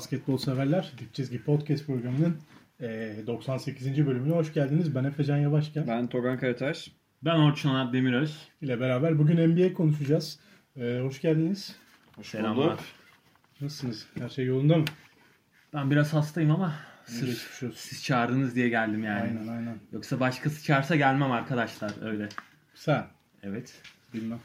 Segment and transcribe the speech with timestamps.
[0.00, 0.92] basketbol severler.
[0.98, 2.36] Dip Çizgi Podcast programının
[2.80, 4.06] eee, 98.
[4.06, 4.94] bölümüne hoş geldiniz.
[4.94, 6.90] Ben Efecan Yavaşken Ben Togan Karataş.
[7.24, 8.48] Ben Orçun Onat Demiröz.
[8.62, 10.38] ile beraber bugün NBA konuşacağız.
[10.76, 11.76] Eee, hoş geldiniz.
[12.22, 12.78] Selamlar.
[13.60, 14.06] Nasılsınız?
[14.18, 14.84] Her şey yolunda mı?
[15.74, 16.74] Ben biraz hastayım ama
[17.06, 19.20] sırf siz çağırdınız diye geldim yani.
[19.38, 19.78] Aynen aynen.
[19.92, 22.28] Yoksa başkası çağırsa gelmem arkadaşlar öyle.
[22.74, 23.04] Sen
[23.42, 23.82] Evet.
[24.14, 24.38] bilmem.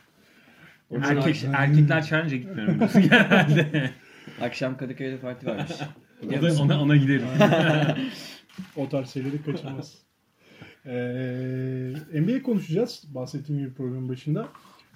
[1.04, 3.92] Erkek, erkekler çağırınca gitmiyorum genelde.
[4.42, 5.72] Akşam Kadıköy'de parti varmış.
[6.40, 7.26] O da- ona, ona giderim.
[8.76, 9.94] O tarz şeyleri kaçırmaz.
[10.86, 13.04] Eee NBA konuşacağız.
[13.08, 14.48] Bahsettiğim gibi programın başında.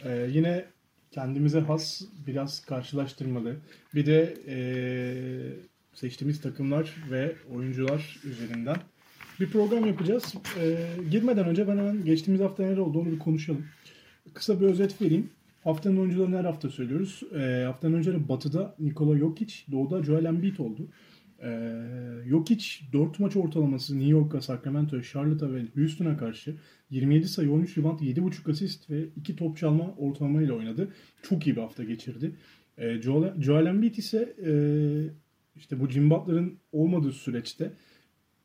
[0.05, 0.65] Eee, yine
[1.11, 3.55] kendimize has biraz karşılaştırmalı.
[3.95, 5.53] Bir de eee,
[5.93, 8.77] seçtiğimiz takımlar ve oyuncular üzerinden
[9.39, 10.33] bir program yapacağız.
[10.61, 10.77] Eee,
[11.11, 13.65] girmeden önce ben hemen geçtiğimiz hafta neler oldu onu bir konuşalım.
[14.33, 15.29] Kısa bir özet vereyim.
[15.63, 17.23] Haftanın oyuncularını her hafta söylüyoruz.
[17.33, 20.87] Eee haftanın önceleri Batı'da Nikola Jokic, Doğu'da Joel Embiid oldu.
[21.43, 21.83] Ee,
[22.27, 26.55] Jokic 4 maç ortalaması New York'a, Sacramento'ya, Charlotte'a ve Houston'a karşı
[26.89, 30.93] 27 sayı, 13 rebound, 7.5 asist ve 2 top çalma ortalamayla oynadı.
[31.23, 32.35] Çok iyi bir hafta geçirdi.
[32.77, 34.51] Ee, Joel, Joel Embiid ise e,
[35.55, 37.71] işte bu Jim Butler'ın olmadığı süreçte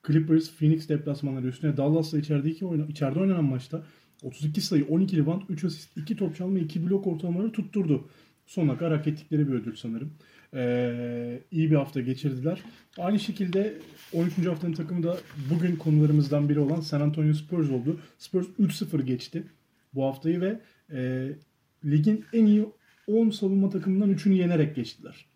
[0.06, 3.84] Clippers, Phoenix deplasmanları üstüne Dallas'la içerideki oyna, içeride oynanan maçta
[4.25, 8.08] 32 sayı, 12 rebound, 3 asist, 2 top çalma, 2 blok ortalamaları tutturdu.
[8.47, 10.10] Sonuna kadar hak ettikleri bir ödül sanırım.
[10.54, 12.60] Ee, iyi bir hafta geçirdiler.
[12.99, 13.78] Aynı şekilde
[14.12, 14.47] 13.
[14.47, 15.19] haftanın takımı da
[15.50, 18.00] bugün konularımızdan biri olan San Antonio Spurs oldu.
[18.19, 19.43] Spurs 3-0 geçti
[19.94, 20.60] bu haftayı ve
[20.93, 21.28] e,
[21.84, 22.66] ligin en iyi
[23.06, 25.26] 10 savunma takımından 3'ünü yenerek geçtiler.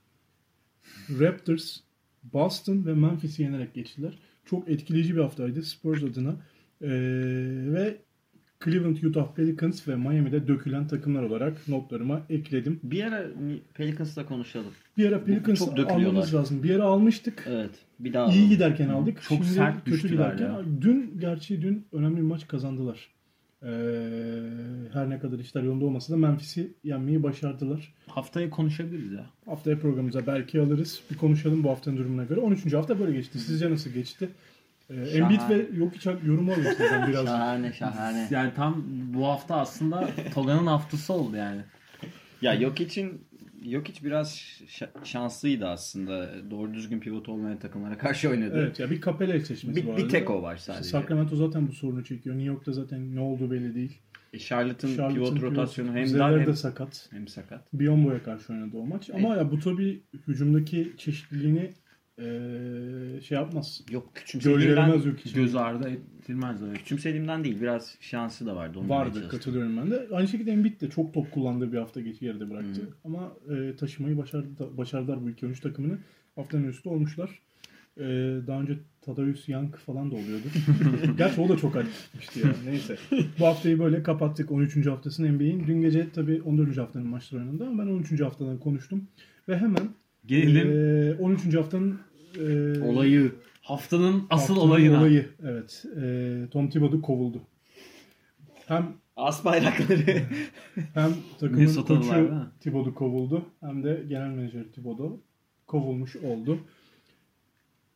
[1.21, 1.81] Raptors,
[2.23, 4.19] Boston ve Memphis'i yenerek geçtiler.
[4.45, 6.37] Çok etkileyici bir haftaydı Spurs adına.
[6.83, 6.89] Ee,
[7.73, 7.97] ve
[8.65, 12.81] Cleveland, Utah Pelicans ve Miami'de dökülen takımlar olarak notlarıma ekledim.
[12.83, 13.25] Bir ara
[13.75, 14.73] Pelicans'la konuşalım.
[14.97, 15.91] Bir ara dökülüyorlar.
[15.91, 16.63] almamız lazım.
[16.63, 17.45] Bir ara almıştık.
[17.49, 17.71] Evet.
[18.01, 19.23] Bir daha İyi giderken aldık.
[19.23, 20.45] Çok Şimdi sert kötü giderken.
[20.47, 20.61] ya.
[20.81, 23.09] Dün gerçi dün önemli bir maç kazandılar.
[23.63, 23.69] Ee,
[24.93, 27.95] her ne kadar işler yolunda olmasa da Memphis'i yenmeyi başardılar.
[28.07, 29.27] Haftaya konuşabiliriz ya.
[29.47, 31.01] Haftaya programımıza belki alırız.
[31.11, 32.41] Bir konuşalım bu haftanın durumuna göre.
[32.41, 32.73] 13.
[32.73, 33.39] hafta böyle geçti.
[33.39, 34.29] Sizce nasıl geçti?
[34.91, 35.59] Ee, Embiid Şahane.
[35.59, 37.25] ve Jokic yorumu alayım sizden biraz.
[37.27, 38.29] Şahane şahane.
[38.31, 38.85] Yani tam
[39.15, 41.61] bu hafta aslında Toga'nın haftası oldu yani.
[42.43, 43.21] ya yok için
[43.65, 44.43] yok hiç biraz
[45.05, 46.31] şanslıydı aslında.
[46.51, 48.59] Doğru düzgün pivot olmayan takımlara karşı oynadı.
[48.59, 50.03] Evet ya bir Capella eşleşmesi Bir, vardı.
[50.05, 50.89] bir tek o var İşte sadece.
[50.89, 52.37] Sacramento zaten bu sorunu çekiyor.
[52.37, 53.99] New York'ta zaten ne olduğu belli değil.
[54.33, 57.09] E, Charlotte'ın Charlotte'ın pivot rotasyonu hem dar de hem, sakat.
[57.11, 57.73] hem sakat.
[57.73, 59.11] Biombo'ya karşı oynadı o maç.
[59.15, 61.71] Ama ya bu tabii hücumdaki çeşitliliğini
[62.19, 63.81] eee, şey yapmaz.
[63.91, 65.03] Yok küçümsediğimden.
[65.35, 65.91] Göz ardı
[66.25, 66.75] edilmez öyle.
[66.75, 67.61] küçümsediğimden değil.
[67.61, 68.79] Biraz şansı da vardı.
[68.79, 70.07] Onu demeye Vardı katılıyorum ben de.
[70.13, 72.89] Aynı şekilde Embiid de çok top kullandığı bir hafta geç geride bıraktı.
[73.05, 75.99] Ama e, taşımayı başardı, başardılar bu iki oyuncu takımını.
[76.35, 77.41] Haftanın üstü olmuşlar.
[77.97, 78.05] E,
[78.47, 80.47] daha önce Tadeusz Young falan da oluyordu.
[81.19, 82.55] Gerçi o da çok acımıştı ya.
[82.67, 82.97] Neyse.
[83.39, 84.87] Bu haftayı böyle kapattık 13.
[84.87, 85.67] haftasını NBA'in.
[85.67, 86.79] Dün gece tabii 14.
[86.79, 88.21] haftanın maçları oynandı ama ben 13.
[88.21, 89.09] haftadan konuştum.
[89.49, 89.89] Ve hemen
[90.29, 90.73] Gelelim
[91.11, 91.55] e, 13.
[91.55, 91.99] haftanın
[92.39, 93.33] e, olayı.
[93.63, 94.99] Haftanın asıl haftanın olayına.
[94.99, 95.29] olayı.
[95.43, 95.85] Evet.
[96.03, 97.41] E, Tom Thibodeau kovuldu.
[98.67, 100.23] Hem As bayrakları.
[100.95, 102.47] Hem takımın koçu?
[102.61, 105.21] Thibodeau kovuldu hem de genel menajer Thibodeau
[105.67, 106.59] kovulmuş oldu.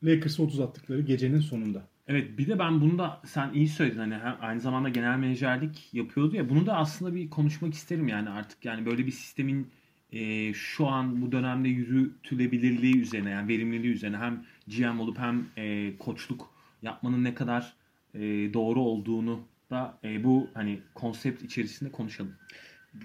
[0.03, 1.81] Lakers'a 30 attıkları gecenin sonunda.
[2.07, 6.35] Evet bir de ben bunu da sen iyi söyledin hani aynı zamanda genel menajerlik yapıyordu
[6.35, 9.67] ya bunu da aslında bir konuşmak isterim yani artık yani böyle bir sistemin
[10.13, 15.97] e, şu an bu dönemde yürütülebilirliği üzerine yani verimliliği üzerine hem GM olup hem e,
[15.97, 17.73] koçluk yapmanın ne kadar
[18.13, 18.19] e,
[18.53, 19.39] doğru olduğunu
[19.71, 22.31] da e, bu hani konsept içerisinde konuşalım.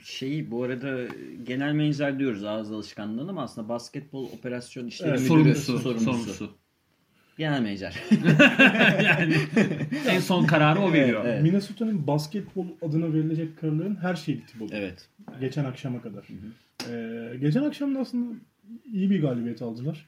[0.04, 1.06] Şeyi bu arada
[1.44, 6.04] genel menajer diyoruz ağız alışkanlığından ama aslında basketbol operasyon işleri Evet, müdürü sorumlusu, sorumlusu.
[6.04, 6.50] sorumlusu.
[7.38, 7.94] Genel menajer.
[9.04, 9.36] yani
[10.08, 11.24] en son kararı o veriyor.
[11.24, 11.42] Evet.
[11.42, 14.78] Minnesota'nın basketbol adına verilecek kararların her şeyi Thibodeau.
[14.80, 15.08] evet.
[15.40, 16.26] Geçen akşama kadar.
[16.90, 18.34] Ee, geçen akşam da aslında
[18.92, 20.06] iyi bir galibiyet aldılar.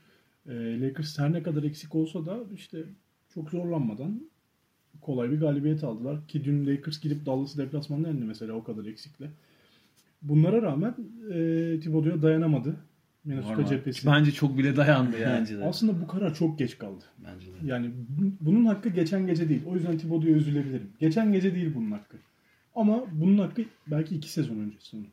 [0.48, 2.78] Ee, Lakers her ne kadar eksik olsa da işte
[3.34, 4.20] çok zorlanmadan
[5.00, 6.26] kolay bir galibiyet aldılar.
[6.28, 9.30] Ki dün Lakers gidip Dallas'ı deplasmanda yendi mesela o kadar eksikle.
[10.22, 10.94] Bunlara rağmen
[11.32, 11.34] e,
[11.80, 12.76] Thibodeau'ya dayanamadı.
[13.24, 13.68] Minnesota Normal.
[13.68, 14.06] cephesi.
[14.06, 15.40] Bence çok bile dayandı yani.
[15.40, 15.64] Bence de.
[15.64, 17.04] Aslında bu karar çok geç kaldı.
[17.18, 17.56] Bence de.
[17.64, 19.62] Yani bu- bunun hakkı geçen gece değil.
[19.66, 20.90] O yüzden Thibodeau'ya üzülebilirim.
[21.00, 22.16] Geçen gece değil bunun hakkı.
[22.74, 25.06] Ama bunun hakkı belki iki sezon öncesinde.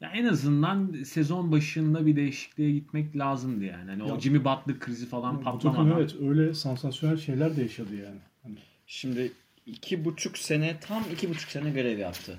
[0.00, 3.90] Ya en azından sezon başında bir değişikliğe gitmek lazımdı yani.
[3.90, 5.98] Hani o Ya- Jimmy Butler krizi falan takım patlamadan.
[5.98, 8.18] evet öyle sansasyonel şeyler de yaşadı yani.
[8.42, 8.56] Hani
[8.86, 9.32] Şimdi
[9.66, 12.38] iki buçuk sene tam iki buçuk sene görev yaptı.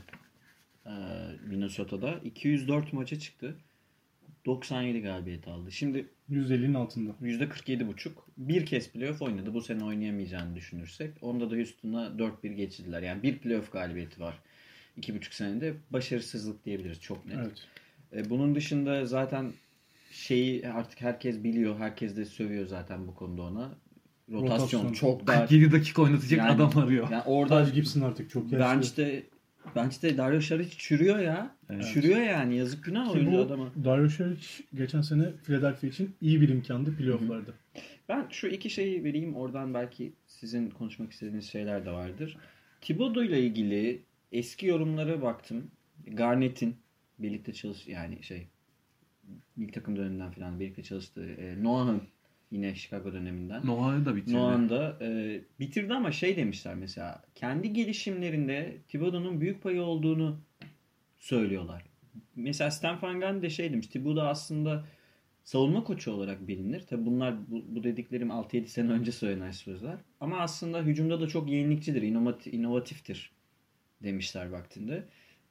[0.86, 0.90] Ee,
[1.50, 2.20] Minnesota'da.
[2.24, 3.56] 204 maça çıktı.
[4.46, 5.72] 97 galibiyet aldı.
[5.72, 7.12] Şimdi %50'nin altında.
[7.22, 8.12] %47,5.
[8.38, 9.54] Bir kez playoff oynadı.
[9.54, 11.14] Bu sene oynayamayacağını düşünürsek.
[11.22, 13.02] Onda da Houston'a 4-1 geçirdiler.
[13.02, 14.40] Yani bir playoff galibiyeti var.
[14.98, 17.38] İki buçuk senede başarısızlık diyebiliriz çok net.
[17.38, 17.68] Evet.
[18.16, 19.52] E, bunun dışında zaten
[20.12, 21.80] şeyi artık herkes biliyor.
[21.80, 23.72] Herkes de sövüyor zaten bu konuda ona.
[24.32, 24.94] Rotasyon, Rotasyon.
[24.94, 25.40] çok dar.
[25.48, 27.12] 47 dakika oynatacak Yani- adam arıyor.
[27.12, 28.66] Yani orada Taj Gibson artık çok yaşlı.
[28.66, 29.24] bench'te
[29.76, 31.56] bench'te Dario Saric çürüyor ya.
[31.70, 31.86] Evet.
[31.94, 32.58] Çürüyor yani.
[32.58, 33.70] Yazık günah Ki oyuncu adama.
[33.84, 37.52] Dario Saric geçen sene Philadelphia için iyi bir imkandı playofflarda.
[38.10, 39.36] Ben şu iki şeyi vereyim.
[39.36, 42.38] Oradan belki sizin konuşmak istediğiniz şeyler de vardır.
[42.82, 44.00] Thibodeau ile ilgili
[44.32, 45.72] eski yorumlara baktım.
[46.08, 46.76] Garnett'in
[47.20, 48.48] birlikte çalış yani şey
[49.58, 52.02] ilk takım döneminden falan birlikte çalıştığı e, Noah'ın
[52.52, 53.66] yine Chicago döneminden.
[53.68, 54.36] Noah'ı da bitirdi.
[54.36, 60.40] Noah'ın da e, bitirdi ama şey demişler mesela kendi gelişimlerinde Thibodeau'nun büyük payı olduğunu
[61.18, 61.84] söylüyorlar.
[62.36, 64.86] Mesela Stan Van Gundy de şey demiş Thibodeau aslında
[65.44, 66.82] savunma koçu olarak bilinir.
[66.82, 69.98] Tabi bunlar bu, bu dediklerim 6-7 sene önce söylenen sözler.
[70.20, 73.37] Ama aslında hücumda da çok yenilikçidir, inovat- inovatiftir
[74.04, 75.04] demişler vaktinde.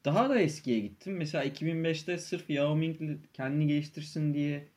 [0.05, 1.17] Daha da eskiye gittim.
[1.17, 2.97] Mesela 2005'te sırf Yao Ming
[3.33, 4.69] kendini geliştirsin diye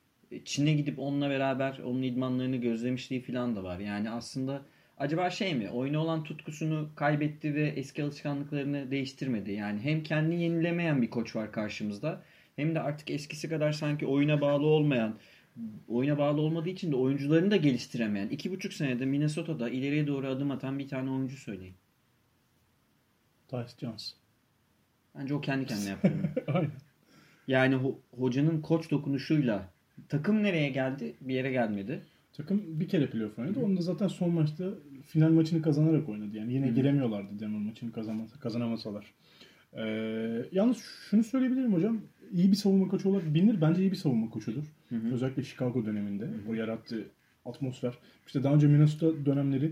[0.45, 3.79] Çin'e gidip onunla beraber onun idmanlarını gözlemişliği falan da var.
[3.79, 4.61] Yani aslında
[4.97, 5.69] acaba şey mi?
[5.69, 9.51] Oyuna olan tutkusunu kaybetti ve eski alışkanlıklarını değiştirmedi.
[9.51, 12.23] Yani hem kendini yenilemeyen bir koç var karşımızda
[12.55, 15.19] hem de artık eskisi kadar sanki oyuna bağlı olmayan
[15.87, 18.29] oyuna bağlı olmadığı için de oyuncularını da geliştiremeyen.
[18.29, 21.75] iki buçuk senede Minnesota'da ileriye doğru adım atan bir tane oyuncu söyleyin.
[23.49, 24.13] Tyce Jones.
[25.15, 26.11] Bence o kendi kendine bunu.
[26.55, 26.71] Aynen.
[27.47, 29.69] yani ho- hocanın koç dokunuşuyla
[30.09, 31.15] takım nereye geldi?
[31.21, 32.01] Bir yere gelmedi.
[32.33, 33.59] Takım bir kere playoff oynadı.
[33.59, 34.65] Onu da zaten son maçta
[35.07, 36.37] final maçını kazanarak oynadı.
[36.37, 36.75] Yani yine Hı.
[36.75, 39.13] giremiyorlardı Denver maçını kazanmasa, kazanamasalar.
[39.73, 40.77] Ee, yalnız
[41.09, 42.01] şunu söyleyebilirim hocam.
[42.31, 43.61] İyi bir savunma koçu olarak bilinir.
[43.61, 44.63] Bence iyi bir savunma koçudur.
[44.89, 45.13] Hı hı.
[45.13, 46.29] Özellikle Chicago döneminde.
[46.49, 47.05] O yarattığı
[47.45, 47.93] atmosfer.
[48.27, 49.71] İşte daha önce Minnesota dönemleri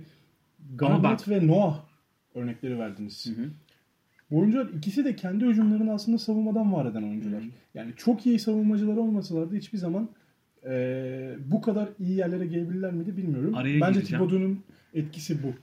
[0.76, 1.84] Garnett ve Noah
[2.36, 3.26] örnekleri verdiniz.
[3.26, 3.50] Hı hı.
[4.32, 7.44] Bu oyuncular ikisi de kendi hücumlarını aslında savunmadan var eden oyuncular.
[7.44, 7.48] Hı.
[7.74, 10.10] Yani çok iyi savunmacılar olmasalardı hiçbir zaman
[10.66, 13.56] eee, bu kadar iyi yerlere gelebilirler miydi bilmiyorum.
[13.56, 14.04] Araya Bence.
[14.04, 14.64] Thibodeau'nun
[14.94, 15.54] etkisi bu.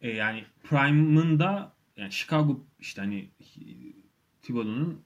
[0.00, 3.28] E, yani Prime'ında yani Chicago işte hani
[4.42, 5.00] Thibodeau'nun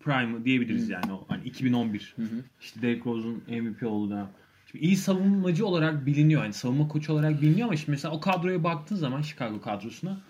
[0.00, 2.26] Prime'ı diyebiliriz yani o hani 2011 Hı hı.
[2.60, 4.28] işte Derrick Rose'un MVP olduğu dönem.
[4.70, 6.42] Şimdi iyi savunmacı olarak biliniyor.
[6.42, 10.20] Yani savunma koçu olarak biliniyor ama şimdi mesela o kadroya baktığın zaman Chicago kadrosuna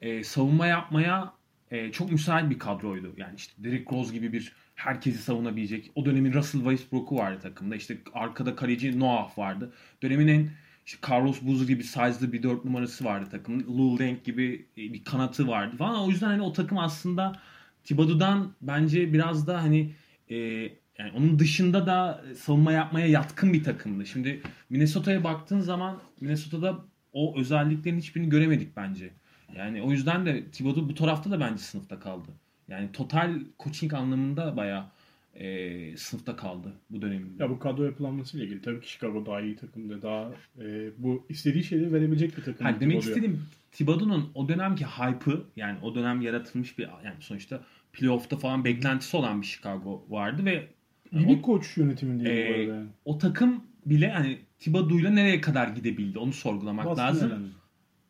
[0.00, 1.32] e, savunma yapmaya
[1.70, 3.14] e, çok müsait bir kadroydu.
[3.16, 5.90] Yani işte Derrick Rose gibi bir herkesi savunabilecek.
[5.94, 7.76] O dönemin Russell Westbrook'u vardı takımda.
[7.76, 9.72] İşte arkada kaleci Noah vardı.
[10.02, 10.50] Dönemin en
[10.86, 13.78] işte Carlos Boozer gibi size'lı bir dört numarası vardı takımın.
[13.78, 16.00] Lou Deng gibi e, bir kanatı vardı falan.
[16.00, 17.40] O yüzden hani o takım aslında
[17.84, 19.94] Thibodeau'dan bence biraz da hani
[20.30, 20.36] e,
[20.98, 24.06] yani onun dışında da savunma yapmaya yatkın bir takımdı.
[24.06, 26.78] Şimdi Minnesota'ya baktığın zaman Minnesota'da
[27.12, 29.10] o özelliklerin hiçbirini göremedik bence.
[29.56, 32.28] Yani o yüzden de Thibodeau bu tarafta da bence sınıfta kaldı.
[32.68, 34.84] Yani total coaching anlamında bayağı
[35.34, 37.42] e, sınıfta kaldı bu döneminde.
[37.42, 40.02] Ya bu kadro yapılanmasıyla ilgili tabii ki Chicago daha iyi takımdı.
[40.02, 42.66] Daha eee, bu istediği şeyleri verebilecek bir takım.
[42.66, 43.40] Ha, demek istediğim
[43.72, 47.60] Thibodeau'nun o dönemki hype'ı yani o dönem yaratılmış bir yani sonuçta
[47.92, 50.66] playoff'ta falan beklentisi olan bir Chicago vardı ve
[51.12, 52.74] İyi o- bir koç yönetimindeydi bu Ee, arada.
[52.74, 52.88] yani.
[53.04, 57.30] o takım bile hani Thibodeau'yla nereye kadar gidebildi onu sorgulamak Boston lazım.
[57.30, 57.48] elendi.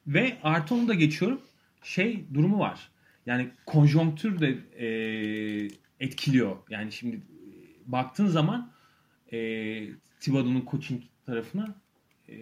[0.08, 1.40] Ve artı onu da geçiyorum.
[1.82, 2.90] Şey durumu var.
[3.26, 4.88] Yani konjonktür de e,
[6.00, 6.56] etkiliyor.
[6.70, 7.20] Yani şimdi e,
[7.86, 8.72] baktığın zaman
[9.32, 9.38] e,
[10.20, 11.74] Thibodeau'nun coaching tarafına
[12.28, 12.34] e,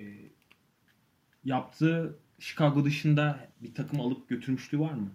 [1.45, 5.11] yaptığı Chicago dışında bir takım alıp götürmüşlüğü var mı?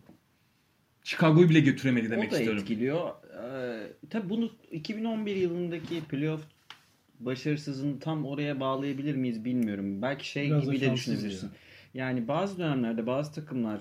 [1.04, 2.62] Chicago'yu bile götüremedi demek o da istiyorum.
[2.62, 3.10] etkiliyor.
[3.44, 6.42] Ee, tabii bunu 2011 yılındaki playoff
[7.20, 10.02] başarısızlığını tam oraya bağlayabilir miyiz bilmiyorum.
[10.02, 11.48] Belki şey Biraz gibi de düşünebilirsin.
[11.48, 11.54] ya.
[11.94, 13.80] Yani bazı dönemlerde bazı takımlar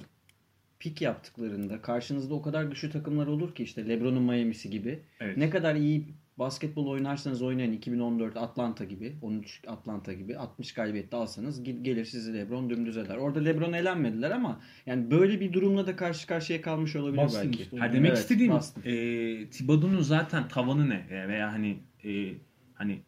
[0.78, 4.98] pik yaptıklarında karşınızda o kadar güçlü takımlar olur ki işte LeBron'un Miami'si gibi.
[5.20, 5.36] Evet.
[5.36, 6.04] Ne kadar iyi
[6.38, 12.34] basketbol oynarsanız oynayın 2014 Atlanta gibi 13 Atlanta gibi 60 galibiyette alsanız ge- gelir sizi
[12.34, 13.16] LeBron dümdüz eder.
[13.16, 17.62] Orada LeBron elenmediler ama yani böyle bir durumla da karşı karşıya kalmış olabilir Boston belki.
[17.62, 17.76] işte.
[17.76, 18.82] Ha demek Evet, istediğim Boston.
[18.84, 22.34] e, Thibodeau'nun zaten tavanı ne E, veya hani e,
[22.74, 23.00] Hani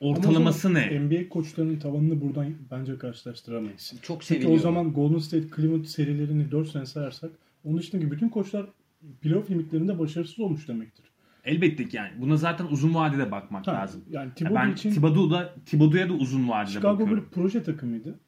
[0.00, 1.00] ortalaması Ama ne?
[1.00, 3.94] NBA koçlarının tavanını buradan bence karşılaştıramayız.
[4.02, 4.58] Çok Çünkü seviliyor.
[4.58, 7.30] o zaman Golden State Cleveland serilerini 4 sene sayarsak
[7.64, 8.66] onun dışındaki bütün koçlar
[9.20, 11.04] playoff limitlerinde başarısız olmuş demektir.
[11.44, 12.10] Elbette ki yani.
[12.20, 14.04] Buna zaten uzun vadede bakmak Ha, lazım.
[14.10, 17.16] Yani Ya Thibodeau ben için Thibodeau'da Thibodeau'ya da uzun vadede Chicago bakıyorum.
[17.24, 18.18] bir proje takımıydı.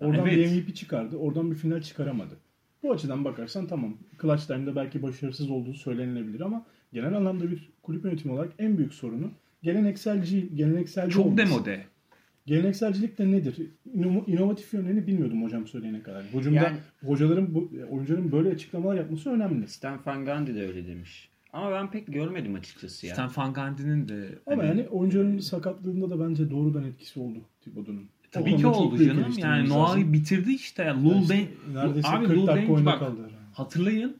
[0.00, 0.36] Oradan Evet.
[0.54, 1.16] bir MVP çıkardı.
[1.16, 2.36] Oradan bir final çıkaramadı.
[2.82, 3.94] Bu açıdan bakarsan tamam.
[4.22, 8.94] Clutch Time'da belki başarısız olduğu söylenilebilir ama genel anlamda bir kulüp yönetimi olarak en büyük
[8.94, 9.30] sorunu
[9.62, 11.38] gelenekselci, gelenekselci Çok olması.
[11.46, 11.84] demode.
[12.46, 13.56] Gelenekselcilik de nedir?
[13.96, 16.24] İno- İnovatif yönlerini bilmiyordum hocam söyleyene kadar.
[16.32, 16.76] Hocamda Yani-
[17.06, 19.68] hocaların bu oyuncuların böyle açıklamalar yapması önemli.
[19.68, 21.28] Stan Van Gundy de öyle demiş.
[21.52, 23.14] Ama ben pek görmedim açıkçası ya.
[23.14, 28.08] Stan Van Gundy'nin de Ama hani- yani oyuncuların sakatlığında da bence doğrudan etkisi oldu Thibodeau'nun.
[28.30, 29.24] Tabii ki oldu canım.
[29.38, 29.68] Yani.
[29.68, 30.82] Noah'yı bitirdi işte.
[30.82, 33.30] Yani Lul İşte Deng neredeyse abi 40 Lul dakika oyunda bak kaldı.
[33.52, 34.16] hatırlayın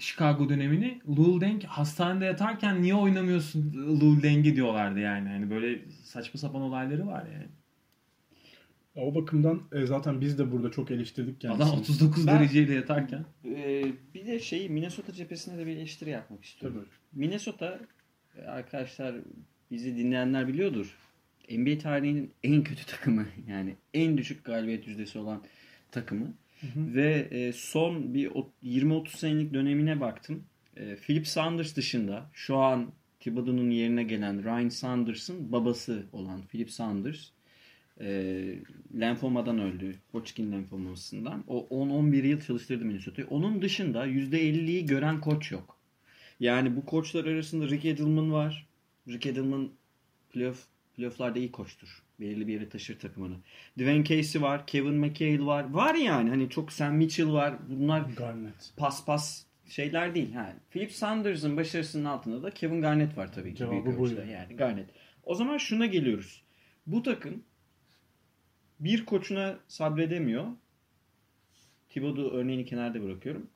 [0.00, 5.28] Chicago dönemini Lul Deng hastanede yatarken niye oynamıyorsun Lul Deng'i diyorlardı yani.
[5.28, 7.46] Hani böyle saçma sapan olayları var yani.
[8.94, 11.64] Ya O bakımdan e, zaten biz de burada çok eleştirdik kendisini.
[11.68, 13.24] Adam 39 Ben- dereceyle yatarken.
[13.44, 16.78] Ee, bir de şeyi Minnesota cephesine de bir eleştiri yapmak istiyorum.
[16.84, 17.20] Tabii.
[17.20, 17.80] Minnesota
[18.36, 19.14] e, arkadaşlar
[19.70, 20.96] bizi dinleyenler biliyordur.
[21.50, 25.42] NBA tarihinin en kötü takımı yani en düşük galibiyet yüzdesi olan
[25.92, 26.34] takımı.
[26.76, 30.44] Ve e, son bir o- 20-30 senelik dönemine baktım.
[30.76, 37.28] E, Philip Sanders dışında şu an Thibodeau'nun yerine gelen Ryan Sanders'ın babası olan Philip Sanders
[38.00, 38.08] e,
[39.00, 39.94] lenfomadan öldü.
[40.12, 41.44] Hodgkin lenfomasından.
[41.46, 43.28] O 10-11 yıl çalıştırdı Minnesota'yı.
[43.28, 45.76] Onun dışında %50'yi gören koç yok.
[46.40, 48.66] Yani bu koçlar arasında Rick Edelman var.
[49.08, 49.70] Rick Edelman
[50.32, 52.02] playoff, playofflarda iyi koçtur.
[52.20, 53.36] Belirli bir yere taşır takımını.
[53.78, 54.66] Dwayne Casey var.
[54.66, 55.70] Kevin McHale var.
[55.70, 57.54] Var yani hani çok Sam Mitchell var.
[57.68, 58.72] Bunlar Garnett.
[58.76, 60.32] pas pas şeyler değil.
[60.32, 60.56] Ha.
[60.70, 63.56] Philip Sanders'ın başarısının altında da Kevin Garnett var tabii ki.
[63.56, 64.56] Cevabı büyük bu yani.
[64.56, 64.90] Garnett.
[65.24, 66.42] O zaman şuna geliyoruz.
[66.86, 67.42] Bu takım
[68.80, 70.46] bir koçuna sabredemiyor.
[71.88, 73.50] Thibodeau örneğini kenarda bırakıyorum.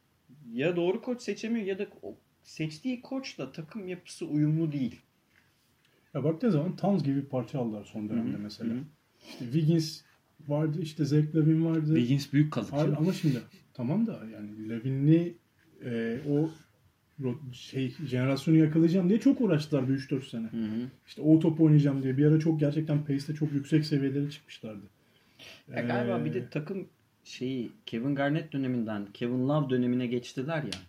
[0.52, 1.87] Ya doğru koç seçemiyor ya da
[2.42, 5.00] seçtiği koçla takım yapısı uyumlu değil.
[6.14, 8.75] Ya baktığın zaman Towns gibi bir parça aldılar son dönemde Hı hı, mesela.
[8.75, 8.83] hı hı.
[9.30, 10.00] İşte Wiggins
[10.49, 11.87] vardı, işte Zach Lavin vardı.
[11.87, 12.73] Wiggins büyük kazık.
[12.73, 13.38] Hayır, ama şimdi
[13.75, 15.35] tamam da yani Lavin'i
[15.85, 16.50] e, o
[17.52, 20.47] şey jenerasyonu yakalayacağım diye çok uğraştılar bir 3-4 sene.
[20.47, 20.88] Hı hı.
[21.06, 24.87] İşte o top oynayacağım diye bir ara çok gerçekten pace'te çok yüksek seviyelere çıkmışlardı.
[25.76, 26.88] Ya galiba Ee, bir de takım
[27.25, 30.80] şeyi Kevin Garnett döneminden Kevin Love dönemine geçtiler ya.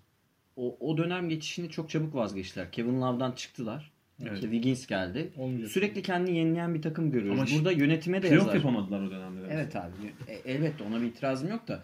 [0.55, 2.71] O, o dönem geçişini çok çabuk vazgeçtiler.
[2.71, 3.94] Kevin Love'dan çıktılar.
[4.21, 4.33] Evet.
[4.33, 5.31] İşte Wiggins geldi.
[5.37, 5.71] Olmayacak.
[5.71, 7.39] Sürekli kendini yenileyen bir takım görüyoruz.
[7.39, 8.55] Ama Burada yönetime de yazar.
[8.55, 9.41] yapamadılar o dönemde.
[9.41, 9.91] de Evet abi.
[10.27, 11.83] E, elbette ona bir itirazım yok da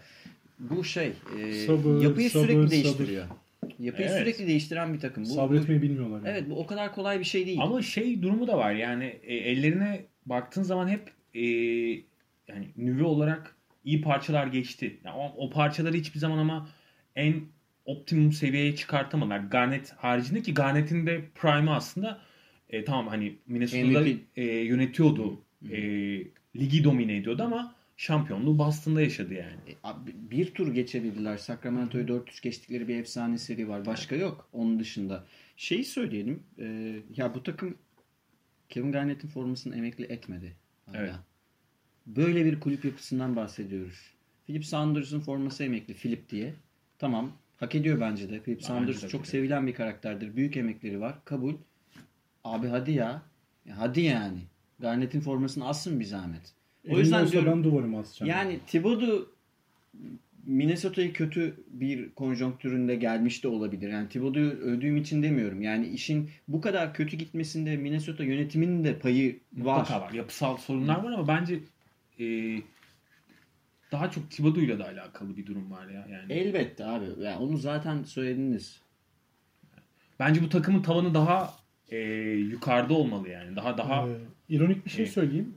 [0.58, 2.70] bu şey e, Sabır, yapıyı sabır, sürekli sabır.
[2.70, 3.24] değiştiriyor.
[3.78, 4.18] Yapıyı Evet.
[4.18, 5.24] sürekli değiştiren bir takım.
[5.24, 6.16] Bu, Sabretmeyi bilmiyorlar.
[6.16, 6.28] yani.
[6.28, 7.58] evet bu o kadar kolay bir şey değil.
[7.60, 11.40] Ama şey durumu da var yani e, ellerine baktığın zaman hep e,
[12.48, 15.00] yani nüve olarak iyi parçalar geçti.
[15.04, 16.68] Yani o, o parçaları hiçbir zaman ama
[17.16, 17.34] en
[17.84, 19.38] optimum seviyeye çıkartamadılar.
[19.38, 22.20] Garnett haricinde ki Garnett'in de prime'ı aslında
[22.70, 24.04] e, tamam hani Minnesota'da
[24.36, 25.40] e, yönetiyordu.
[25.70, 25.78] E,
[26.56, 29.56] ligi domine ediyordu ama şampiyonluğu Boston'da yaşadı yani.
[29.68, 31.36] E, abi, bir tur geçebildiler.
[31.36, 33.86] Sacramento'yu 400 geçtikleri bir efsane seri var.
[33.86, 35.26] Başka yok onun dışında.
[35.56, 36.42] Şeyi söyleyelim.
[36.58, 37.78] e, ya bu takım
[38.68, 40.56] Kevin Garnett'in formasını emekli etmedi.
[40.86, 40.98] hala.
[40.98, 41.14] Evet.
[42.06, 44.14] Böyle bir kulüp yapısından bahsediyoruz.
[44.46, 45.94] Philip Saunders'ın forması emekli.
[45.94, 46.54] Philip diye.
[46.98, 47.32] Tamam.
[47.62, 48.40] Hak ediyor bence de.
[48.40, 50.36] Philip Saunders de çok sevilen bir karakterdir.
[50.36, 51.14] Büyük emekleri var.
[51.24, 51.54] Kabul.
[52.44, 53.22] Abi hadi ya.
[53.66, 54.38] Ya hadi yani.
[54.80, 56.40] Garnett'in formasını assın bir zahmet.
[56.84, 58.30] O Elimde yüzden diyorum ben duvarımı asacağım.
[58.30, 59.28] yani Thibodeau
[60.46, 63.88] Minnesota'yı kötü bir konjonktüründe gelmiş de olabilir.
[63.90, 65.62] Yani Thibodeau'yu övdüğüm için demiyorum.
[65.62, 69.78] Yani işin bu kadar kötü gitmesinde Minnesota yönetiminin de payı var.
[69.78, 70.12] Mutlaka var.
[70.12, 71.58] Yapısal sorunlar var ama bence
[72.20, 72.56] e,
[73.92, 76.06] daha çok Thibodeau'yla da alakalı bir durum var ya.
[76.10, 77.04] Yani Elbette abi.
[77.20, 78.80] Yani onu zaten söylediniz.
[80.18, 81.54] bence bu takımın tavanı daha
[81.90, 81.98] e,
[82.30, 83.56] yukarıda olmalı yani.
[83.56, 84.12] Daha daha Ee,
[84.48, 85.54] ironik bir şey söyleyeyim.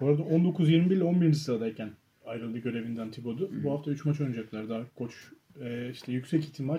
[0.00, 1.32] Bu arada 19-21 ile 11.
[1.32, 1.90] sıradayken
[2.26, 3.50] ayrıldı görevinden Thibodeau.
[3.64, 5.14] Bu hafta 3 maç oynayacaklar daha koç.
[5.60, 6.78] Ee, işte yüksek ihtimal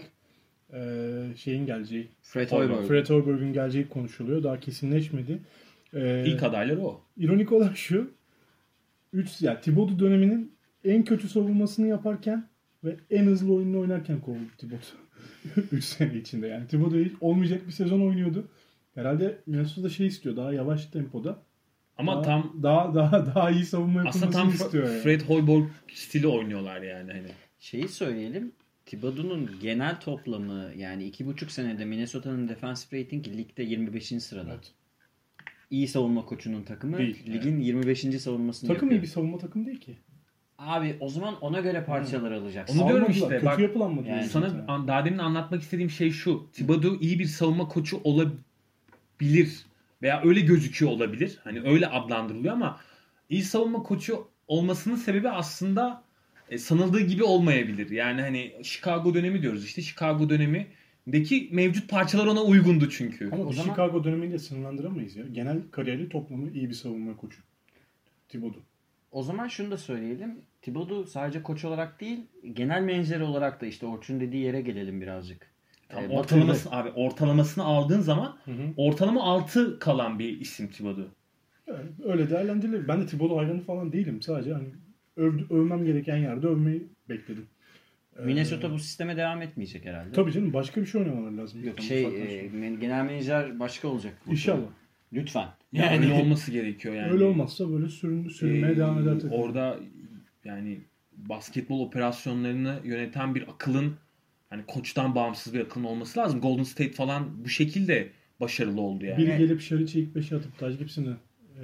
[0.73, 0.79] e,
[1.35, 2.87] şeyin geleceği, Fred Hoiberg.
[2.87, 4.43] Fred Hoiberg'in geleceği konuşuluyor.
[4.43, 5.41] Daha kesinleşmedi.
[5.93, 7.01] Ee, ilk adayları o.
[7.17, 8.11] İronik olan şu.
[9.13, 10.54] 3 ya Thibodeau döneminin
[10.85, 12.47] en kötü savunmasını yaparken
[12.83, 14.81] ve en hızlı oyununu oynarken kovuldu Thibodeau.
[15.71, 16.67] 3 sene içinde yani.
[16.67, 18.47] Thibodeau hiç olmayacak bir sezon oynuyordu.
[18.95, 21.41] Herhalde Minnesota şey istiyor daha yavaş tempoda.
[21.97, 25.01] Ama daha, tam daha daha daha iyi savunma aslında yapılmasını tam istiyor yani.
[25.01, 27.27] Fred Hoiberg stili oynuyorlar yani hani.
[27.59, 28.51] Şeyi söyleyelim.
[28.85, 34.05] Thibodeau'nun genel toplamı yani iki buçuk senede Minnesota'nın defensive ratingi ligde 25.
[34.23, 34.53] sırada.
[34.53, 34.71] Evet.
[35.71, 38.01] iyi savunma koçunun takımı Değil, ligin 25.
[38.21, 39.03] savunmasını Takım iyi yapıyor.
[39.03, 39.97] bir savunma takım değil ki.
[40.57, 42.79] Abi o zaman ona göre parçalar alacaksın.
[42.79, 44.07] Onu diyorum işte, Kötü bak- yapılanmadı.
[44.07, 44.65] Yani Sana zaten.
[44.67, 46.47] an- daha demin anlatmak istediğim şey şu.
[46.53, 49.65] Thibodeau iyi bir savunma koçu olabilir
[50.01, 51.39] veya öyle gözüküyor olabilir.
[51.43, 52.79] Hani öyle adlandırılıyor ama
[53.29, 56.03] iyi savunma koçu olmasının sebebi aslında
[56.49, 57.89] e, sanıldığı gibi olmayabilir.
[57.89, 59.81] Yani hani Chicago dönemi diyoruz işte.
[59.81, 63.29] Chicago dönemindeki mevcut parçalar ona uygundu çünkü.
[63.31, 65.23] Ama O zaman- Chicago döneminde sınırlandıramayız ya.
[65.31, 67.41] Genel kariyeri toplamı iyi bir savunma koçu.
[68.29, 68.61] Thibodeau.
[69.11, 70.41] O zaman şunu da söyleyelim.
[70.61, 72.19] Thibodeau sadece koç olarak değil,
[72.53, 75.51] genel menajeri olarak da işte Orçun dediği yere gelelim birazcık.
[75.89, 78.73] Tam Ee, ortalaması abi ortalamasını aldığın zaman Hı hı.
[78.77, 81.07] ortalama 6 kalan bir isim Thibodeau.
[81.67, 82.87] Yani öyle değerlendirilir.
[82.87, 84.21] Ben de Thibodeau hayranı falan değilim.
[84.21, 84.67] Sadece hani
[85.17, 87.45] öv- övmem gereken yerde övmeyi bekledim.
[88.19, 90.11] Ee, Minnesota bu sisteme devam etmeyecek herhalde.
[90.11, 91.63] Tabii canım başka bir şey oynamaları lazım.
[91.63, 94.13] Yok Bu şey e, men- genel menajer başka olacak.
[94.27, 94.67] İnşallah.
[95.15, 95.47] Lütfen.
[95.73, 97.11] Yani Yani öyle olması gerekiyor yani.
[97.11, 99.19] Öyle olmazsa böyle sürün, sürünmeye Ee, devam eder.
[99.19, 99.33] tabii.
[99.33, 99.79] Orada
[100.45, 100.79] yani
[101.17, 103.93] basketbol operasyonlarını yöneten bir akılın
[104.49, 106.41] hani koçtan bağımsız bir akılın olması lazım.
[106.41, 109.17] Golden State falan bu şekilde başarılı oldu yani.
[109.17, 111.17] Biri gelip Şariç'i ilk beşe atıp Taj Gibson'ı
[111.61, 111.63] e,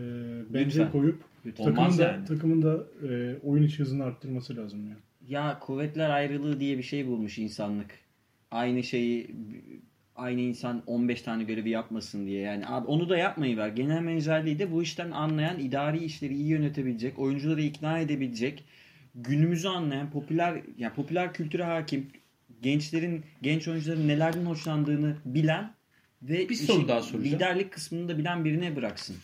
[0.53, 1.63] bence koyup Lütfen.
[1.65, 2.25] takımın Olmaz da, yani.
[2.25, 4.95] takımın da e, oyun içi hızını arttırması lazım ya.
[5.27, 7.91] Ya kuvvetler ayrılığı diye bir şey bulmuş insanlık.
[8.51, 9.35] Aynı şeyi
[10.21, 12.41] aynı insan 15 tane görevi yapmasın diye.
[12.41, 13.67] Yani abi onu da yapmayı ver.
[13.67, 18.63] Genel menajerliği de bu işten anlayan, idari işleri iyi yönetebilecek, oyuncuları ikna edebilecek,
[19.15, 22.07] günümüzü anlayan, popüler yani popüler kültüre hakim,
[22.61, 25.73] gençlerin, genç oyuncuların nelerden hoşlandığını bilen
[26.21, 27.35] ve Bir soru daha soracağım.
[27.35, 29.15] liderlik kısmını da bilen birine bıraksın.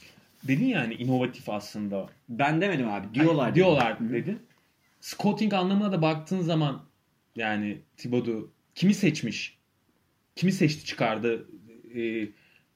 [0.43, 2.09] Dedin yani inovatif aslında.
[2.29, 3.13] Ben demedim abi.
[3.13, 3.45] Diyorlar.
[3.45, 4.39] Hani diyorlar dedin.
[5.01, 6.83] Scouting anlamına da baktığın zaman
[7.35, 9.56] yani Thibodeau kimi seçmiş?
[10.37, 11.47] Kimi seçti çıkardı?
[11.95, 12.27] e,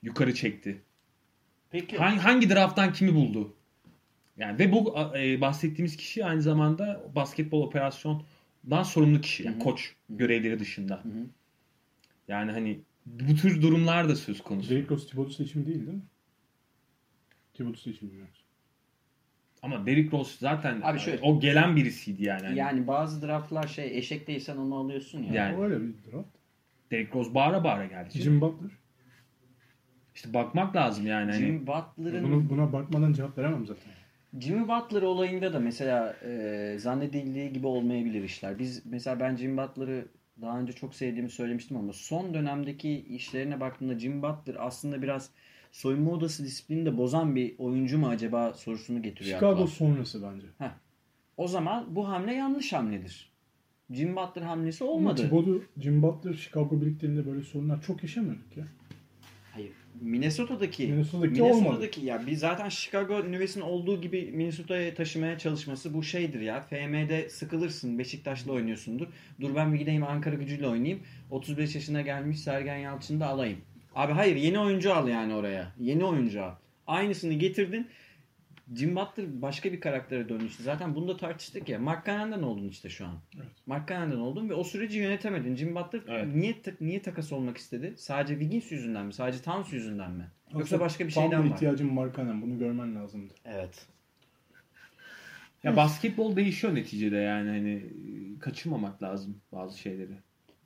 [0.02, 0.82] yukarı çekti.
[1.72, 1.98] Peki.
[1.98, 3.54] Hangi, hangi drafttan kimi buldu?
[4.38, 9.44] Yani ve bu e, bahsettiğimiz kişi aynı zamanda basketbol operasyondan sorumlu kişi.
[9.44, 9.64] Yani Hı hı.
[9.64, 10.96] koç görevleri dışında.
[11.04, 11.26] Hı hı.
[12.28, 14.70] Yani hani bu tür durumlar da söz konusu.
[14.70, 16.04] Derrick Rose Thibodeau seçimi değil değil mi?
[17.54, 18.12] Thibodeau seçimi.
[19.62, 22.46] Ama Derrick Rose zaten Abi şöyle- o gelen birisiydi yani.
[22.48, 25.34] Hani Yani bazı draftlar şey eşek değilsen onu alıyorsun ya.
[25.34, 25.58] Yani.
[25.58, 26.41] O öyle bir draft.
[26.92, 28.22] Derrick Rose bağıra bağıra geldi.
[28.22, 28.72] Jim Butler.
[30.16, 31.32] İşte bakmak lazım yani.
[31.32, 33.92] Hani Jimmy Butler'ın Bunu, buna bakmadan cevap veremem zaten.
[34.40, 38.60] Jimmy Butler olayında da mesela e, zannedildiği gibi olmayabilir işler.
[38.60, 40.08] Biz mesela ben Jimmy Butler'ı
[40.42, 45.30] daha önce çok sevdiğimi söylemiştim ama son dönemdeki işlerine baktığımda Jimmy Butler aslında biraz
[45.72, 49.40] soyunma odası disiplinini de bozan bir oyuncu mu acaba sorusunu getiriyor.
[49.40, 49.68] Chicago akla.
[49.68, 50.48] sonrası bence.
[51.38, 53.31] O zaman bu hamle yanlış hamledir.
[53.94, 55.22] Jimmy Butler hamlesi olmadı.
[55.22, 58.66] Thibodeau, Jim Butler, Chicago birliklerinde böyle sorunlar çok yaşamıyorduk ya.
[59.54, 59.72] Hayır.
[60.02, 66.42] Minnesota'daki Minnesota'daki Minnesota'daki ya biz zaten Chicago Nüves'in olduğu gibi Minnesota'ya taşımaya çalışması bu şeydir
[66.42, 66.62] ya.
[66.62, 68.00] FM'de sıkılırsın.
[68.00, 69.08] Beşiktaş'la oynuyorsundur.
[69.42, 71.00] Dur ben bir gideyim Ankara gücüyle oynayayım.
[71.32, 73.58] 35 yaşına gelmiş Sergen Yalçın'ı da alayım.
[73.96, 75.72] Abi hayır yeni oyuncu al yani oraya.
[75.80, 76.52] Yeni oyuncu al.
[76.88, 77.88] Aynısını getirdin.
[78.76, 80.64] Jim Butler başka bir karaktere dönüştü.
[80.64, 81.80] Zaten bunu da tartıştık ya.
[81.80, 83.16] Mark Cannon'dan oldun işte şu an.
[83.36, 83.48] Evet.
[83.66, 85.56] Mark Cannon'dan oldun ve o süreci yönetemedin.
[85.56, 86.36] Jim Butler Evet.
[86.36, 87.94] niye ta- niye takas olmak istedi?
[87.98, 89.14] Sadece Wiggins yüzünden mi?
[89.14, 90.28] Sadece Towns yüzünden mi?
[90.54, 91.56] Yoksa Aslında başka bir şeyden var.
[91.56, 92.42] ihtiyacım var Kanem.
[92.42, 93.34] Bunu görmen lazımdı.
[93.46, 93.88] Evet.
[95.64, 100.14] ya basketbol değişiyor neticede yani hani e, kaçırmamak lazım bazı şeyleri.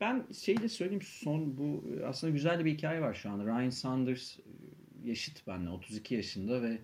[0.02, 3.46] Ben şey de söyleyeyim son bu aslında güzel de bir hikaye var şu an.
[3.46, 4.42] Ryan Saunders e,
[5.10, 6.78] yaşıt benimle 32 yaşında ve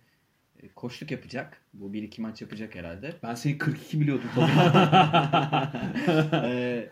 [0.75, 1.61] koçluk yapacak.
[1.73, 3.15] Bu bir iki maç yapacak herhalde.
[3.23, 4.51] Ben seni 42 biliyordum tabii.
[6.33, 6.89] Ee,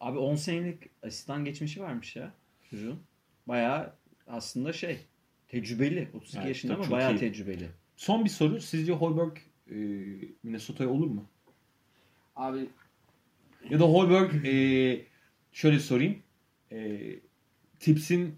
[0.00, 2.32] abi 10 senelik asistan geçmişi varmış ya
[2.70, 3.00] çocuğun.
[3.48, 3.92] Bayağı
[4.26, 4.98] aslında şey
[5.48, 6.08] tecrübeli.
[6.14, 7.18] 32 Evet, yaşında ama bayağı iyi.
[7.18, 7.68] tecrübeli.
[7.96, 8.60] Son bir soru.
[8.60, 9.36] Sizce Holberg
[9.70, 9.74] e,
[10.42, 11.24] Minnesota'ya olur mu?
[12.36, 12.66] Abi
[13.70, 14.54] Ya da Holberg e,
[15.52, 16.18] şöyle sorayım.
[16.72, 17.00] E,
[17.80, 18.34] Tips'in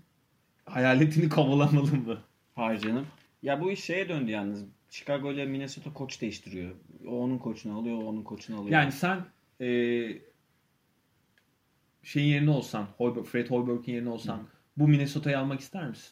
[0.64, 2.18] hayaletini kovalamalı mı?
[2.54, 3.06] hayır canım.
[3.46, 4.64] Ya bu iş şeye döndü yalnız.
[4.90, 6.70] Chicago ile Minnesota koç değiştiriyor.
[7.06, 8.70] O onun koçunu alıyor, o onun koçunu alıyor.
[8.70, 9.24] Yani sen
[9.60, 9.68] e,
[12.02, 14.42] şeyin yerine olsan, Hoiberg, Fred Hoiberg'in yerine olsan
[14.76, 16.10] bu Minnesota'yı almak ister misin?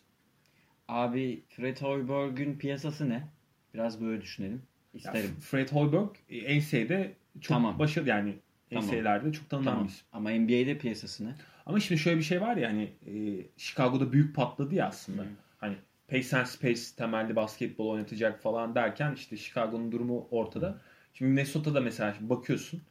[0.88, 3.28] Abi Fred Hoiberg'ün piyasası ne?
[3.74, 4.62] Biraz böyle düşünelim.
[4.94, 5.36] Ya, İsterim.
[5.40, 7.78] Fred Hoiberg e, NCAA'de çok Tamam.
[7.78, 8.34] başarılı yani
[8.70, 8.84] Tamam.
[8.86, 9.84] NCAA'lerde çok tanınan Tamam.
[9.84, 10.06] bir isim.
[10.12, 11.34] Ama NBA'de piyasası ne?
[11.66, 13.12] Ama şimdi şöyle bir şey var ya hani e,
[13.56, 15.22] Chicago'da büyük patladı ya aslında.
[15.22, 15.28] Hı.
[15.58, 15.76] Hani
[16.22, 20.80] Pace and Space temelli basketbol oynatacak falan derken işte Chicago'nun durumu ortada.
[21.14, 22.82] Şimdi Minnesota'da mesela şimdi bakıyorsun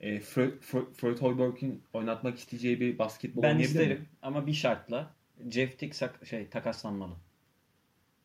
[0.00, 3.82] e, Fred Hoiberg'in oynatmak isteyeceği bir basketbol Ben oynayabilir mi?
[3.82, 5.10] isterim ama bir şartla
[5.50, 7.14] Jeff Tick şey takaslanmalı.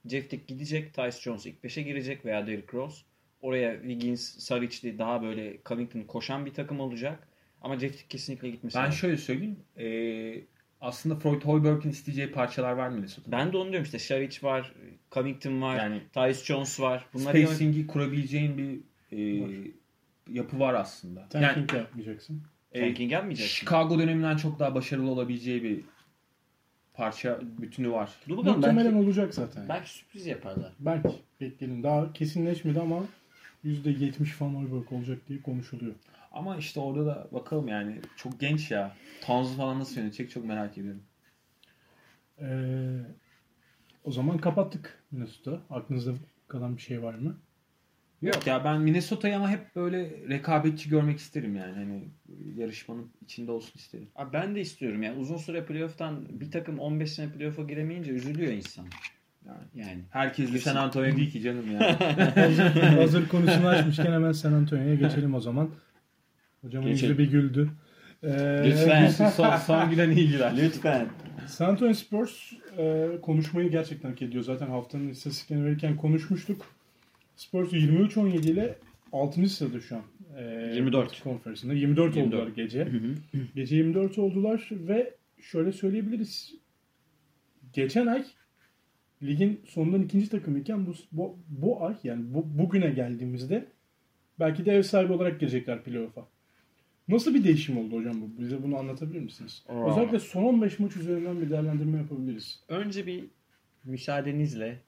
[0.05, 0.93] Jeff Tick gidecek.
[0.93, 2.97] Tyce Jones ilk 5'e girecek veya Derrick Rose.
[3.41, 7.27] Oraya Wiggins, Saric'li daha böyle Covington koşan bir takım olacak.
[7.61, 8.97] Ama Jeff Tick kesinlikle gitmesi Ben lazım.
[8.97, 9.59] şöyle söyleyeyim.
[9.77, 10.41] Ee,
[10.81, 13.31] aslında Freud Hoiberg'in isteyeceği parçalar var Minnesota'da.
[13.37, 13.99] Ben de onu diyorum işte.
[13.99, 14.73] Saric var,
[15.11, 17.05] Covington var, Yani- Tyce Jones var.
[17.13, 18.79] Bunlar yani- Spacing'i kurabileceğin bir
[19.17, 19.49] e, Var.
[20.29, 21.19] yapı var aslında.
[21.33, 22.41] Yani Tanking yapmayacaksın.
[22.71, 23.55] e, tanking yapmayacaksın.
[23.55, 25.81] Chicago döneminden çok daha başarılı olabileceği bir
[26.93, 28.09] parça bütünü var.
[28.29, 29.69] Dur bakalım Muhtemelen belki, olacak zaten.
[29.69, 30.71] belki sürpriz yaparlar.
[30.79, 31.09] Belki
[31.41, 31.83] bekleyelim.
[31.83, 33.03] Daha kesinleşmedi ama
[33.63, 35.93] %70 falan Hoiberg olacak diye konuşuluyor.
[36.31, 38.95] Ama işte orada da bakalım yani çok genç ya.
[39.21, 41.03] Towns'u falan nasıl yönetecek çok merak ediyorum.
[42.41, 42.99] Ee,
[44.03, 45.61] o zaman kapattık Minnesota.
[45.69, 46.11] Aklınızda
[46.47, 47.37] kalan bir şey var mı?
[48.21, 51.73] Yok ya ben Minnesota'yı ama hep böyle rekabetçi görmek isterim yani.
[51.73, 52.09] Hani
[52.55, 54.07] yarışmanın içinde olsun isterim.
[54.15, 58.51] Abi ben de istiyorum yani uzun süre playoff'tan bir takım 15 sene playoff'a giremeyince üzülüyor
[58.51, 58.85] insan.
[59.47, 60.01] Yani Yani.
[60.09, 61.99] herkes de San Antonio değil ki canım ya.
[62.35, 65.69] hazır, hazır konusunu açmışken hemen San Antonio'ya geçelim o zaman.
[66.61, 67.11] Hocamın Geçelim.
[67.19, 67.69] yüzü bir güldü.
[68.23, 68.27] Ee,
[68.65, 69.07] Lütfen.
[69.07, 70.57] son, son gülen ilgiler.
[70.57, 71.07] Lütfen.
[71.47, 74.43] San Antonio Spurs e, konuşmayı gerçekten hak ediyor.
[74.43, 76.65] Zaten haftanın istatistiklerini verirken konuşmuştuk.
[77.35, 78.75] Spurs 23-17 ile
[79.11, 79.49] 6.
[79.49, 80.01] sırada şu an.
[80.37, 81.23] E, 24.
[81.23, 81.73] Konferansında.
[81.73, 82.33] 24, 24.
[82.33, 82.87] oldular gece.
[83.55, 86.53] Gece 24 oldular ve şöyle söyleyebiliriz.
[87.73, 88.25] Geçen ay
[89.23, 93.65] ligin sonundan ikinci takımıyken bu, bu, bu ay yani bu, bugüne geldiğimizde
[94.39, 96.27] belki de ev sahibi olarak girecekler playoff'a.
[97.09, 98.41] Nasıl bir değişim oldu hocam bu?
[98.41, 99.63] Bize bunu anlatabilir misiniz?
[99.69, 99.91] Aa.
[99.91, 102.59] Özellikle son 15 maç üzerinden bir değerlendirme yapabiliriz.
[102.67, 103.23] Önce bir
[103.83, 104.79] müsaadenizle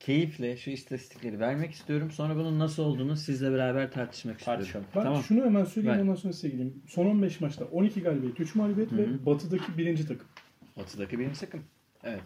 [0.00, 2.10] keyifle şu istatistikleri vermek istiyorum.
[2.10, 4.60] Sonra bunun nasıl olduğunu sizle beraber tartışmak istiyorum.
[4.60, 4.86] Tartışalım.
[4.96, 5.22] Ben Tamam.
[5.22, 6.02] şunu hemen söyleyeyim Ver.
[6.02, 6.82] ondan sonra size gideyim.
[6.88, 10.26] Son 15 maçta 12 galibiyet, 3 mağlubiyet ve batıdaki birinci takım.
[10.76, 11.60] Batı'daki benim takım.
[12.04, 12.20] Evet.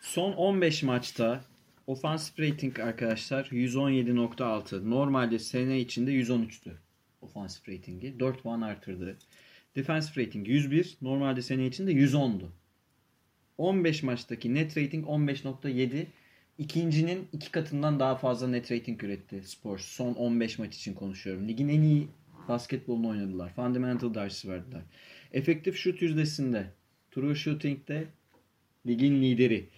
[0.00, 1.40] Son 15 maçta
[1.86, 4.90] offensive rating arkadaşlar 117.6.
[4.90, 6.70] Normalde sene içinde 113'tü.
[7.26, 8.20] Offensive ratingi.
[8.20, 9.16] 4 puan artırdı.
[9.76, 10.96] Defensive rating 101.
[11.02, 12.48] Normalde sene içinde 110'du.
[13.58, 16.06] 15 maçtaki net rating 15.7.
[16.58, 19.84] İkincinin iki katından daha fazla net rating üretti Spurs.
[19.84, 21.48] Son 15 maç için konuşuyorum.
[21.48, 22.08] Ligin en iyi
[22.48, 23.52] basketbolunu oynadılar.
[23.54, 24.82] Fundamental dersi verdiler.
[25.32, 26.66] Efektif şut yüzdesinde,
[27.10, 28.06] true shooting'de
[28.86, 29.68] ligin lideri.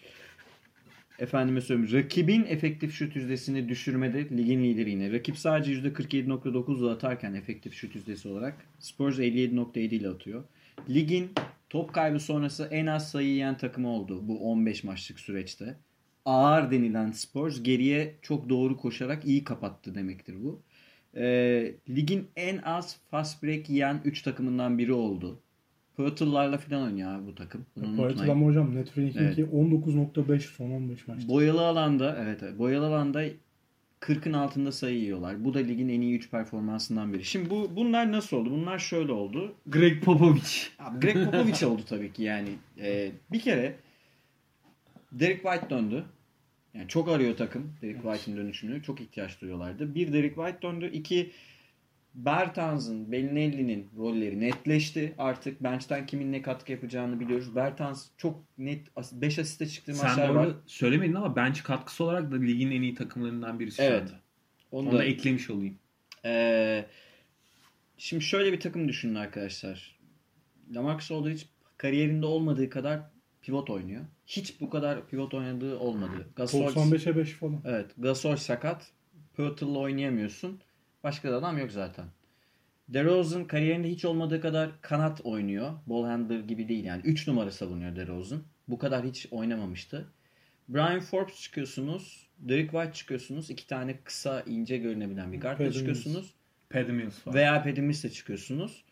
[1.18, 5.12] Efendime söyleyeyim rakibin efektif şut yüzdesini düşürmede ligin lideri yine.
[5.12, 10.44] Rakip sadece %47.9 ile atarken efektif şut yüzdesi olarak Spurs 57.7 ile atıyor.
[10.88, 11.30] Ligin
[11.70, 15.76] top kaybı sonrası en az sayı yiyen takımı oldu bu 15 maçlık süreçte.
[16.24, 20.62] Ağır denilen Spurs geriye çok doğru koşarak iyi kapattı demektir bu.
[21.16, 25.40] Ee, ligin en az fast break yiyen 3 takımından biri oldu.
[25.98, 27.66] Pörtle'larla falan oynuyor abi bu takım.
[27.76, 28.14] Bunu unutmayın.
[28.14, 31.28] Partilama hocam net ratingi 19.5 son 15 maçta.
[31.28, 33.24] Boyalı alanda evet evet, boyalı alanda
[34.00, 35.44] 40'ın altında sayı yiyorlar.
[35.44, 37.24] Bu da ligin en iyi 3 performansından biri.
[37.24, 38.50] Şimdi bu bunlar nasıl oldu?
[38.50, 39.54] Bunlar şöyle oldu.
[39.66, 40.66] Greg Popovich.
[40.78, 42.48] Abi Greg Popovich oldu tabii ki yani.
[42.78, 43.76] Ee, bir kere
[45.12, 46.04] Derek White döndü.
[46.74, 48.82] Yani çok arıyor takım Derek White'in dönüşünü.
[48.82, 49.94] Çok ihtiyaç duyuyorlardı.
[49.94, 50.90] Bir Derek White döndü.
[50.92, 51.30] İki
[52.14, 55.14] Bertans'ın, Bellinelli'nin rolleri netleşti.
[55.18, 57.56] Artık bench'ten kimin ne katkı yapacağını biliyoruz.
[57.56, 60.46] Bertans çok net 5 asiste çıktığı Sen maçlar var.
[60.46, 64.08] arada söylemedin ama bench katkısı olarak da ligin en iyi takımlarından birisi Evet.
[64.08, 64.22] şu anda.
[64.70, 65.78] Onu Onu da da eklemiş olayım.
[66.24, 66.84] Ee,
[67.98, 69.98] şimdi şöyle bir takım düşünün arkadaşlar.
[70.74, 71.42] Lamarcus Aldridge
[71.76, 73.00] kariyerinde olmadığı kadar
[73.42, 74.04] pivot oynuyor.
[74.26, 76.28] Hiç bu kadar pivot oynadığı olmadı.
[76.36, 77.60] Gasol, 95'e 5 falan.
[77.64, 78.92] evet, Gasol sakat.
[79.36, 80.60] Pirtle'la oynayamıyorsun.
[81.04, 82.04] Başka da adam yok zaten.
[82.88, 85.72] DeRozan kariyerinde hiç olmadığı kadar kanat oynuyor.
[85.86, 87.02] Ball handler gibi değil yani.
[87.04, 88.42] 3 numara savunuyor DeRozan.
[88.68, 90.08] Bu kadar hiç oynamamıştı.
[90.68, 92.28] Brian Forbes çıkıyorsunuz.
[92.38, 93.50] Derek White çıkıyorsunuz.
[93.50, 96.34] İki tane kısa ince görünebilen bir Patty çıkıyorsunuz.
[96.70, 97.34] Paddy Mills var.
[97.34, 98.84] Veya Paddy Mills'le çıkıyorsunuz.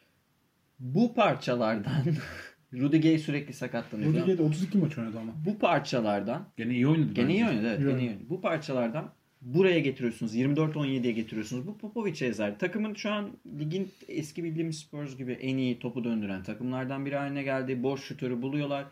[0.78, 2.02] Bu parçalardan
[2.72, 4.12] Rudy Gay sürekli sakatlanıyor.
[4.12, 4.22] falan.
[4.22, 5.32] Rudiger'de 32 maç oynadı ama.
[5.46, 7.78] Bu parçalardan Gene iyi oynadı gene iyi oynadı evet.
[7.78, 8.24] Gene iyi oynadı.
[8.28, 9.12] Bu parçalardan
[9.46, 10.36] buraya getiriyorsunuz.
[10.36, 11.66] 24-17'ye getiriyorsunuz.
[11.66, 12.58] Bu Popovic'e ezer.
[12.58, 17.42] Takımın şu an ligin eski bildiğimiz Spurs gibi en iyi topu döndüren takımlardan biri haline
[17.42, 17.82] geldi.
[17.82, 18.86] Boş şutörü buluyorlar.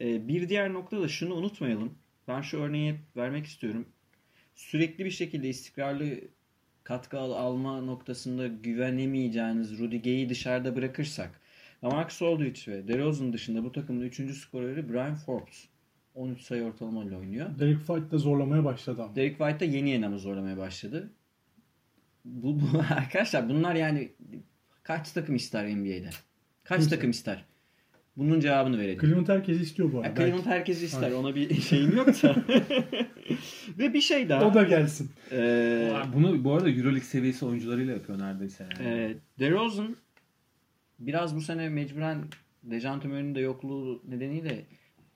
[0.00, 1.94] Ee, bir diğer nokta da şunu unutmayalım.
[2.28, 3.88] Ben şu örneği vermek istiyorum.
[4.54, 6.20] Sürekli bir şekilde istikrarlı
[6.84, 11.40] katkı al- alma noktasında güvenemeyeceğiniz Rudy Gay'i dışarıda bırakırsak
[11.84, 14.36] Lamarcus Aldridge ve DeRozan dışında bu takımın 3.
[14.36, 15.68] skoreri Brian Forbes.
[16.14, 17.58] 13 sayı ortalamayla oynuyor.
[17.58, 19.16] Derek White de zorlamaya başladı ama.
[19.16, 21.10] Derek White da yeni yeni ama zorlamaya başladı.
[22.24, 24.12] Bu, bu arkadaşlar bunlar yani
[24.82, 26.10] kaç takım ister NBA'de?
[26.64, 26.94] Kaç Kimse.
[26.96, 27.44] takım ister?
[28.16, 29.00] Bunun cevabını verelim.
[29.00, 30.14] Cleveland herkes istiyor bu arada.
[30.14, 31.12] Cleveland herkes ister.
[31.12, 32.36] Ona bir şeyim yok da.
[33.78, 34.44] Ve bir şey daha.
[34.44, 35.10] o da gelsin.
[35.32, 38.88] Ee, Bunu bu arada Euroleague seviyesi oyuncularıyla yapıyor neredeyse yani.
[38.88, 39.96] e, DeRozan
[40.98, 42.24] biraz bu sene mecburen
[42.62, 44.64] Dejounte Murray'nin de yokluğu nedeniyle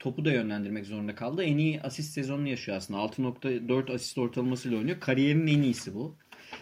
[0.03, 1.43] topu da yönlendirmek zorunda kaldı.
[1.43, 2.99] En iyi asist sezonunu yaşıyor aslında.
[2.99, 4.99] 6.4 asist ortalamasıyla oynuyor.
[4.99, 6.15] Kariyerinin en iyisi bu.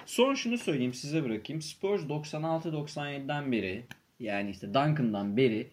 [0.06, 1.62] Son şunu söyleyeyim size bırakayım.
[1.62, 3.86] Spurs 96-97'den beri
[4.20, 5.70] yani işte Duncan'dan beri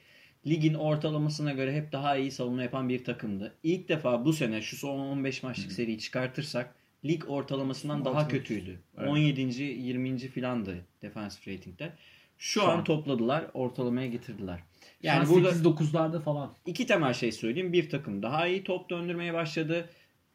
[0.46, 3.54] ligin ortalamasına göre hep daha iyi savunma yapan bir takımdı.
[3.62, 8.28] İlk defa bu sene şu son 15 maçlık seriyi çıkartırsak lig ortalamasından daha Altı.
[8.28, 8.80] kötüydü.
[8.98, 9.08] Evet.
[9.08, 9.62] 17.
[9.62, 10.18] 20.
[10.18, 11.92] filandı defensive rating'de.
[12.38, 12.84] Şu, Şu an, an.
[12.84, 14.60] topladılar, ortalamaya getirdiler.
[15.02, 16.54] Yani Yani burada 8-9'larda falan.
[16.66, 17.72] iki temel şey söyleyeyim.
[17.72, 19.90] Bir takım daha iyi top döndürmeye başladı.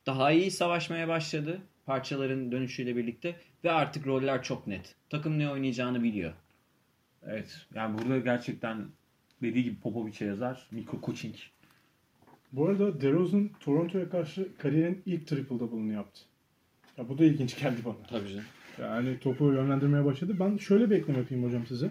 [0.05, 1.61] Daha iyi savaşmaya başladı.
[1.85, 3.35] Parçaların dönüşüyle birlikte.
[3.63, 4.95] Ve artık roller çok net.
[5.09, 6.33] Takım ne oynayacağını biliyor.
[7.27, 7.65] Evet.
[7.75, 8.85] Yani burada gerçekten
[9.41, 10.67] dediği gibi Popovic'e yazar.
[10.71, 11.35] Mikro coaching.
[12.51, 16.21] Bu arada DeRozan Toronto'ya karşı kariyerin ilk triple double'ını yaptı.
[16.97, 17.95] Ya bu da ilginç geldi bana.
[18.09, 18.43] Tabii canım.
[18.81, 20.35] Yani topu yönlendirmeye başladı.
[20.39, 21.89] Ben şöyle bir ekleme yapayım hocam size.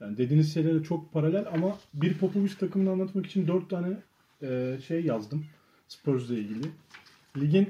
[0.00, 3.96] Yani dediğiniz şeylere çok paralel ama bir Popovic takımını anlatmak için dört tane
[4.42, 5.44] e, şey yazdım.
[5.88, 6.66] Spurs'la ilgili.
[7.36, 7.68] Ligin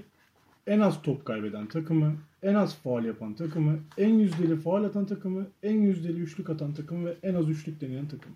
[0.66, 5.46] en az top kaybeden takımı, en az faal yapan takımı, en yüzdeli faal atan takımı,
[5.62, 8.32] en yüzdeli üçlük atan takımı ve en az üçlük deneyen takım.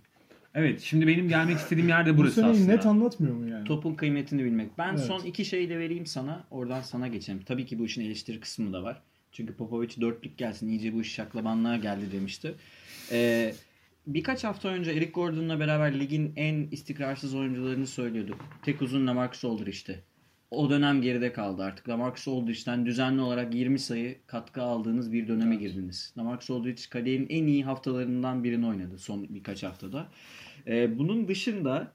[0.54, 0.80] Evet.
[0.80, 2.72] Şimdi benim gelmek istediğim yer de Bu burası seneyi aslında.
[2.72, 3.64] net anlatmıyor mu yani?
[3.64, 4.78] Topun kıymetini bilmek.
[4.78, 5.00] Ben Evet.
[5.00, 6.44] son iki şeyi de vereyim sana.
[6.50, 7.40] Oradan sana geçelim.
[7.46, 9.02] Tabii ki bu işin eleştiri kısmı da var.
[9.32, 10.68] Çünkü Popovic dörtlük gelsin.
[10.68, 12.54] iyice bu iş şaklabanlığa geldi demişti.
[13.12, 13.54] Ee,
[14.06, 18.44] birkaç hafta önce Eric Gordon'la beraber ligin en istikrarsız oyuncularını söylüyorduk.
[18.62, 20.04] Tek uzun Lamarcus Aldridge'ti.
[20.50, 21.88] O dönem geride kaldı artık.
[21.88, 26.14] Lamarcus Aldridge'den düzenli olarak 20 sayı katkı aldığınız bir döneme girdiniz.
[26.18, 30.08] Lamarcus Aldridge kariyerin en iyi haftalarından birini oynadı son birkaç haftada.
[30.66, 31.92] Ee, bunun dışında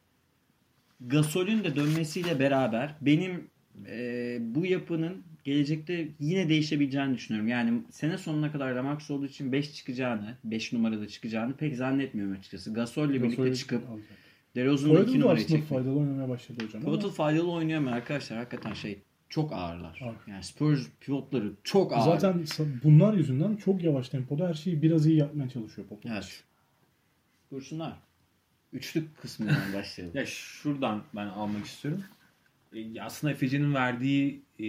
[1.02, 3.50] Gasol'ün de dönmesiyle beraber benim
[3.88, 7.48] e, bu yapının gelecekte yine değişebileceğini düşünüyorum.
[7.48, 12.74] Yani sene sonuna kadar Lamarcus olduğu için 5 çıkacağını, 5 numarada çıkacağını pek zannetmiyorum açıkçası.
[12.74, 14.10] Gasol'le birlikte çıkıp alacak.
[14.56, 15.64] DeRozan'ı 2 Poeltl da numaraya çekmek.
[15.64, 16.82] faydalı oynamaya başladı hocam.
[16.82, 18.38] Pivotal faydalı oynuyor mu arkadaşlar?
[18.38, 20.00] Hakikaten şey çok ağırlar.
[20.04, 20.16] Ağır.
[20.28, 22.06] Yani Spurs pivotları çok ağır.
[22.06, 22.46] Zaten
[22.84, 26.14] bunlar yüzünden çok yavaş tempoda her şeyi biraz iyi yapmaya çalışıyor Popovic.
[26.14, 26.44] Evet.
[27.52, 27.94] Buyursunlar.
[28.74, 30.18] Üçlük kısmından başlayalım.
[30.18, 32.04] Ya şuradan ben almak istiyorum.
[32.76, 34.66] E, aslında Efecan'ın verdiği e,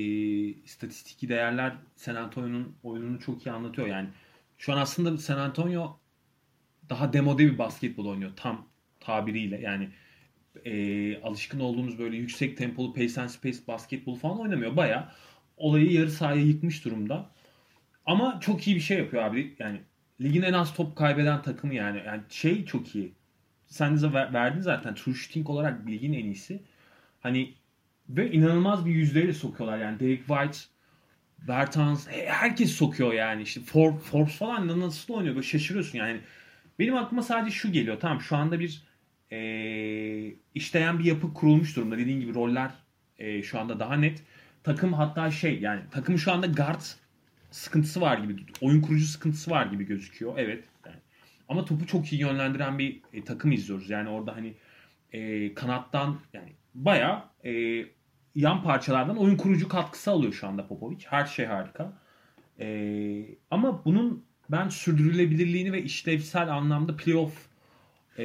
[0.64, 3.88] istatistiki değerler San Antonio'nun oyununu çok iyi anlatıyor.
[3.88, 4.08] Yani
[4.58, 5.98] şu an aslında San Antonio
[6.90, 8.68] daha demode bir basketbol oynuyor tam
[9.00, 9.60] tabiriyle.
[9.60, 9.88] Yani
[10.64, 14.76] e, alışkın olduğumuz böyle yüksek tempolu pace and space basketbol falan oynamıyor.
[14.76, 15.12] Baya
[15.56, 17.30] olayı yarı sahaya yıkmış durumda.
[18.06, 19.56] Ama çok iyi bir şey yapıyor abi.
[19.58, 19.80] Yani
[20.20, 22.02] ligin en az top kaybeden takımı yani.
[22.06, 23.12] Yani şey çok iyi.
[23.66, 24.94] Sen de ver- verdin zaten.
[24.94, 26.62] True shooting olarak ligin en iyisi.
[27.20, 27.54] Hani
[28.08, 30.00] ve inanılmaz bir yüzdeyle sokuyorlar yani.
[30.00, 30.58] Derek White,
[31.48, 33.42] Bertans, he- herkes sokuyor yani.
[33.42, 36.20] İşte For- Forbes falan nasıl oynuyor böyle şaşırıyorsun yani.
[36.78, 38.00] Benim aklıma sadece şu geliyor.
[38.00, 38.82] Tamam şu anda bir
[39.30, 41.98] eee, işleyen bir yapı kurulmuş durumda.
[41.98, 42.70] Dediğin gibi roller
[43.18, 44.22] eee, şu anda daha net.
[44.64, 46.80] Takım hatta şey yani takım şu anda guard
[47.50, 48.36] sıkıntısı var gibi.
[48.60, 50.34] Oyun kurucu sıkıntısı var gibi gözüküyor.
[50.38, 50.64] Evet.
[50.86, 50.96] Yani.
[51.48, 53.90] Ama topu çok iyi yönlendiren bir e, takım izliyoruz.
[53.90, 54.54] Yani orada hani
[55.12, 57.50] e, kanattan yani bayağı e,
[58.36, 60.98] yan parçalardan oyun kurucu katkısı alıyor şu anda Popovic.
[61.10, 61.92] Her şey harika.
[62.60, 62.68] E,
[63.50, 67.32] ama bunun ben sürdürülebilirliğini ve işlevsel anlamda playoff
[68.18, 68.24] e,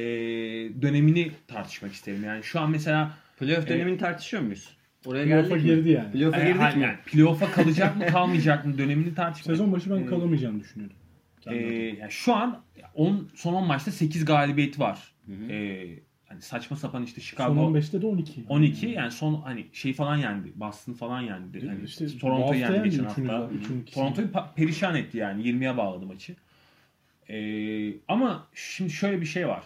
[0.82, 2.24] dönemini tartışmak isterim.
[2.24, 4.76] Yani şu an mesela Playoff E, dönemini tartışıyor muyuz?
[5.06, 5.76] Oraya Playoff'a geldik mi?
[5.76, 6.12] girdi yani.
[6.12, 6.82] Playoff'a e, girdik hayır, mi?
[6.82, 9.56] yani playoff'a kalacak mı kalmayacak mı dönemini tartışmak.
[9.56, 10.96] Sezon başı ben E, kalamayacağını düşünüyordum.
[11.46, 11.56] Ee,
[12.00, 12.62] yani şu an
[12.94, 14.98] 10 son 10 maçta 8 galibiyeti var.
[15.26, 15.52] Hı hı.
[15.52, 15.98] Ee,
[16.32, 18.44] hani saçma sapan işte Son Chicago 15'te de 12.
[18.48, 20.52] 12 yani son hani şey falan yendi.
[20.54, 21.66] Boston falan yendi.
[21.66, 23.50] Hani İşte hafta yendi geçen hafta.
[23.92, 25.42] Toronto'yu perişan etti yani.
[25.42, 26.36] 20'ye bağladı maçı.
[27.28, 29.62] Ee, ama şimdi şöyle bir şey var.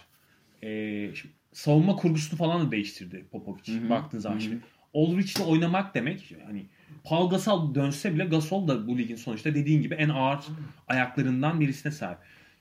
[0.62, 3.80] Ee, şimdi savunma kurgusunu falan da değiştirdi Popovic.
[3.80, 3.90] Hı hı.
[3.90, 4.58] Baktığın zaman şimdi.
[4.94, 6.66] Aldridge'le oynamak demek hani
[7.04, 10.40] Paul Gasol dönse bile Gasol da bu ligin sonuçta dediğin gibi en ağır
[10.88, 12.18] ayaklarından birisine sahip.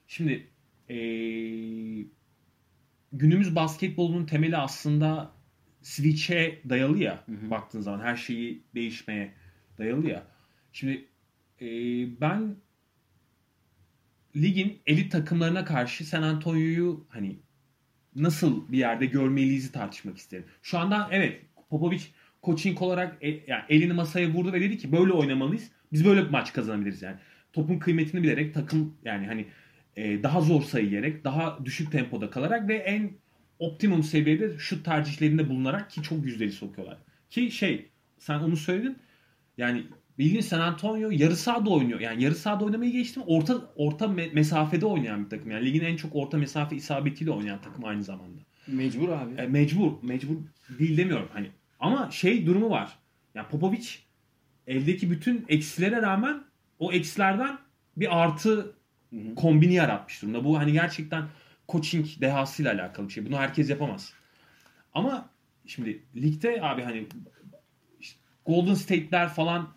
[0.08, 0.48] Şimdi
[0.90, 0.96] ee,
[3.18, 5.32] günümüz basketbolunun temeli aslında
[5.82, 7.24] switch'e dayalı ya.
[7.26, 7.50] Hı hı.
[7.50, 9.34] Baktığın zaman her şeyi değişmeye
[9.78, 10.24] dayalı ya.
[10.74, 11.06] Şimdi
[11.62, 11.68] ee,
[12.22, 12.56] ben
[14.36, 17.40] ligin elit takımlarına karşı San Antonio'yu hani
[18.16, 20.46] nasıl bir yerde görmeliyiz tartışmak isterim.
[20.62, 22.02] Şu anda evet Popovic
[22.44, 25.72] coaching olarak e- yani elini masaya vurdu ve dedi ki böyle oynamalıyız.
[25.92, 27.18] Biz böyle bir maç kazanabiliriz yani.
[27.54, 29.46] Topun kıymetini bilerek takım yani hani
[29.96, 33.12] e, daha zor sayı yiyerek, daha düşük tempoda kalarak ve en
[33.60, 36.98] optimum seviyede şut tercihlerinde bulunarak ki çok yüzdeli sokuyorlar.
[37.30, 38.98] Ki şey sen onu söyledin.
[39.58, 39.84] Yani
[40.20, 42.00] bildiğin San Antonio yarı sahada oynuyor.
[42.00, 43.24] Yani yarı sahada oynamayı geçtim.
[43.26, 45.52] Orta orta me- mesafede oynayan bir takım.
[45.52, 48.42] Yani ligin en çok orta mesafe isabetiyle oynayan takım aynı zamanda.
[48.68, 49.42] Mecbur abi.
[49.42, 49.92] E, mecbur.
[50.02, 50.36] Mecbur
[50.80, 51.48] değil demiyorum hani.
[51.80, 53.00] Ama şey durumu var.
[53.36, 53.88] Yani Popovic
[54.68, 56.44] eldeki bütün eksilere rağmen
[56.80, 57.58] o eksilerden
[57.98, 58.75] bir artı
[59.16, 60.44] Hı kombini yaratmış durumda.
[60.44, 61.24] Bu hani gerçekten
[61.70, 63.26] coaching dehasıyla alakalı bir şey.
[63.26, 64.14] Bunu herkes yapamaz.
[64.94, 65.30] Ama
[65.66, 67.06] şimdi ligde abi hani
[68.00, 69.68] işte Golden State'ler falan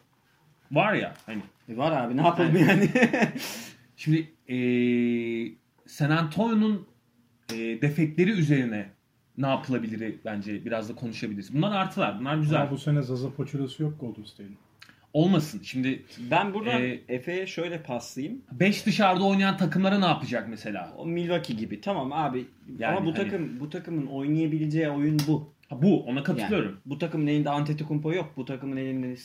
[0.72, 2.90] var ya hani E var abi ne yapalım yani.
[3.96, 5.52] Şimdi eee
[5.86, 6.86] San Antonio'nun
[7.52, 8.90] eee, defekleri üzerine
[9.38, 11.54] ne yapılabilir bence biraz da konuşabiliriz.
[11.54, 12.20] Bunlar artılar.
[12.20, 12.60] Bunlar güzel.
[12.62, 14.56] Ama bu sene Zaza Pachulia'sı yok Golden State'in.
[15.18, 15.60] Olmasın.
[15.64, 18.42] Şimdi ben buradan Ee, Efe'ye şöyle paslayayım.
[18.52, 20.94] 5 dışarıda oynayan takımlara ne yapacak mesela?
[20.96, 21.80] O Milwaukee gibi.
[21.80, 22.44] Tamam abi.
[22.78, 25.52] Yani Ama bu hani- takım bu takımın oynayabileceği oyun bu.
[25.68, 26.80] Ha, bu ona Yani katılıyorum.
[26.86, 28.32] bu takımın elinde Antetokounmpo yok.
[28.36, 29.16] Bu takımın elinde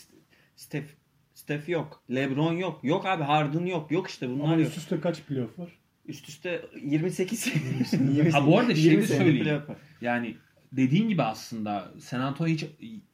[0.55, 0.85] Steph
[1.33, 2.03] Steph yok.
[2.11, 2.79] LeBron yok.
[2.83, 3.91] Yok abi Harden yok.
[3.91, 4.67] Yok işte bunlar Ama yok.
[4.67, 5.69] üst üste kaç playoff var?
[6.05, 7.53] Üst üste 28.
[8.31, 9.61] Ha, bu arada şey de 20 senedir söyleyeyim.
[10.01, 10.35] Yani
[10.71, 12.65] dediğin gibi aslında San Antonio hiç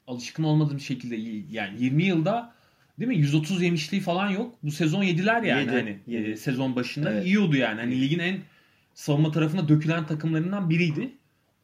[0.07, 1.15] alışkın olmadığım şekilde
[1.55, 2.58] yani 20 yılda
[2.99, 4.55] değil mi 130 yemişliği falan yok.
[4.63, 6.29] Bu sezon yediler yani Yedi, hani yedi.
[6.29, 7.25] e, sezon başında Evet.
[7.27, 7.79] yiyordu yani.
[7.81, 8.37] Hani ligin en
[8.93, 11.09] savunma tarafına dökülen takımlarından biriydi.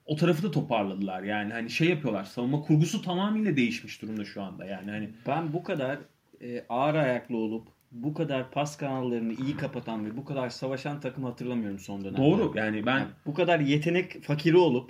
[0.06, 1.24] O tarafı da toparladılar.
[1.24, 2.24] Yani hani şey yapıyorlar.
[2.24, 4.66] Savunma kurgusu tamamıyla değişmiş durumda şu anda.
[4.66, 5.98] Yani hani Ben bu kadar
[6.42, 11.24] e, ağır ayaklı olup bu kadar pas kanallarını iyi kapatan ve bu kadar savaşan takım
[11.24, 12.18] hatırlamıyorum son dönemde.
[12.22, 12.54] doğru.
[12.56, 14.90] Yani ben Yani bu kadar yetenek fakiri olup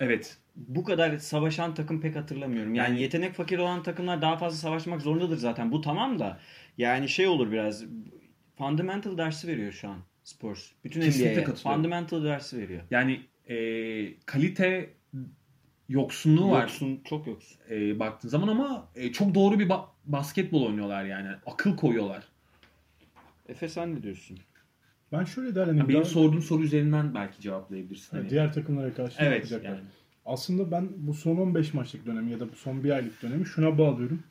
[0.00, 2.74] evet bu kadar savaşan takım pek hatırlamıyorum.
[2.74, 5.72] Yani, Yani- yetenek fakiri olan takımlar daha fazla savaşmak zorundadır zaten.
[5.72, 6.40] Bu tamam da
[6.78, 7.84] yani şey olur biraz
[8.58, 10.70] fundamental dersi veriyor şu an Spurs.
[10.84, 12.82] Bütün NBA'ye fundamental dersi veriyor.
[12.90, 13.56] yani e,
[14.26, 14.90] kalite
[15.88, 16.60] yoksunluğu var.
[16.62, 17.58] Yoksun, çok yoksun.
[17.70, 21.28] e, baktığın zaman ama e, çok doğru bir ba- basketbol oynuyorlar yani.
[21.46, 22.28] Akıl koyuyorlar.
[23.48, 24.38] Efe sen ne diyorsun?
[25.12, 25.88] Ben şöyle değerlendireyim.
[25.88, 28.16] Benim Daha- sorduğum soru üzerinden belki cevaplayabilirsin.
[28.16, 28.30] Yani Hani.
[28.30, 29.68] diğer takımlara karşı evet yapacaklar?
[29.68, 29.80] yani.
[30.26, 33.78] Aslında ben bu son 15 maçlık dönemi ya da bu son bir aylık dönemi şuna
[33.78, 34.22] bağlıyorum.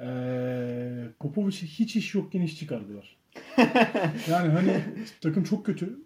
[0.00, 3.16] Ee, Popovic'e hiç iş yokken iş çıkardılar.
[4.30, 4.80] yani hani
[5.20, 5.98] takım çok kötü.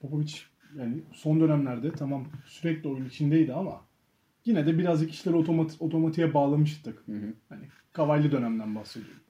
[0.00, 0.32] Popovic
[0.78, 3.80] yani son dönemlerde tamam sürekli oyun içindeydi ama
[4.44, 7.14] yine de birazcık işleri otomat otomatiğe bağlamıştı takım.
[7.14, 7.32] Hı hı.
[7.48, 9.20] Hani Kavaylı dönemden bahsediyorum.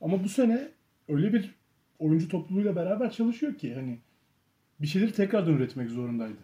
[0.00, 0.68] Ama bu sene
[1.08, 1.54] öyle bir
[1.98, 3.98] oyuncu topluluğuyla beraber çalışıyor ki hani
[4.80, 6.38] bir şeyleri tekrardan üretmek zorundaydı.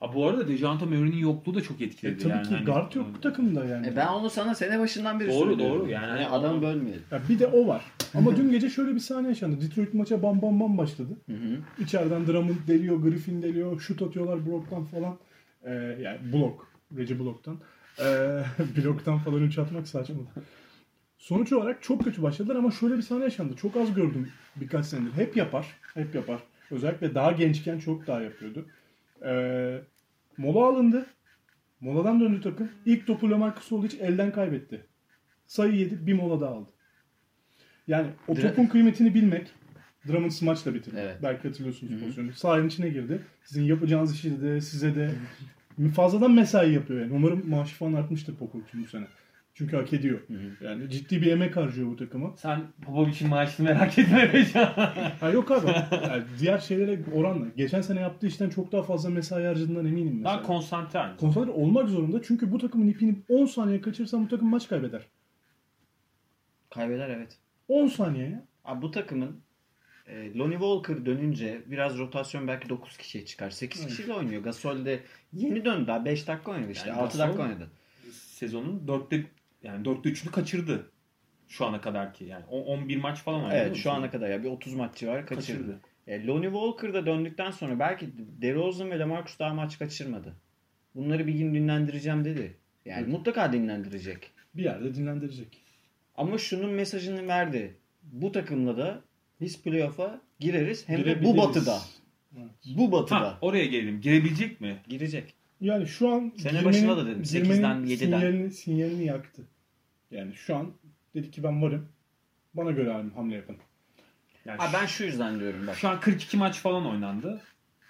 [0.00, 2.18] Ha, bu arada Dejounte Murray'nin yokluğu da çok E, etkiledi.
[2.22, 2.48] tabii yani.
[2.48, 3.86] ki Hani- guard yok bu takımda yani.
[3.88, 5.80] E ben onu sana sene başından beri Doğru, söylüyorum.
[5.80, 5.90] doğru.
[5.90, 7.02] Yani Hani hani adam o- bölmeyelim.
[7.10, 7.84] Ya bir de o var.
[8.14, 9.60] Ama dün gece şöyle bir sahne yaşandı.
[9.60, 11.16] Detroit maça bam bam bam başladı.
[11.26, 11.58] Hı hı.
[11.82, 15.18] İçeriden Drummond deliyor, Griffin deliyor, şut atıyorlar bloktan falan.
[15.64, 15.70] Ee,
[16.02, 17.58] yani blok, Reggie bloktan.
[18.00, 18.42] Ee,
[18.76, 20.16] bloktan falan üç atmak saçma.
[21.22, 23.56] Sonuç olarak çok kötü başladılar ama şöyle bir sahne yaşandı.
[23.56, 25.12] Çok az gördüm birkaç senedir.
[25.12, 26.42] Hep yapar, hep yapar.
[26.70, 28.66] Özellikle daha gençken çok daha yapıyordu.
[29.24, 29.80] Ee,
[30.36, 31.06] mola alındı.
[31.80, 32.68] Moladan döndü takım.
[32.86, 34.86] İlk topu Lamarcus Aldridge elden kaybetti.
[35.46, 36.70] Sayı yedi, bir mola daha aldı.
[37.86, 39.46] Yani o Dra- topun kıymetini bilmek
[40.08, 40.96] Drummond smaçla bitirdi.
[41.00, 41.16] Evet.
[41.22, 42.00] Belki hatırlıyorsunuz Hı hı.
[42.00, 42.32] pozisyonu.
[42.32, 43.22] Sahanın içine girdi.
[43.44, 45.10] Sizin yapacağınız işi de size de
[45.94, 47.12] fazladan mesai yapıyor yani.
[47.12, 49.06] Umarım maaşı falan artmıştır Popovic'in bu sene.
[49.54, 50.20] Çünkü hak ediyor.
[50.28, 50.64] hı.
[50.64, 52.36] Yani ciddi bir emek harcıyor bu takıma.
[52.36, 54.64] Sen Popovic'in maaşını merak etme Dejan.
[55.20, 55.66] Ha yok abi.
[56.06, 57.46] Yani diğer şeylere oranla.
[57.56, 60.24] Geçen sene yaptığı işten çok daha fazla mesai harcadığından eminim mesela.
[60.34, 61.16] Daha konsantre aynı.
[61.16, 62.22] Konsantre olmak zorunda.
[62.22, 65.02] Çünkü bu takımın ipini 10 saniye kaçırırsan bu takım maç kaybeder.
[66.70, 67.38] Kaybeder evet.
[67.68, 68.44] 10 saniye ya.
[68.64, 69.40] Abi bu takımın
[70.06, 73.50] e, Lonnie Walker dönünce biraz rotasyon belki 9 kişiye çıkar.
[73.50, 74.42] 8 kişiyle oynuyor.
[74.42, 75.00] Gasol de
[75.32, 76.88] yeni döndü daha 5 dakika oynadı işte.
[76.88, 77.70] Yani 6 Gasol- dakika oynadı.
[78.12, 79.24] Sezonun dörtte
[79.62, 80.90] yani dörtte üçünü kaçırdı.
[81.48, 82.44] Şu ana kadar ki yani.
[82.50, 83.54] O- 11 maç falan oynadı.
[83.56, 85.36] Evet şu ana kadar ya bir 30 maç var kaçırdı.
[85.58, 85.80] Kaçırdı.
[86.06, 88.08] E, Lonnie Walker da döndükten sonra belki
[88.42, 90.34] DeRozan ve LaMarcus daha maç kaçırmadı.
[90.94, 92.56] Bunları bir gün dinlendireceğim dedi.
[92.84, 94.30] Yani mutlaka dinlendirecek.
[94.54, 95.62] Bir yerde dinlendirecek.
[96.16, 97.76] Ama şunun mesajını verdi.
[98.02, 99.00] Bu takımla da
[99.40, 100.88] biz playoff'a gireriz.
[100.88, 101.78] Hem de bu batıda.
[102.38, 102.50] Evet.
[102.76, 103.20] Bu batıda.
[103.20, 104.00] Ha, oraya gelelim.
[104.00, 104.76] Girebilecek mi?
[104.88, 105.34] Girecek.
[105.60, 107.96] Yani şu an Sene girmenin- başında da dedim, girmenin 8'den 7'den.
[107.96, 109.42] Sinyalini, sinyalini yaktı.
[110.12, 110.72] Yani şu an
[111.14, 111.88] dedi ki ben varım.
[112.54, 113.56] Bana göre ham- hamle yapın.
[114.44, 115.76] Yani Ha, ben şu yüzden diyorum bak.
[115.76, 117.40] şu an 42 maç falan oynandı.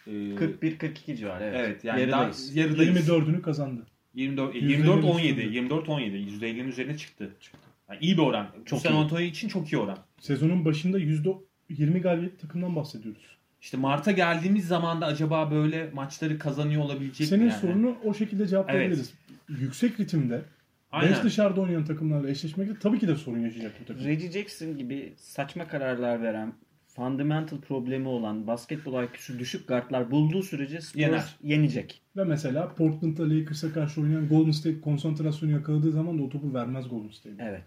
[0.06, 1.60] Ee, 41-42 civarı evet.
[1.60, 2.56] Evet yani daha Yarıdayız.
[2.56, 3.08] yarıdayız.
[3.08, 3.86] 24'ünü kazandı.
[4.14, 5.54] 24 %50'nin 24 17 üstünde.
[5.54, 7.30] 24 17 %50'nin üzerine çıktı.
[7.90, 8.46] Yani iyi bir oran.
[8.56, 8.94] Çok Çok San.
[8.94, 9.98] Antonio için çok iyi oran.
[10.20, 13.22] Sezonun başında %20 galibiyet takımdan bahsediyoruz.
[13.60, 17.60] İşte Mart'a geldiğimiz zaman da acaba böyle maçları kazanıyor olabilecek Senin mi yani?
[17.60, 19.14] sorunu o şekilde cevaplayabiliriz.
[19.48, 20.42] Yüksek ritimde
[20.92, 21.24] 5 Aynen.
[21.24, 24.04] dışarıda oynayan takımlarla eşleşmekte tabii ki de sorun yaşayacak bu takım.
[24.04, 26.52] Reggie Jackson gibi saçma kararlar veren,
[26.86, 31.36] fundamental problemi olan, basketbol IQ'su düşük guardlar bulduğu sürece Spurs Yener.
[31.42, 32.02] yenecek.
[32.16, 36.88] Ve mesela Portland'da Lakers'a karşı oynayan Golden State konsantrasyonu yakaladığı zaman da o topu vermez
[36.88, 37.36] Golden State.
[37.38, 37.64] Evet.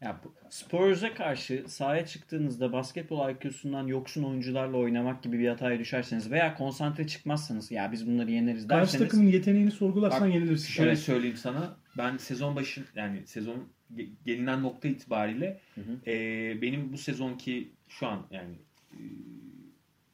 [0.00, 6.54] Ya Spurs'a karşı sahaya çıktığınızda basketbol IQ'sundan yoksun oyuncularla oynamak gibi bir hataya düşerseniz veya
[6.54, 10.68] konsantre çıkmazsanız ya biz bunları yeneriz Karşı derseniz takımın yeteneğini sorgularsan Bak, yenilirsin.
[10.68, 11.76] Şöyle söyleyeyim sana.
[11.98, 16.10] Ben sezon başı yani sezon ge- gelinen nokta itibariyle Hı hı.
[16.10, 18.54] e, benim bu sezonki şu an yani
[18.92, 19.00] e,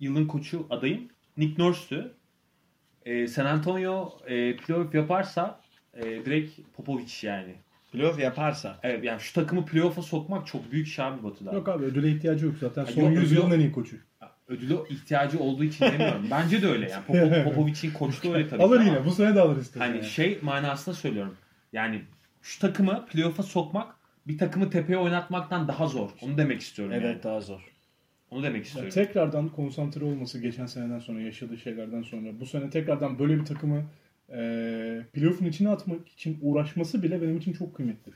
[0.00, 2.12] yılın koçu adayım Nick Nurse'tü.
[3.04, 5.60] E, San Antonio e, playoff yaparsa
[5.94, 7.54] e, direkt Popovic yani.
[7.92, 11.52] playoff yaparsa Evet yani şu takımı playoff'a sokmak çok büyük şey abi Batı'da.
[11.52, 12.84] Yok abi ödüle ihtiyacı yok zaten.
[12.84, 13.54] Son Yok, yüzyılın yok.
[13.54, 13.96] en iyi koçu.
[14.48, 16.26] Ödülü ihtiyacı olduğu için demiyorum.
[16.30, 17.04] Bence de öyle yani.
[17.06, 18.62] Popo, Popovic'in koçluğu öyle tabii.
[18.62, 19.04] Alır yine.
[19.04, 19.80] Bu sene de alır istedim.
[19.80, 20.06] Hani yani.
[20.06, 21.36] şey manasında söylüyorum.
[21.72, 22.02] Yani
[22.42, 23.94] şu takımı playoff'a sokmak
[24.26, 26.10] bir takımı tepeye oynatmaktan daha zor.
[26.22, 26.94] Onu demek istiyorum.
[26.94, 27.22] evet yani.
[27.22, 27.60] daha zor.
[28.30, 28.90] Onu demek Ya istiyorum.
[28.90, 33.84] tekrardan konsantre olması geçen seneden sonra yaşadığı şeylerden sonra bu sene tekrardan böyle bir takımı
[34.28, 34.36] e,
[35.12, 38.12] playoff'un içine atmak için uğraşması bile benim için çok kıymetli.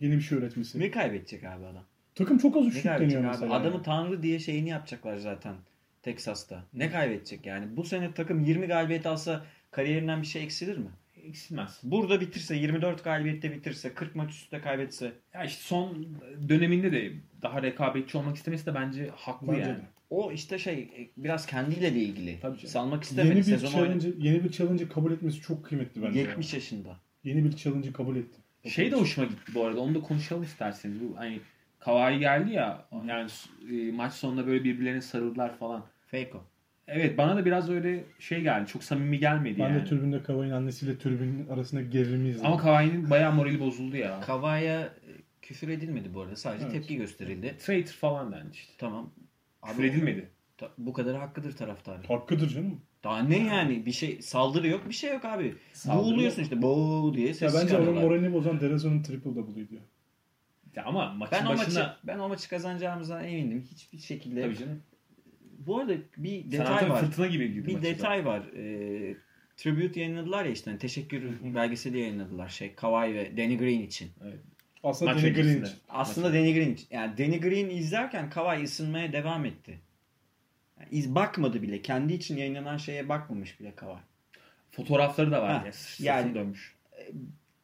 [0.00, 0.80] Yeni bir şey öğretmesi.
[0.80, 1.84] Ne kaybedecek abi adam?
[2.14, 3.26] Takım çok az üçlük deniyor abi?
[3.28, 3.54] mesela.
[3.54, 5.54] Adamı tanrı diye şeyini yapacaklar zaten
[6.02, 6.64] Texas'ta.
[6.74, 7.76] Ne kaybedecek yani?
[7.76, 10.88] Bu sene takım 20 galibiyet alsa kariyerinden bir şey eksilir mi?
[11.28, 11.80] Eksilmez.
[11.82, 16.06] Burada bitirse 24 galibiyette bitirse 40 maç üstte kaybetse Ya işte son
[16.48, 17.12] döneminde de
[17.42, 19.76] daha rekabetçi olmak istemesi de bence haklı Bence yani.
[19.76, 19.80] de.
[20.10, 22.40] o işte şey biraz kendiyle de ilgili.
[22.40, 22.68] Tabii canım.
[22.68, 23.36] Salmak Yeni istemedi.
[23.36, 26.18] bir Sezon challenge, yeni bir challenge'ı kabul etmesi çok kıymetli bence.
[26.20, 26.96] 70 yaşında.
[27.24, 28.40] Yeni bir challenge'ı kabul etti.
[28.70, 29.80] Şey de hoşuma gitti bu arada.
[29.80, 31.00] Onu da konuşalım isterseniz.
[31.00, 31.40] Bu hani
[31.80, 33.30] Kawhi geldi ya yani
[33.72, 35.84] e, maç sonunda böyle birbirlerine sarıldılar falan.
[36.06, 36.44] Fake o.
[36.88, 38.66] Evet bana da biraz öyle şey geldi.
[38.68, 39.80] Çok samimi gelmedi Ben yani.
[39.80, 42.46] de tribünde Kavay'ın annesiyle tribünün arasındaki gerilimi izledim.
[42.46, 44.20] Ama Kawhi'nin bayağı morali bozuldu ya.
[44.20, 44.90] Kavaya e,
[45.42, 46.36] küfür edilmedi bu arada.
[46.36, 46.72] Sadece Evet.
[46.74, 47.54] tepki gösterildi.
[47.58, 48.72] Traitor falan dendi işte.
[48.78, 49.10] Tamam.
[49.62, 50.28] Abi Küfür edilmedi.
[50.58, 52.02] ta- bu kadar hakkıdır taraftarın.
[52.02, 52.80] Hakkıdır canım.
[53.04, 53.86] Daha ne yani?
[53.86, 55.54] Bir şey saldırı yok, bir şey yok abi.
[55.72, 56.50] Saldırı Boğuluyorsun yok.
[56.52, 56.62] işte.
[56.62, 58.02] Boğ diye Ya ses bence onun çıkarıyorlar.
[58.02, 59.74] moralini bozan Derezon'un triple double'ıydı.
[60.76, 63.62] Ya ama maçın Ben o başında maçı ben o maçı kazanacağımızdan emindim.
[63.70, 64.42] Hiçbir şekilde.
[64.42, 64.82] tabii canım.
[65.66, 67.00] Bu arada bir detay Antonio var.
[67.00, 67.88] fırtına gibi girdi Bir maçı da.
[67.88, 68.42] detay var.
[68.56, 69.16] Ee,
[69.56, 71.22] tribute yayınladılar ya işte hani teşekkür
[71.54, 74.10] belgeseli yayınladılar şey Kawhi ve Danny Green için.
[74.82, 75.76] Aslında Maç Danny Green için.
[75.88, 76.86] Aslında Danny Green için.
[76.90, 79.78] Yani Danny Green izlerken Kawhi ısınmaya devam etti.
[80.80, 81.82] Yani iz bakmadı bile.
[81.82, 84.00] Kendi için yayınlanan şeye bakmamış bile Kawhi.
[84.70, 85.52] Fotoğrafları da var.
[85.52, 85.64] Ha,
[85.98, 86.14] ya.
[86.16, 86.74] Yani- dönmüş.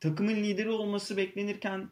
[0.01, 1.89] Takımın lideri olması beklenirken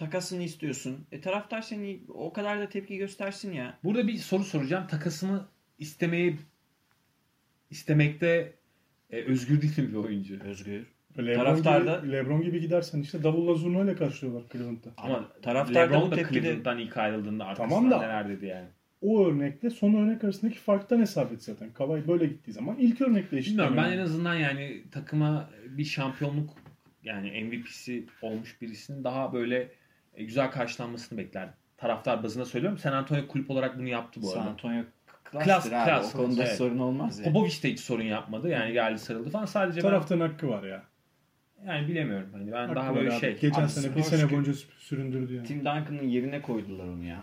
[0.00, 1.06] takasını istiyorsun.
[1.12, 3.78] E taraftar seni o kadar da tepki göstersin ya.
[3.84, 4.86] Burada bir soru soracağım.
[4.86, 5.44] Takasını
[5.78, 6.34] istemeye
[7.70, 8.52] istemekte
[9.10, 10.40] e, özgür değil mi bir oyuncu?
[10.44, 10.86] Özgür.
[11.18, 14.88] Lebron Taraftar gibi, da- Lebron gibi gidersen işte davulla zurnayla karşılıyorlar Cleveland'da.
[14.96, 18.68] Ama taraftar da LeBron da tepkide Cleveland'dan ilk ayrıldığında arkasından Tamam da- neler dedi yani.
[19.00, 21.72] O örnekle son örnek arasındaki farktan hesap et zaten.
[21.72, 23.50] Kavay böyle gittiği zaman ilk örnekle eşit.
[23.50, 26.50] Bilmiyorum ben en azından yani takıma bir şampiyonluk
[27.04, 29.68] yani MVP'si olmuş birisinin daha böyle
[30.14, 31.48] e, güzel karşılanmasını bekler.
[31.76, 32.78] Taraftar bazında söylüyorum.
[32.78, 34.50] San Antonio kulüp olarak bunu yaptı bu San arada.
[34.50, 34.82] Antonio
[35.24, 35.70] Klas, abi.
[35.70, 36.14] klas.
[36.14, 36.56] O konuda Evet.
[36.56, 37.24] sorun olmaz ya.
[37.24, 38.48] Popovic de hiç sorun yapmadı.
[38.48, 39.44] Yani geldi sarıldı falan.
[39.44, 40.82] Sadece Taraftarın hakkı var ya.
[41.60, 42.28] ben yani bilemiyorum.
[42.32, 43.20] Hani ben Hakkı daha böyle abi.
[43.20, 43.38] şey.
[43.40, 45.46] Geçen Abi sene bir sene boyunca süründürdü yani.
[45.46, 47.22] Tim Duncan'ın yerine koydular onu ya.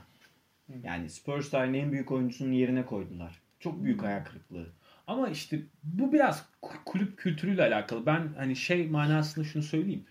[0.83, 3.41] Yani Spurs tarihinin en büyük oyuncusunun yerine koydular.
[3.59, 4.67] Çok büyük hayal kırıklığı.
[5.07, 8.05] Ama işte bu biraz ku- kulüp kültürüyle alakalı.
[8.05, 10.05] Ben hani şey manasında şunu söyleyeyim.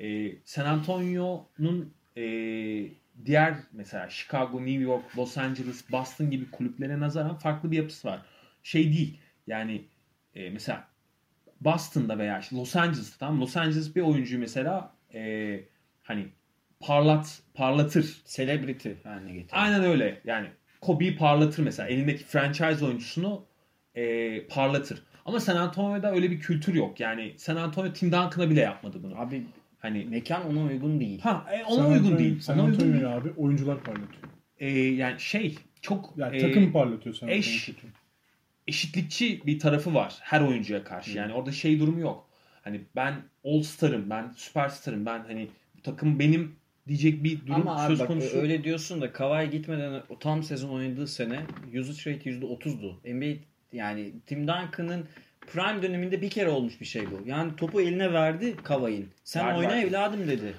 [0.00, 2.22] Ee, San Antonio'nun e,
[3.24, 8.20] diğer mesela Chicago, New York, Los Angeles, Boston gibi kulüplere nazaran farklı bir yapısı var.
[8.62, 9.18] Şey değil.
[9.46, 9.84] Yani
[10.34, 10.88] e, mesela
[11.60, 13.40] Boston'da veya Los Angeles'ta mı?
[13.40, 15.60] Los Angeles bir oyuncuyu mesela e,
[16.02, 16.28] hani
[16.80, 18.22] parlat parlatır.
[18.26, 19.52] Celebrity haline getirdi.
[19.52, 20.20] Aynen öyle.
[20.24, 20.48] Yani
[20.80, 21.88] Kobe'yi parlatır mesela.
[21.88, 23.46] Elindeki franchise oyuncusunu
[23.94, 25.02] e, parlatır.
[25.24, 27.00] Ama San Antonio'da öyle bir kültür yok.
[27.00, 29.20] Yani San Antonio Tim Duncan'a bile yapmadı bunu.
[29.20, 29.42] Abi
[29.78, 31.20] Hani mekan ona uygun değil.
[31.20, 32.40] ha e, San ona uygun Antonio- değil.
[32.40, 33.16] San Ona uygun değil.
[33.16, 34.22] Abi oyuncular parlatıyor.
[34.58, 37.92] E, yani şey çok Yani e, takım parlatıyor San eş- Antonio.
[38.66, 41.18] eşitlikçi bir tarafı var her oyuncuya karşı.
[41.18, 42.28] Yani orada şey durumu yok.
[42.62, 43.14] Hani ben
[43.44, 45.48] All Star'ım, ben Superstar'ım, ben hani
[45.78, 46.56] bu takım benim
[46.88, 48.36] diyecek bir durum Ama abi söz bak konusu.
[48.36, 51.40] öyle diyorsun da Kawhi gitmeden o tam sezon oynadığı sene
[51.80, 53.00] usage rate %30'du.
[53.04, 53.36] NBA
[53.72, 55.06] yani Tim Duncan'ın
[55.46, 57.28] prime döneminde bir kere olmuş bir şey bu.
[57.28, 59.10] Yani topu eline verdi Kawhi'nin.
[59.24, 59.86] Sen Verdi, oyna verdi.
[59.86, 60.54] evladım dedi.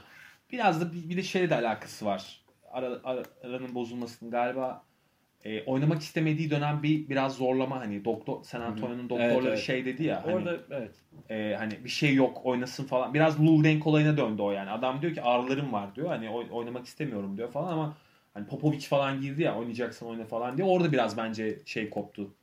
[0.52, 2.42] Biraz da bir, bir de şeyle de alakası var.
[2.72, 4.84] Ara, ara- aranın bozulmasının galiba
[5.46, 9.60] e, oynamak istemediği dönem bir biraz zorlama hani doktor San Antonio'nun doktorları Evet, evet.
[9.60, 10.92] şey dedi ya hani, Orada evet.
[11.30, 13.14] e, hani bir şey yok oynasın falan.
[13.14, 14.70] Biraz Lou Renk olayına döndü o yani.
[14.70, 16.08] Adam diyor ki ağrılarım var diyor.
[16.08, 17.98] Hani oy- oynamak istemiyorum diyor falan ama
[18.34, 20.68] hani Popovic falan girdi ya oynayacaksan oyna falan diye.
[20.68, 22.34] Orada biraz bence şey koptu.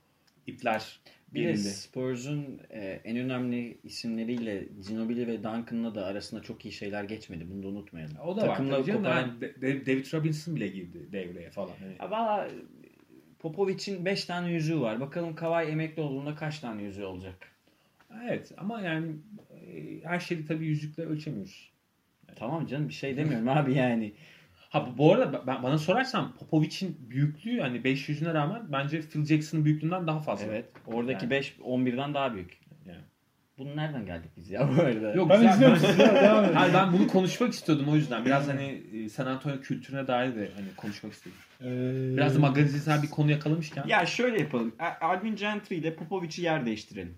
[0.46, 1.00] İpler
[1.34, 1.56] Bir de.
[1.56, 7.46] Spurs'un e, en önemli isimleriyle Ginobili ve Duncan'la da arasında çok iyi şeyler geçmedi.
[7.50, 8.16] Bunu da unutmayalım.
[8.24, 9.18] O da Takımla var koparan-
[9.62, 11.72] Yani David Robinson bile girdi devreye falan.
[11.80, 12.48] Hani Ya valla
[13.38, 15.00] Popovic'in 5 tane yüzüğü var.
[15.00, 17.34] Bakalım Kawhi emekli olduğunda kaç tane yüzüğü olacak?
[18.24, 19.06] Evet ama yani
[19.72, 21.70] e, her şeyi tabii yüzükle ölçemiyoruz.
[22.36, 24.12] Tamam canım bir şey demiyorum abi yani.
[24.74, 29.64] Ha bu- bu arada ben, bana sorarsan Popovic'in büyüklüğü hani 500'üne rağmen bence Phil Jackson'ın
[29.64, 30.46] büyüklüğünden daha fazla.
[30.46, 30.64] Evet.
[30.86, 31.30] Oradaki Yani.
[31.30, 32.58] 5 11'den daha büyük.
[32.86, 33.00] Yani.
[33.58, 35.14] Bunu nereden geldik biz ya bu arada?
[35.14, 35.52] Yok, Ben güzel.
[35.54, 36.02] izliyorum sizi.
[36.54, 38.24] Hayır ben bunu konuşmak istiyordum o yüzden.
[38.24, 41.36] Biraz hani e, San Antonio kültürüne dair de hani konuşmak istedim.
[41.60, 43.84] Ee, Biraz da magazinsel bir konu yakalamışken.
[43.88, 44.74] Ya şöyle yapalım.
[45.00, 47.14] Alvin Gentry ile Popovic'i yer değiştirelim.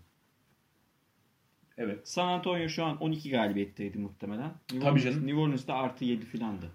[1.79, 2.09] Evet.
[2.09, 4.51] San Antonio şu an 12 galibiyetteydi muhtemelen.
[4.73, 5.27] New Tabii Orleans- canım.
[5.27, 6.67] New Orleans'da artı 7 filandı.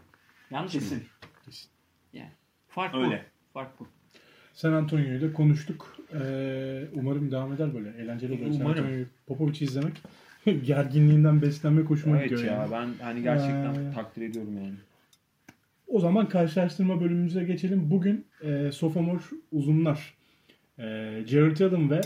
[0.52, 0.98] Yanlış Kesin.
[0.98, 1.04] mı?
[1.46, 1.70] Kesin.
[2.14, 2.32] Yani.
[2.68, 3.26] Fark Öyle.
[3.50, 3.54] bu.
[3.54, 3.88] Fark bu.
[4.54, 5.98] San Antonio'yu da konuştuk.
[6.14, 7.90] Ee, umarım devam eder böyle.
[7.90, 8.42] Eğlenceli olur.
[8.52, 8.70] San Umarım.
[8.84, 9.94] Antonio'yu Popovic'i izlemek.
[10.66, 12.48] Gerginliğinden beslenmek hoşuma Evet gidiyor.
[12.48, 12.72] ya yani.
[12.72, 14.74] ben hani gerçekten Ee, takdir ediyorum yani.
[15.88, 17.92] O zaman karşılaştırma bölümümüze geçelim.
[17.92, 19.20] Bugün e, sophomore
[19.52, 20.14] uzunlar.
[20.80, 20.84] E,
[21.28, 22.02] Jared Allen ve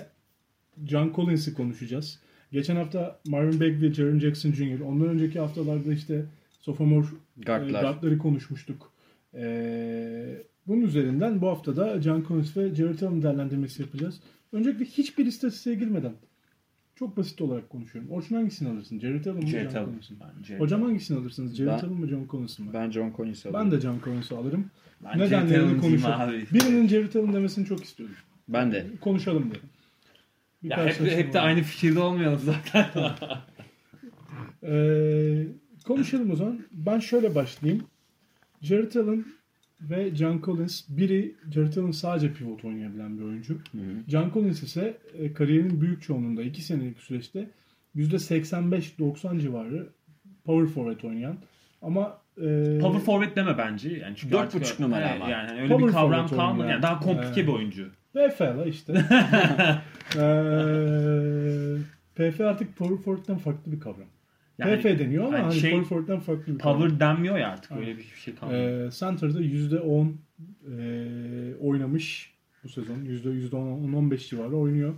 [0.86, 2.20] John Collins'i konuşacağız.
[2.52, 4.80] Geçen hafta Marvin Bagley, Jaren Jackson Jr.
[4.80, 6.26] Ondan önceki haftalarda işte
[6.66, 7.06] sophomore
[7.40, 7.82] e, Guardlar.
[7.82, 8.92] guardları konuşmuştuk.
[9.34, 14.20] E, bunun üzerinden bu hafta da John Collins ve Jared Allen değerlendirmesi yapacağız.
[14.52, 16.14] Öncelikle hiçbir istatistiğe girmeden
[16.96, 18.12] çok basit olarak konuşuyorum.
[18.12, 19.00] Orçun hangisini alırsın?
[19.00, 20.00] Jared Allen mı Jared John?
[20.20, 21.56] Ben Jared Hocam hangisini alırsınız?
[21.58, 22.70] Jared Allen mı John Collins'i mi?
[22.74, 24.72] Ben John Collins'i Ben de John Collins'i alırım.
[25.04, 26.22] Ben Jared Nedenlerini konuşalım.
[26.22, 26.46] abi.
[26.54, 28.16] Birinin Jared Allen demesini çok istiyordum.
[28.48, 28.88] Ben de.
[29.02, 29.70] Konuşalım dedim.
[30.64, 31.46] Bir Ya hep, hep de var.
[31.46, 32.86] aynı fikirde olmayalım zaten.
[34.64, 35.48] Ee,
[35.86, 36.60] konuşalım o zaman.
[36.72, 37.84] Ben şöyle başlayayım.
[38.62, 39.26] Jared Allen
[39.82, 40.84] ve John Collins.
[40.90, 43.60] Biri Jared Allen sadece pivot oynayabilen bir oyuncu.
[44.08, 47.50] John Collins ise e, kariyerinin büyük çoğunluğunda 2 senelik süreçte
[47.96, 49.90] %85-90 civarı
[50.46, 51.38] power forward oynayan
[51.82, 53.90] ama e, Power forward deme bence.
[53.90, 55.30] Yani çünkü Dört artık- buçuk numara Evet, ama.
[55.30, 56.70] Yani hani öyle Power bir kavram kalmadı.
[56.70, 57.48] Yani daha komplike Evet.
[57.48, 57.90] bir oyuncu.
[58.14, 58.94] PFL işte.
[60.16, 61.78] Ee,
[62.16, 64.08] PF artık power forward'dan farklı bir kavram.
[64.58, 67.72] Yani PF deniyor ama hani hani şey- power forward'dan farklı bir power denmiyor ya artık.
[67.72, 67.84] Aynen.
[67.84, 68.88] Öyle bir şey kalmadı.
[68.88, 70.14] Ee, Center'da %10
[70.78, 72.34] e, oynamış
[72.64, 73.06] bu sezon.
[73.06, 74.94] %10 %15 civarı oynuyor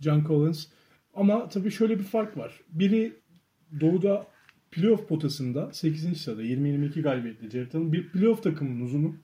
[0.00, 0.66] John Collins.
[1.14, 2.60] Ama tabii şöyle bir fark var.
[2.72, 3.12] Biri
[3.80, 4.26] Doğu'da
[4.70, 6.20] playoff potasında 8.
[6.20, 9.16] sırada 20-22 galibiyetle Jared Allen bir playoff takımının uzunu.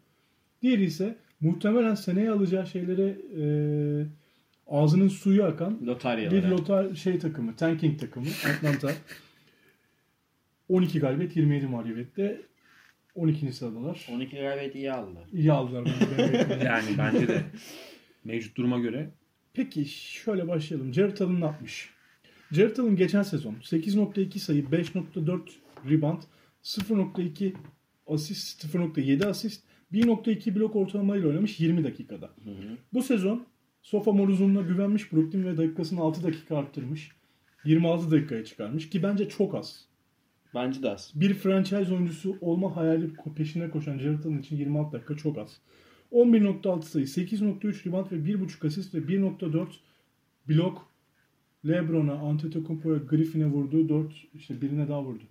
[0.63, 3.45] Diğeri ise muhtemelen seneye alacağı şeylere e,
[4.67, 6.43] ağzının suyu akan Lotaryalara.
[6.43, 8.91] bir lotar şey takımı, tanking takımı Atlanta.
[10.69, 12.41] 12 galibiyet 27 mağlubiyette
[13.15, 13.53] 12.
[13.53, 14.07] sıradalar.
[14.13, 15.19] 12 galibiyet iyi aldı.
[15.33, 16.47] İyi aldılar bence.
[16.65, 17.43] Yani bence de
[18.25, 19.11] mevcut duruma göre
[19.55, 20.95] Peki şöyle başlayalım.
[20.95, 21.91] Jared Allen ne yapmış?
[22.53, 25.41] Jared Allen geçen sezon 8.2 sayı, 5.4
[25.91, 26.23] rebound,
[26.63, 27.53] 0.2
[28.07, 32.31] asist, 0.7 asist, 1.2 blok ortalamayla oynamış 20 dakikada.
[32.93, 33.47] Bu sezon
[33.83, 37.11] sophomore uzunluğuna güvenmiş Brooklyn ve dakikasını 6 dakika arttırmış.
[37.65, 39.85] 26 dakikaya çıkarmış ki bence çok az.
[40.55, 41.13] Bence de az.
[41.15, 45.61] bir franchise oyuncusu olma hayali peşine koşan Jared Allen için 26 dakika çok az.
[46.13, 49.67] 11.6 sayı, 8.3 rebound ve 1.5 asist ve 1.4
[50.49, 50.87] blok
[51.67, 53.89] LeBron'a, Antetokounmpo'ya, Griffin'e vurdu.
[53.89, 55.23] 4 işte birine daha vurdu.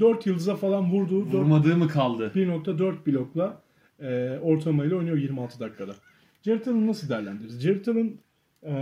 [0.00, 1.26] 4 yıldıza falan vurdu.
[1.26, 2.32] 4 vurmadığı mı kaldı?
[2.34, 3.62] 1.4 blokla
[4.00, 5.94] e, ortalamayla oynuyor 26 dakikada.
[6.42, 7.60] Jared Allen'ı nasıl değerlendiririz?
[7.60, 8.12] Jared Allen
[8.62, 8.74] e,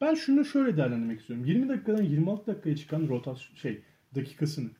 [0.00, 1.44] ben şunu şöyle değerlendirmek istiyorum.
[1.44, 3.82] 20 dakikadan 26 dakikaya çıkan rotasyon şey
[4.14, 4.70] dakikasını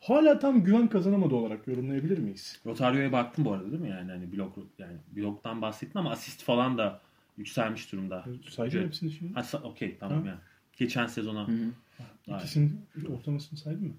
[0.00, 2.60] hala tam güven kazanamadı olarak yorumlayabilir miyiz?
[2.66, 3.90] Rotario'ya baktım bu arada değil mi?
[3.90, 7.00] Yani hani blok yani bloktan bahsettin ama asist falan da
[7.36, 8.24] yükselmiş durumda.
[8.50, 8.86] Saydım Evet.
[8.86, 9.32] hepsini şimdi.
[9.34, 10.28] Ha, sa- okey tamam Ha.
[10.28, 10.38] ya.
[10.76, 11.48] Geçen sezona.
[11.48, 12.36] Hı hı.
[12.38, 13.94] İkisinin ortalamasını saydım mı?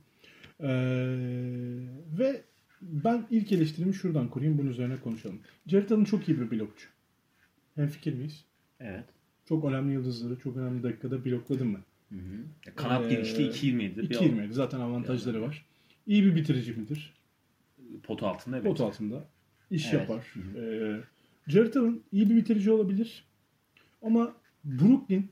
[0.59, 0.67] Ee,
[2.19, 2.41] ve
[2.81, 4.57] ben ilk eleştirimi şuradan kurayım.
[4.57, 5.39] Bunun üzerine konuşalım.
[5.67, 6.87] Jared Allen çok iyi bir blokçu.
[7.75, 8.45] Hem fikir miyiz?
[8.79, 9.05] Evet.
[9.45, 11.79] Çok önemli yıldızları çok önemli dakikada blokladı mı?
[12.13, 12.71] Hı hı.
[12.75, 14.09] Kanat Ee, genişliği 2.27'dir.
[14.09, 15.65] 2.27 zaten avantajları var.
[16.07, 17.13] İyi bir bitirici midir?
[18.03, 18.65] Pot altında evet.
[18.65, 19.25] Pot altında.
[19.71, 20.09] iş Evet.
[20.09, 20.33] yapar.
[20.57, 20.99] Ee,
[21.47, 23.25] Jared Allen iyi bir bitirici olabilir.
[24.01, 25.29] Ama Brooklyn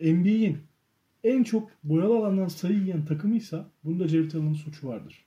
[0.00, 0.58] NBA'in
[1.24, 5.24] en çok boyalı alandan sayı yiyen takımıysa bunda Jared Allen'ın suçu vardır.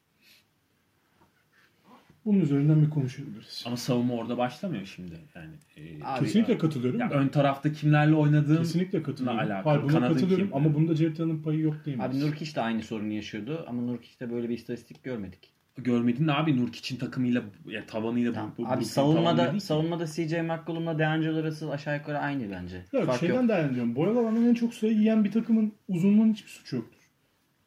[2.25, 3.63] Bunun üzerinden bir konuşabiliriz.
[3.67, 5.13] Ama savunma orada başlamıyor şimdi.
[5.35, 6.99] Yani e, Abi, Kesinlikle katılıyorum.
[6.99, 9.39] ya ön tarafta kimlerle oynadığın Kesinlikle katılıyorum.
[9.39, 9.63] alakalı.
[9.63, 10.55] Hayır buna Kanadın katılıyorum kim?
[10.55, 12.03] ama bunda Allen'ın payı yok değil mi?
[12.03, 15.53] Abi Nurkic de aynı sorunu yaşıyordu ama Nurkic'te böyle bir istatistik görmedik.
[15.77, 18.53] görmedin de abi Nurkic'in takımıyla ya tabanıyla Tamam.
[18.57, 22.85] bu, bu, Abi bu savunmada savunmada CJ McCollum'la DeAngelo Russell aşağı yukarı aynı bence.
[22.93, 23.49] Yok, Fark şeyden yok.
[23.49, 23.95] değerlendiriyorum.
[23.95, 26.99] Boyalı alanın en çok sayı yiyen bir takımın uzunluğunun hiçbir suçu yoktur.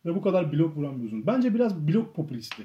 [0.07, 1.27] Ve bu kadar blok vuran bir uzun.
[1.27, 2.63] Bence biraz blok populisti.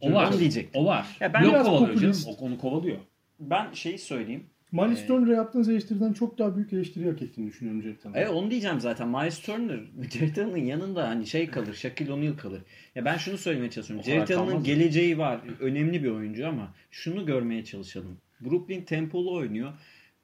[0.00, 0.30] O var.
[0.32, 0.82] Onu diyecektim.
[0.82, 1.06] O var.
[1.20, 2.24] Ya ben Blok biraz kovalıyor popülist.
[2.26, 2.36] canım.
[2.40, 2.98] O onu kovalıyor.
[3.40, 4.46] Ben şeyi söyleyeyim.
[4.72, 5.08] Miles Evet.
[5.08, 8.14] Turner'a yaptığınız eleştiriden çok daha büyük eleştiri hak ettiğini düşünüyorum Jared Allen'ın.
[8.18, 9.08] Evet onu diyeceğim zaten.
[9.08, 9.80] Miles Turner
[10.12, 11.74] Jared Allen'ın yanında hani şey kalır.
[11.74, 12.60] Shaquille O'Neal kalır.
[12.94, 14.04] Ya ben şunu söylemeye çalışıyorum.
[14.04, 15.40] Jared Allen'ın geleceği var.
[15.60, 18.16] Önemli bir oyuncu ama şunu görmeye çalışalım.
[18.40, 19.72] Brooklyn tempolu oynuyor.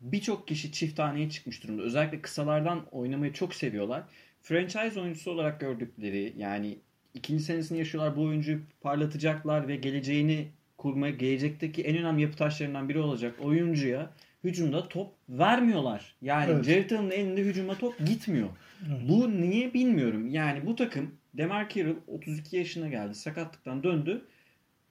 [0.00, 1.82] Birçok kişi çift taneye çıkmış durumda.
[1.82, 4.02] Özellikle kısalardan oynamayı çok seviyorlar.
[4.40, 6.78] Franchise oyuncusu olarak gördükleri yani
[7.16, 8.16] ikinci senesini yaşıyorlar.
[8.16, 10.48] Bu oyuncuyu parlatacaklar ve geleceğini
[10.78, 14.10] kurmaya, gelecekteki en önemli yapı taşlarından biri olacak oyuncuya
[14.44, 16.14] hücumda top vermiyorlar.
[16.22, 16.64] Yani Evet.
[16.64, 18.48] Jared elinde hücuma top gitmiyor.
[18.88, 19.00] Evet.
[19.08, 20.28] Bu niye bilmiyorum.
[20.30, 23.14] Yani bu takım Demar Carroll 32 yaşına geldi.
[23.14, 24.24] Sakatlıktan döndü.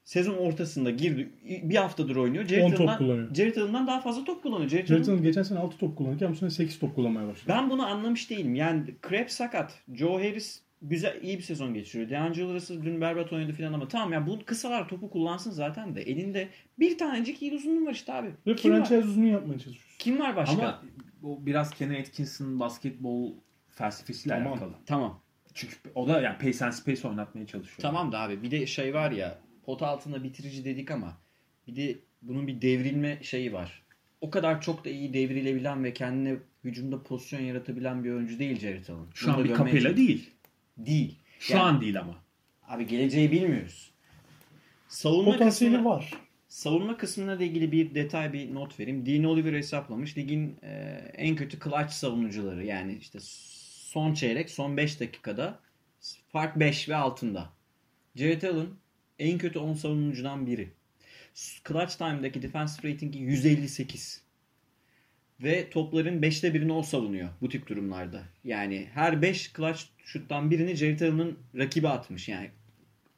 [0.03, 1.29] Sezon ortasında girdi.
[1.43, 2.45] Bir haftadır oynuyor.
[2.45, 4.69] Jared 10 top Allen'dan- daha fazla top kullanıyor.
[4.69, 7.45] Jared Jared Allen geçen sene 6 top kullanırken bu sene 8 top kullanmaya başladı.
[7.47, 8.55] ben bunu anlamış değilim.
[8.55, 9.79] Yani Krebs sakat.
[9.93, 12.09] Joe Harris güzel iyi bir sezon geçiriyor.
[12.09, 16.01] DeAngelo Russell dün berbat oynadı falan ama tamam ya bu kısalar topu kullansın zaten de
[16.01, 16.49] elinde
[16.79, 18.29] bir tanecik iyi uzunluğu var işte abi.
[18.47, 18.77] Ve Kim var?
[18.77, 19.97] franchise uzunu yapmaya çalışıyorsun.
[19.99, 20.61] Kim var başka?
[20.61, 20.83] Ama
[21.23, 23.33] o biraz Kenny Atkins'in basketbol
[23.69, 24.53] felsefesiyle Tamam.
[24.53, 24.73] alakalı.
[24.85, 25.21] Tamam.
[25.53, 27.77] Çünkü o da yani pace and space oynatmaya çalışıyor.
[27.81, 31.17] Tamam da abi bir de şey var ya pot altında bitirici dedik ama
[31.67, 33.83] bir de bunun bir devrilme şeyi var.
[34.21, 38.87] O kadar çok da iyi devrilebilen ve kendine hücumda pozisyon yaratabilen bir oyuncu değil Jared
[38.87, 39.05] Allen.
[39.13, 40.29] Şu Bunu an bir çalış- değil.
[40.77, 41.19] Değil.
[41.39, 42.15] Şu Yani- an değil ama.
[42.67, 43.91] Abi geleceği bilmiyoruz.
[44.87, 46.13] Savunma Potansiyeli kısmına, var.
[46.47, 49.05] savunma kısmına da ilgili bir detay bir not vereyim.
[49.05, 50.17] Dean Oliver hesaplamış.
[50.17, 50.71] Ligin e,
[51.13, 52.65] en kötü clutch savunucuları.
[52.65, 55.59] Yani işte son çeyrek, son 5 dakikada
[56.31, 57.49] fark 5 ve altında.
[58.15, 58.67] Jared Allen
[59.19, 60.69] en kötü 10 savunucudan biri.
[61.67, 64.24] Clutch time'daki defensive ratingi 158.
[65.43, 68.23] Ve topların 5'te birini o savunuyor bu tip durumlarda.
[68.43, 72.29] Yani her 5 clutch şuttan birini Jared Allen'ın rakibi atmış.
[72.29, 72.49] Yani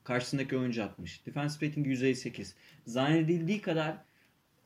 [0.03, 1.25] karşısındaki oyuncu atmış.
[1.25, 2.55] Defensive rating 158.
[2.85, 3.95] Zannedildiği kadar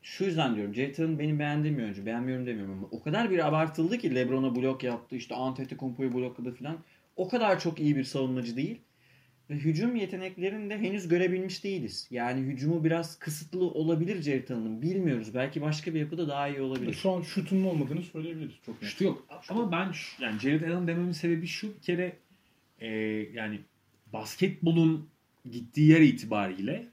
[0.01, 0.75] şu yüzden diyorum.
[0.75, 2.05] Jared Allen benim beğendiğim bir oyuncu.
[2.05, 5.15] Beğenmiyorum demiyorum ama o kadar bir abartıldı ki LeBron'a blok yaptı.
[5.15, 6.77] işte Antetokounmpo'yu blokladı filan.
[7.15, 8.81] O kadar çok iyi bir savunmacı değil.
[9.51, 12.07] Ve hücum yeteneklerini de henüz görebilmiş değiliz.
[12.11, 14.81] Yani hücumu biraz kısıtlı olabilir Jared Allen'ın.
[14.81, 15.33] Bilmiyoruz.
[15.33, 16.93] Belki başka bir yapıda daha iyi olabilir.
[16.93, 18.91] Şu an şutunun olmadığını söyleyebiliriz çok net.
[18.91, 19.25] Şutu yok.
[19.49, 22.17] Ama ben şu- yani Jared Allen dememin sebebi şu bir kere
[22.79, 22.87] e,
[23.33, 23.59] yani
[24.13, 25.09] basketbolun
[25.51, 26.87] gittiği yer itibariyle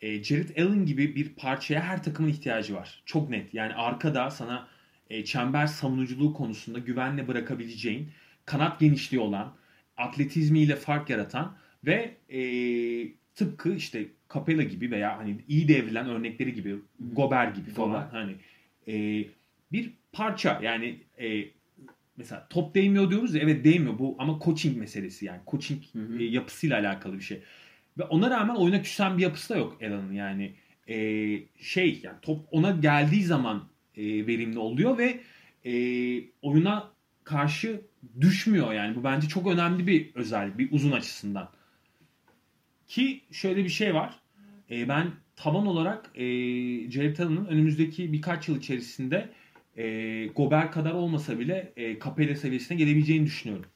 [0.00, 3.02] e, Jared Allen gibi bir parçaya her takımın ihtiyacı var.
[3.06, 3.54] Çok net.
[3.54, 4.68] Yani arkada sana
[5.10, 8.10] e, çember savunuculuğu konusunda güvenle bırakabileceğin,
[8.46, 9.54] kanat genişliği olan,
[9.96, 11.56] atletizmiyle fark yaratan
[11.86, 12.40] ve e,
[13.34, 16.76] tıpkı işte Capella gibi veya hani iyi devrilen örnekleri gibi,
[17.12, 18.20] Gober gibi falan Gober.
[18.20, 18.34] hani
[18.88, 19.24] e,
[19.72, 21.44] bir parça yani e,
[22.16, 26.18] mesela top değmiyor diyoruz ya evet değmiyor bu ama coaching meselesi yani coaching Hı hı.
[26.18, 27.42] e, yapısıyla alakalı bir şey.
[27.98, 30.52] Ve ona rağmen oyuna küsen bir yapısı da yok Alan'ın yani
[30.88, 30.96] e,
[31.60, 33.64] şey yani top ona geldiği zaman
[33.96, 35.20] e, verimli oluyor ve
[35.64, 35.74] e,
[36.42, 36.90] oyuna
[37.24, 37.80] karşı
[38.20, 41.48] düşmüyor yani bu bence çok önemli bir özellik bir uzun açısından.
[42.88, 44.20] Ki şöyle bir şey var.
[44.70, 46.24] E, ben taban olarak e,
[46.90, 49.28] Jared Allen'ın önümüzdeki birkaç yıl içerisinde
[49.76, 53.66] e, Gober kadar olmasa bile e, Capella seviyesine gelebileceğini düşünüyorum.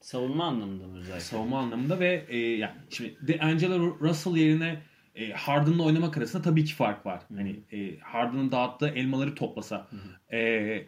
[0.00, 1.20] Savunma anlamında mı özellikle?
[1.20, 4.82] Savunma anlamında ve e, yani şimdi D'Angelo Russell yerine
[5.14, 7.22] e, Harden'la oynamak arasında tabii ki fark var.
[7.36, 9.88] Hani e, Harden'ın dağıttığı elmaları toplasa
[10.32, 10.86] e,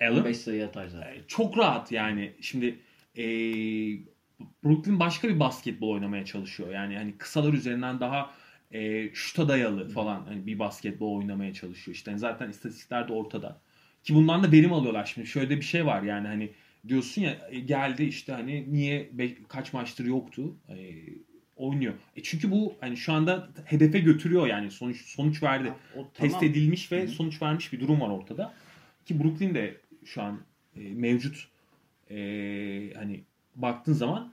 [0.00, 1.12] Allen 5 sayı atar zaten.
[1.14, 2.32] e, çok rahat yani.
[2.40, 2.78] Şimdi
[3.16, 3.24] e,
[4.64, 6.70] Brooklyn başka bir basketbol oynamaya çalışıyor.
[6.70, 8.30] Yani hani kısalar üzerinden daha
[8.70, 11.94] e, şuta dayalı falan hani bir basketbol oynamaya çalışıyor.
[11.94, 13.60] İşte zaten istatistikler de ortada.
[14.04, 15.04] Ki bundan da verim alıyorlar.
[15.14, 16.50] Şimdi şöyle bir şey var yani hani
[16.88, 19.10] diyorsun ya e, geldi işte hani niye
[19.48, 20.76] kaç maçtır yoktu e,
[21.56, 21.94] oynuyor.
[22.16, 26.92] E çünkü bu hani şu anda hedefe götürüyor yani sonuç sonuç verdi O, test edilmiş
[26.92, 27.08] ve hı.
[27.08, 28.54] sonuç vermiş bir durum var ortada.
[29.04, 30.40] Ki Brooklyn de şu an
[30.76, 31.48] e, mevcut
[32.10, 32.16] e,
[32.94, 33.24] hani
[33.54, 34.32] baktığın zaman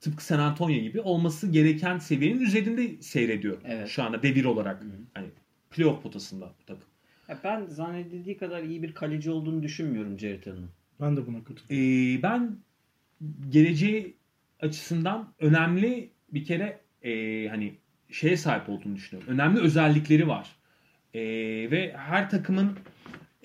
[0.00, 3.58] tıpkı San Antonio gibi olması gereken seviyenin üzerinde seyrediyor.
[3.64, 3.88] Evet.
[3.88, 4.82] Şu anda devir olarak.
[4.82, 4.86] Hı.
[5.14, 5.26] Hani
[5.70, 6.88] playoff potasında bu takım.
[7.28, 10.70] Ya ben zannedildiği kadar iyi bir kaleci olduğunu düşünmüyorum Jared Allen'ın.
[11.00, 12.18] Ben de buna katılıyorum.
[12.18, 12.56] E, ben
[13.48, 14.16] geleceği
[14.60, 17.74] açısından önemli bir kere e, hani
[18.10, 19.34] şeye sahip olduğunu düşünüyorum.
[19.34, 20.56] Önemli özellikleri var.
[21.14, 21.20] Ee,
[21.70, 22.78] ve her takımın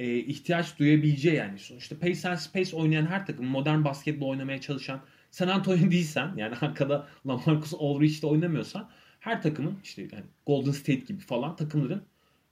[0.01, 5.01] e, ihtiyaç duyabileceği yani sonuçta pace and space oynayan her takım modern basketbol oynamaya çalışan
[5.31, 8.89] San Antonio değilsen yani arkada LaMarcus Aldridge'de oynamıyorsan
[9.19, 12.01] her takımın işte yani Golden State gibi falan takımların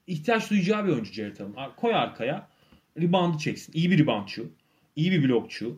[0.08, 1.54] ihtiyaç duyacağı bir oyuncu Jared Allen.
[1.78, 2.47] Koy arkaya
[3.02, 3.74] reboundu çeksin.
[3.74, 4.52] İyi bir reboundçu.
[4.95, 5.78] iyi bir blokçu.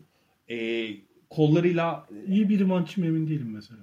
[0.49, 0.87] E,
[1.29, 3.79] kollarıyla İyi bir reboundçı emin değilim mesela.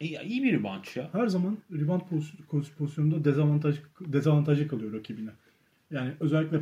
[0.00, 1.08] iyi, iyi bir reboundçu ya.
[1.12, 5.30] Her zaman rebound pozisyon- pozisyonunda dezavantaj dezavantajı kalıyor rakibine.
[5.90, 6.60] Yani özellikle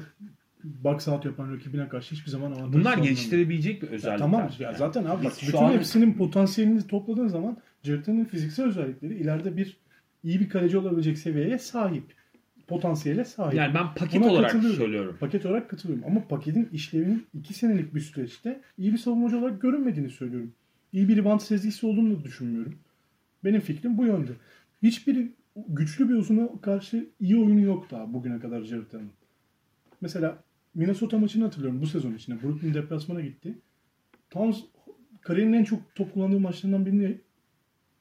[0.65, 3.07] box out yapan rakibine karşı hiçbir zaman avantaj Bunlar sağlanamıyor.
[3.07, 4.19] geliştirebilecek bir Ya özellikler.
[4.19, 9.57] tamam ya zaten abi bak bütün an- hepsinin potansiyelini topladığın zaman Jared'in fiziksel özellikleri ileride
[9.57, 9.77] bir
[10.25, 12.05] iyi bir kaleci olabilecek seviyeye sahip.
[12.67, 13.55] Potansiyele sahip.
[13.55, 15.17] Yani ben paket Buna olarak söylüyorum.
[15.21, 16.05] Paket olarak katılıyorum.
[16.07, 20.53] Ama paketin işlevinin 2 senelik bir süreçte iyi bir savunmacı olarak görünmediğini söylüyorum.
[20.93, 22.75] İyi bir rebound sezgisi olduğunu da düşünmüyorum.
[23.45, 24.31] Benim fikrim bu yönde.
[24.83, 25.27] Hiçbir
[25.69, 29.11] güçlü bir uzuna karşı iyi oyunu yok daha bugüne kadar Allen'ın.
[30.01, 30.39] Mesela
[30.75, 32.43] Minnesota maçını hatırlıyorum bu sezon içinde.
[32.43, 33.59] Brooklyn deplasmana gitti.
[34.31, 34.61] Towns
[35.21, 37.21] kariyerinin en çok top kullandığı maçlarından birini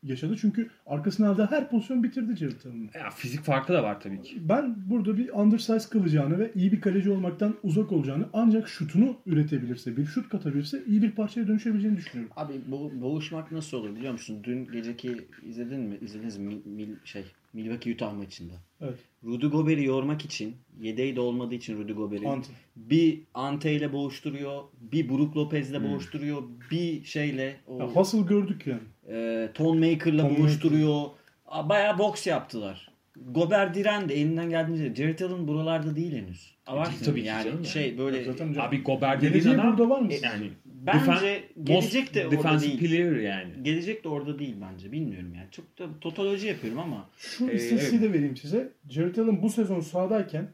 [0.04, 0.38] yaşadı.
[0.42, 2.90] Çünkü arkasına aldığı her pozisyon bitirdi Jared Allen'ı.
[3.04, 4.38] Ya, fizik farkı da var tabii ki.
[4.50, 9.98] Ben burada bir undersize kalacağını ve iyi bir kaleci olmaktan uzak olacağını ancak şutunu üretebilirse,
[9.98, 12.34] bir şut katabilirse iyi bir parçaya dönüşebileceğini düşünüyorum.
[12.38, 14.40] Abi bu boğuşmak nasıl olur biliyor musun?
[14.44, 15.98] Dün geceki izledin mi?
[16.02, 16.46] İzlediniz mi?
[16.66, 17.24] Mil, Mil- şey
[17.54, 18.54] Milwaukee Utah maçında.
[18.82, 19.00] Evet.
[19.24, 22.52] Rudy Gobert'i yormak için, yedeği de olmadığı için Rudy Gobert'i Ante.
[22.76, 28.82] bir Ante ile boğuşturuyor, bir Brook Lopez'le boğuşturuyor, bir şeyle o, Ya hustle gördük yani.
[29.10, 31.04] E, Ton Maker'la boğuşturuyor.
[31.48, 32.90] A, Bayağı boks yaptılar.
[33.32, 34.96] Gober direndi elinden geldiğince.
[34.96, 36.56] Jared Allen buralarda değil henüz.
[36.68, 37.66] Abartmıyorum Tabii ki yani canım.
[37.66, 40.14] şey böyle Zaten Abi Gober dediğin adam burada var mı?
[40.24, 42.80] yani bence gelecek de orada değil.
[42.80, 43.54] player yani.
[43.64, 44.92] Gelecek de orada değil bence.
[44.92, 45.48] Bilmiyorum yani.
[45.52, 48.70] Çok da totoloji yapıyorum ama Şu Ee, istatistiği de vereyim size.
[48.90, 50.48] Jared Allen bu sezon sahadayken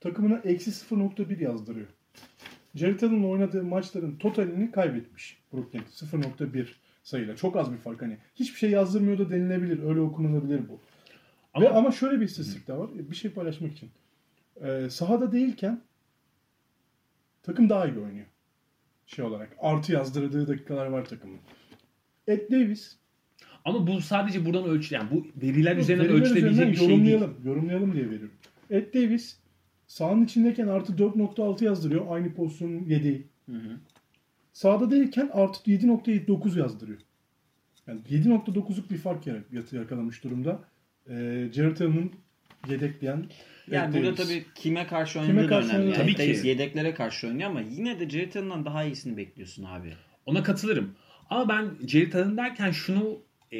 [0.00, 1.86] takımına eksi 0.1 yazdırıyor.
[2.74, 5.82] Jared Allen'ın oynadığı maçların totalini kaybetmiş Brooklyn.
[5.82, 6.66] 0.1
[7.04, 7.36] sayıyla.
[7.36, 8.18] Çok az bir fark hani.
[8.34, 9.82] Hiçbir şey yazdırmıyor da denilebilir.
[9.82, 10.80] Öyle okunabilir bu.
[11.54, 12.90] Ama- Ve ama şöyle bir istatistik de var.
[13.10, 13.90] Bir şey paylaşmak için.
[14.60, 15.80] Ee, sahada değilken
[17.42, 18.26] takım daha iyi oynuyor.
[19.06, 19.56] Şey olarak.
[19.60, 21.38] Artı yazdırdığı dakikalar var takımın.
[22.26, 22.96] Ed Davis
[23.64, 26.88] Ama bu sadece buradan ölç yani bu veriler Yok, üzerinden veriler ölçülebilecek üzerinden bir şey
[26.88, 26.98] değil.
[26.98, 28.34] yorumlayalım, Yorumlayalım diye veriyorum.
[28.70, 29.36] Ed Davis
[29.86, 32.04] sahanın içindeyken artı 4.6 yazdırıyor.
[32.08, 33.26] Aynı pozisyonun yedeği.
[34.54, 36.98] Sahada değilken artı 7.9 yazdırıyor.
[37.86, 39.26] Yani 7.9'luk bir fark
[39.72, 40.60] yakalamış durumda.
[41.08, 41.12] Ee,
[41.54, 42.12] Jared Allen'ın
[42.68, 43.24] yedekleyen
[43.70, 45.82] yani burada tabii kime karşı Kime oynadığı da karşı önemli.
[45.84, 46.48] oynadığı- Yani Tabii ki.
[46.48, 49.92] Yedeklere karşı oynuyor ama yine de Jared Allen'dan daha iyisini bekliyorsun abi.
[50.26, 50.94] Ona katılırım.
[51.30, 53.18] Ama ben Jared Allen derken şunu
[53.52, 53.58] e,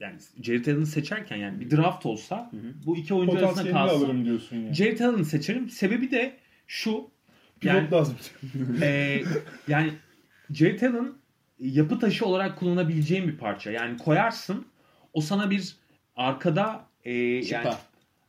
[0.00, 2.50] yani Jared Allen'ı seçerken yani bir draft olsa
[2.86, 4.74] bu iki oyuncu arasında kalsa alırım diyorsun yani.
[4.74, 5.70] Jared Allen'ı seçerim.
[5.70, 6.36] Sebebi de
[6.66, 7.10] şu
[7.60, 8.16] Pilot yani, lazım.
[8.82, 9.22] e,
[9.68, 9.92] yani
[10.52, 11.12] Jared Allen
[11.58, 13.70] yapı taşı olarak kullanabileceğin bir parça.
[13.70, 14.66] Yani koyarsın
[15.12, 15.76] o sana bir
[16.16, 17.70] arkada e, yani.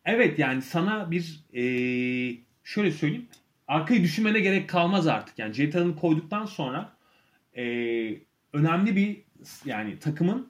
[0.05, 1.63] Evet yani sana bir e,
[2.63, 3.27] şöyle söyleyeyim.
[3.67, 5.39] Arkayı düşünmene gerek kalmaz artık.
[5.39, 6.93] Yani Jared Allen'ı koyduktan sonra
[7.57, 7.63] e,
[8.53, 9.21] önemli bir
[9.65, 10.47] yani takımın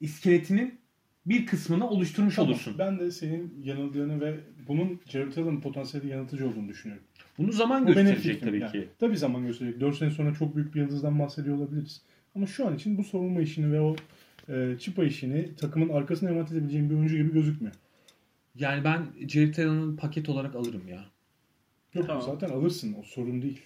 [0.00, 0.82] iskeletinin
[1.26, 2.74] bir kısmını oluşturmuş Tamam, olursun.
[2.78, 7.04] Ben de senin yanıldığını ve bunun Jared Allen'ın potansiyeli yanıltıcı olduğunu düşünüyorum.
[7.38, 8.72] Bunu zaman Bu gösterecek tabii yani.
[8.72, 8.88] ki.
[8.98, 9.80] Tabii zaman gösterecek.
[9.80, 12.02] 4 sene sonra çok büyük bir yıldızdan bahsediyor olabiliriz.
[12.34, 13.96] Ama şu an için bu savunma işini ve o
[14.48, 17.74] e, çıpa işini takımın arkasına emanet edebileceğim bir oyuncu gibi gözükmüyor.
[18.54, 21.04] Yani ben Jared Allen'ı paket olarak alırım ya.
[21.94, 22.22] Yok Tamam.
[22.22, 23.60] zaten alırsın o sorun değil.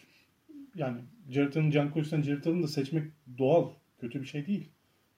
[0.75, 0.97] Yani
[1.31, 3.05] Jared Allen, Can Koç'tan Jared Allen'ı da seçmek
[3.39, 3.69] doğal.
[4.01, 4.69] Kötü bir şey değil.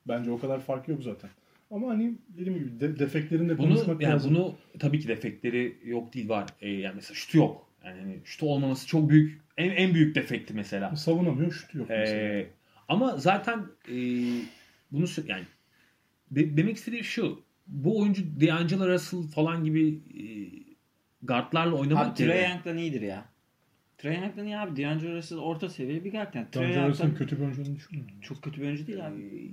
[0.09, 1.31] Bence o kadar fark yok zaten.
[1.71, 4.35] Ama hani dediğim gibi de, defeklerini de Bunu konuşmak yani lazım.
[4.35, 6.47] bunu tabii ki defektleri yok değil var.
[6.61, 7.68] E, yani mesela şutu yok.
[7.85, 10.97] Yani hani şutu olmaması çok büyük en en büyük defekti mesela.
[10.97, 12.21] Savunamıyor, şutu yok mesela.
[12.21, 12.47] Ee,
[12.89, 13.97] ama zaten e,
[14.93, 15.45] bunu yani
[16.31, 17.43] de- demek istediğim şu.
[17.67, 20.23] Bu oyuncu D'Angelo Russell falan gibi e,
[21.23, 23.25] guardlarla oynamak Abi Trae Young'dan iyidir ya.
[23.99, 24.83] Trae Young'dan iyi abi.
[24.83, 26.47] D'Angelo Russell orta seviye bir guard yani.
[26.55, 28.21] D'Angelo Russell'ın kötü bir oyuncu olduğunu düşünmüyorum.
[28.21, 29.53] çok kötü bir oyuncu değil abi.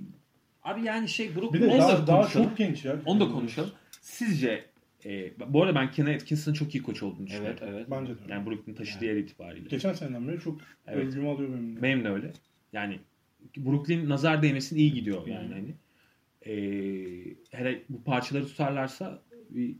[0.62, 2.96] Abi yani şey Brook Bir de da daha, daha çok genç ya.
[3.04, 3.70] Onu da konuşalım.
[4.00, 4.64] Sizce
[5.06, 7.58] e, bu arada ben Kenan Atkinson'ın çok iyi koç olduğunu düşünüyorum.
[7.62, 7.86] Evet evet.
[7.90, 8.32] Bence de öyle.
[8.32, 9.68] Yani Brooklyn taşıdığı yer itibariyle.
[9.68, 11.06] Geçen seneden beri çok Evet.
[11.06, 11.76] övgümü alıyor benim.
[11.76, 11.82] de.
[11.82, 12.32] Benim de öyle.
[12.72, 13.00] Yani
[13.56, 15.74] Brooklyn nazar değmesin iyi gidiyor yani hani.
[16.46, 19.76] Ee, hele bu parçaları tutarlarsa bir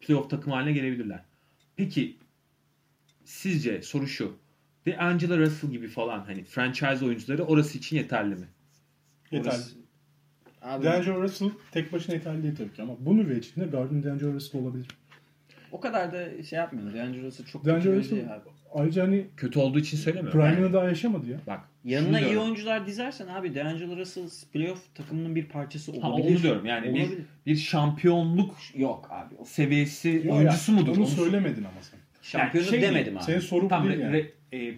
[0.00, 1.24] playoff takım haline gelebilirler.
[1.76, 2.16] Peki
[3.24, 4.36] sizce soru şu.
[4.86, 8.48] D'Angelo Russell gibi falan hani franchise oyuncuları orası için yeterli mi?
[9.30, 9.48] Yeterli.
[9.54, 9.83] Orası-
[10.64, 14.32] Abi, D'Angelo Russell tek başına yeterli değil tabii ki ama bu nüve içinde Gardner D'Angelo
[14.34, 14.86] Russell olabilir.
[15.72, 16.94] o kadar da şey yapmıyor.
[16.94, 18.40] D'Angelo Russell çok D'Angelo kötü bir Russell şey abi.
[18.74, 20.40] ayrıca hani Kötü olduğu için söylemiyorum.
[20.40, 21.38] prime'ını Yani daha yaşamadı ya.
[21.46, 21.60] bak.
[21.84, 22.42] Yanına iyi diyorum.
[22.44, 26.02] oyuncular dizersen abi D'Angelo Russell playoff takımının bir parçası olabilir.
[26.24, 27.24] Ha, onu diyorum yani bir, Olabilir.
[27.46, 29.34] bir şampiyonluk Yok abi.
[29.38, 30.92] O seviyesi Yok oyuncusu ya, mudur?
[30.92, 31.98] Onu Onu- söylemedin ama sen.
[32.22, 33.24] şampiyonu şey değil, demedim abi.
[33.24, 34.16] Senin sorun bu Tam değil re- yani.
[34.52, 34.74] re- e,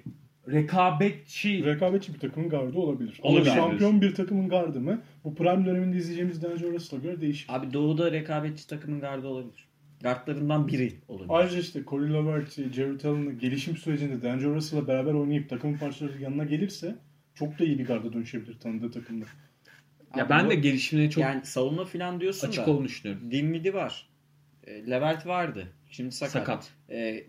[0.52, 3.18] rekabetçi Rekabetçi bir takımın gardı olabilir.
[3.22, 3.50] Olabilir.
[3.50, 5.02] Ama şampiyon bir takımın gardı mı?
[5.24, 7.46] Bu prime döneminde izleyeceğimiz D'Angelo Russell'a göre değişir.
[7.48, 9.66] Abi Doğu'da rekabetçi takımın gardı olabilir.
[10.02, 11.30] Gardlarından biri olabilir.
[11.30, 16.44] Ayrıca işte Corey Levert, Jared Allen'ın gelişim sürecinde D'Angelo Russell'la beraber oynayıp takımın parçaları yanına
[16.44, 16.94] gelirse
[17.34, 19.24] çok da iyi bir garda dönüşebilir tanıdığı takımda.
[20.16, 22.70] ya Abi ben bu- de gelişimine çok yani savunma falan diyorsun açık da.
[22.70, 23.30] olduğunu düşünüyorum.
[23.30, 24.08] Dinwiddie var.
[24.66, 25.66] E, Levert vardı.
[25.90, 26.32] Şimdi sakat.
[26.32, 26.70] Sakat.
[26.90, 27.24] E,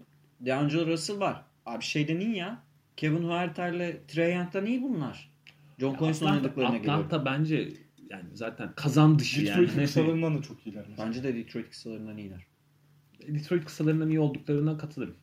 [0.46, 1.44] D'Angelo Russell var.
[1.66, 2.64] Abi şeyden iyi ya.
[2.98, 5.32] Kevin Huerter'le Trey Young'dan iyi bunlar.
[5.80, 6.92] John Collins'in Atlanta, oynadıklarına göre.
[6.92, 7.70] Atlanta bence
[8.10, 9.86] yani zaten kazan dışı Detroit yani.
[9.86, 10.86] kısalarından da çok iyiler.
[10.90, 11.08] mesela.
[11.08, 12.48] Bence de Detroit kısalarından iyiler.
[13.28, 15.16] Detroit kısalarından iyi olduklarına katılırım.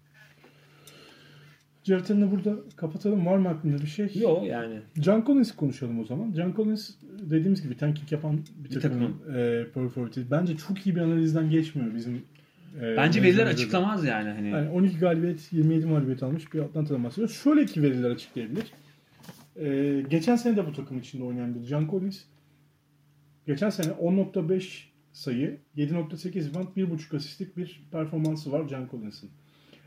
[1.93, 3.27] Allen'ı burada kapatalım.
[3.27, 4.11] Var mı aklında bir şey?
[4.15, 4.81] Yo yani.
[5.03, 6.33] John Collins konuşalım o zaman.
[6.33, 10.31] John Collins dediğimiz gibi tanking yapan bir, Bir takımın e, power forward'i.
[10.31, 12.23] Bence çok iyi bir analizden geçmiyor bizim.
[12.81, 14.51] E, Bence veriler açıklamaz yani hani.
[14.51, 17.37] Yani 12 galibiyet, 27 mağlubiyet almış bir Atlanta'dan bahsediyoruz.
[17.37, 18.73] Şöyle iki veriler açıklayabilir.
[19.57, 22.25] Ee, geçen sene de bu takım içinde oynayan bir John Collins.
[23.47, 29.31] Geçen sene 10.5 sayı, 7.8 rebound, 1.5 asistlik bir performansı var John Collins'in.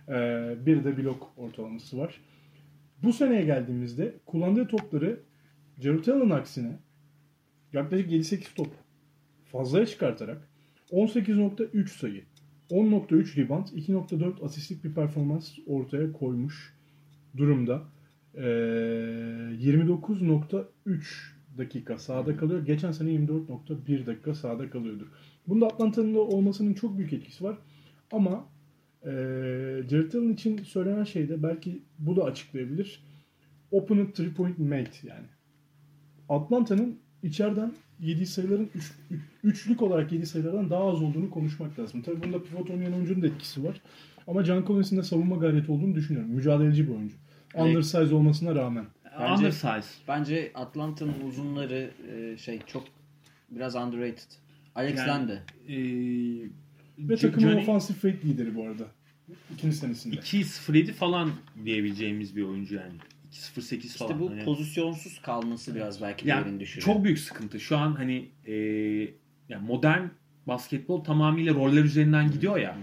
[0.10, 2.22] Ee, bir de blok ortalaması var.
[3.04, 5.20] Bu seneye geldiğimizde kullandığı topları
[5.80, 6.80] Jared Allen aksine
[7.74, 8.70] yaklaşık 7-8 top
[9.52, 10.50] fazlaya çıkartarak
[10.92, 12.24] 18.3 sayı,
[12.72, 16.74] 10.3 rebound, 2.4 asistlik bir performans ortaya koymuş
[17.38, 17.82] durumda.
[18.36, 20.68] Ee, 29.3
[21.58, 22.66] dakika sahada kalıyor.
[22.66, 25.08] Geçen sene 24.1 dakika sahada kalıyordur.
[25.48, 27.58] Bunda Atlanta'nın da olmasının çok büyük etkisi var.
[28.12, 28.46] Ama
[29.04, 29.12] e,
[29.90, 33.04] Jared Allen için söylenen şey de belki bu da açıklayabilir.
[33.72, 35.26] Open a three point mate yani.
[36.30, 42.02] Atlanta'nın içeriden yediği sayıların üç, üç- üçlük olarak yediği sayılardan daha az olduğunu konuşmak lazım.
[42.02, 43.82] Tabii bunda pivot oynayan oyuncunun da etkisi var.
[44.28, 46.32] Ama John Collins'in de savunma gayreti olduğunu düşünüyorum.
[46.32, 47.16] Mücadeleci bir oyuncu.
[47.56, 48.86] Undersize olmasına rağmen.
[49.20, 49.82] Bence- Undersize.
[50.08, 52.84] Bence Atlanta'nın uzunları e, şey çok
[53.52, 54.32] biraz underrated.
[54.76, 55.42] Alex Yani- Len de.
[55.68, 56.50] Ee,
[57.00, 58.84] Ve takımın Johnny offensive rate lideri bu arada.
[59.54, 60.16] İkinci senesinde.
[60.16, 61.32] 2-0-7 falan
[61.66, 62.94] diyebileceğimiz bir oyuncu yani.
[63.32, 64.20] 2-0-8 İşte falan.
[64.20, 66.86] bu Hani- pozisyonsuz kalması biraz belki Yani değerini düşürüyor.
[66.86, 67.60] çok büyük sıkıntı.
[67.60, 68.54] Şu an hani e,
[69.50, 70.06] yani modern
[70.48, 72.76] basketbol tamamıyla roller üzerinden gidiyor ya.
[72.76, 72.80] Hı.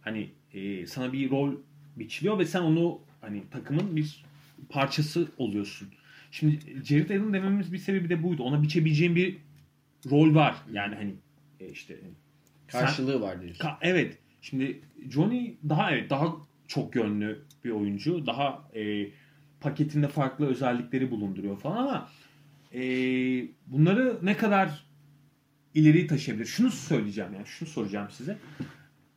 [0.00, 1.52] Hani e, sana bir rol
[1.96, 4.24] biçiliyor ve sen onu hani takımın bir
[4.68, 5.88] parçası oluyorsun.
[6.30, 8.42] Şimdi Jared Allen dememiz bir sebebi de buydu.
[8.42, 9.36] Ona biçebileceğin bir
[10.10, 10.56] rol var.
[10.72, 11.14] Yani hani
[11.60, 11.96] e, işte
[12.68, 13.64] sen- Karşılığı var diyorsun.
[13.64, 14.18] Ka- evet.
[14.42, 14.80] Şimdi
[15.10, 16.36] Johnny daha evet daha
[16.68, 18.26] çok yönlü bir oyuncu.
[18.26, 19.06] Daha e,
[19.64, 22.08] paketinde farklı özellikleri bulunduruyor falan ama
[22.74, 22.80] e,
[23.66, 24.84] bunları ne kadar
[25.74, 26.46] ileri taşıyabilir?
[26.46, 28.38] Şunu söyleyeceğim yani şunu soracağım size.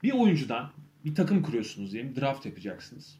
[0.03, 0.71] Bir oyuncudan
[1.05, 2.15] bir takım kuruyorsunuz diyelim.
[2.15, 3.19] Draft yapacaksınız.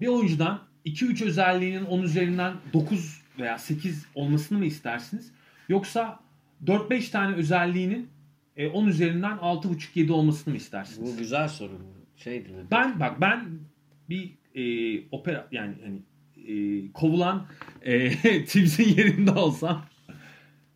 [0.00, 5.32] Bir oyuncudan 2-3 özelliğinin 10 üzerinden 9 veya 8 olmasını mı istersiniz?
[5.68, 6.20] Yoksa
[6.64, 8.08] 4-5 tane özelliğinin
[8.56, 11.12] e, 10 üzerinden 6.5-7 olmasını mı istersiniz?
[11.12, 11.72] Bu güzel soru.
[11.72, 12.70] bu.
[12.70, 13.58] Ben bak ben
[14.08, 14.62] bir e,
[15.10, 15.98] opera yani hani
[16.48, 17.46] e, kovulan
[17.82, 18.10] e,
[18.44, 19.84] Tibbs'in yerinde olsam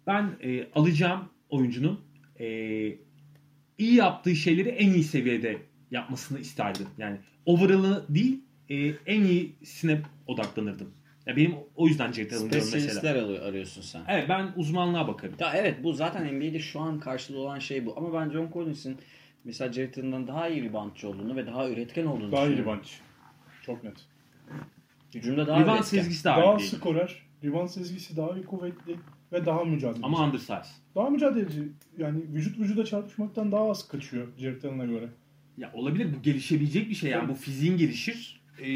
[0.06, 2.00] ben e, alacağım oyuncunun
[2.40, 2.46] e,
[3.78, 5.56] iyi yaptığı şeyleri en iyi seviyede
[5.90, 6.86] yapmasını isterdim.
[6.98, 7.16] Yani
[7.46, 10.90] overall'ı değil e, en iyisine odaklanırdım.
[11.26, 12.70] Ya benim o yüzden Jared Allen diyorum mesela.
[12.80, 14.02] Spesiyalistler arıyor- arıyorsun sen.
[14.08, 15.34] Evet ben uzmanlığa bakarım.
[15.40, 17.94] Ya evet bu zaten NBA'de şu an karşılığı olan şey bu.
[17.98, 18.96] Ama ben John Collins'in
[19.44, 22.80] mesela Jared Allen'dan daha iyi ribantçı olduğunu ve daha üretken olduğunu Daha iyi düşünüyorum.
[23.66, 23.94] Çok net.
[25.14, 25.82] Hücumda daha üretken.
[25.82, 26.68] sezgisi daha, Daha iyi.
[26.68, 28.96] skorer, rebound sezgisi daha iyi kuvvetli
[29.32, 30.06] ve daha mücadeleci.
[30.06, 30.62] Ama undersize.
[30.94, 31.62] Daha mücadeleci.
[31.98, 35.08] Yani vücut vücuda çarpışmaktan daha az kaçıyor Jared Allen'a göre.
[35.58, 38.40] Ya olabilir bu gelişebilecek bir şey yani bu fiziğin gelişir.
[38.60, 38.66] Ee,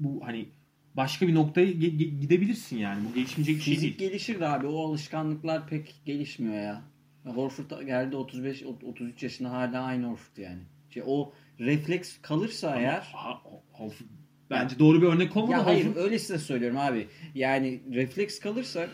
[0.00, 0.46] bu hani
[0.94, 4.10] başka bir noktaya ge- ge- gidebilirsin yani bu gelişmeyecek bir şey Fizik değil.
[4.10, 6.82] gelişir de abi o alışkanlıklar pek gelişmiyor ya.
[7.26, 10.60] Ya Horford geldi 35 33 yaşında hala aynı Horford yani.
[10.90, 11.32] Şey, o
[11.66, 13.42] refleks kalırsa eğer Ha,
[13.72, 14.06] Horford
[14.50, 15.52] bence doğru bir örnek olmadı.
[15.52, 17.06] ya hayır Horford- öylesine söylüyorum abi.
[17.34, 18.86] Yani refleks kalırsa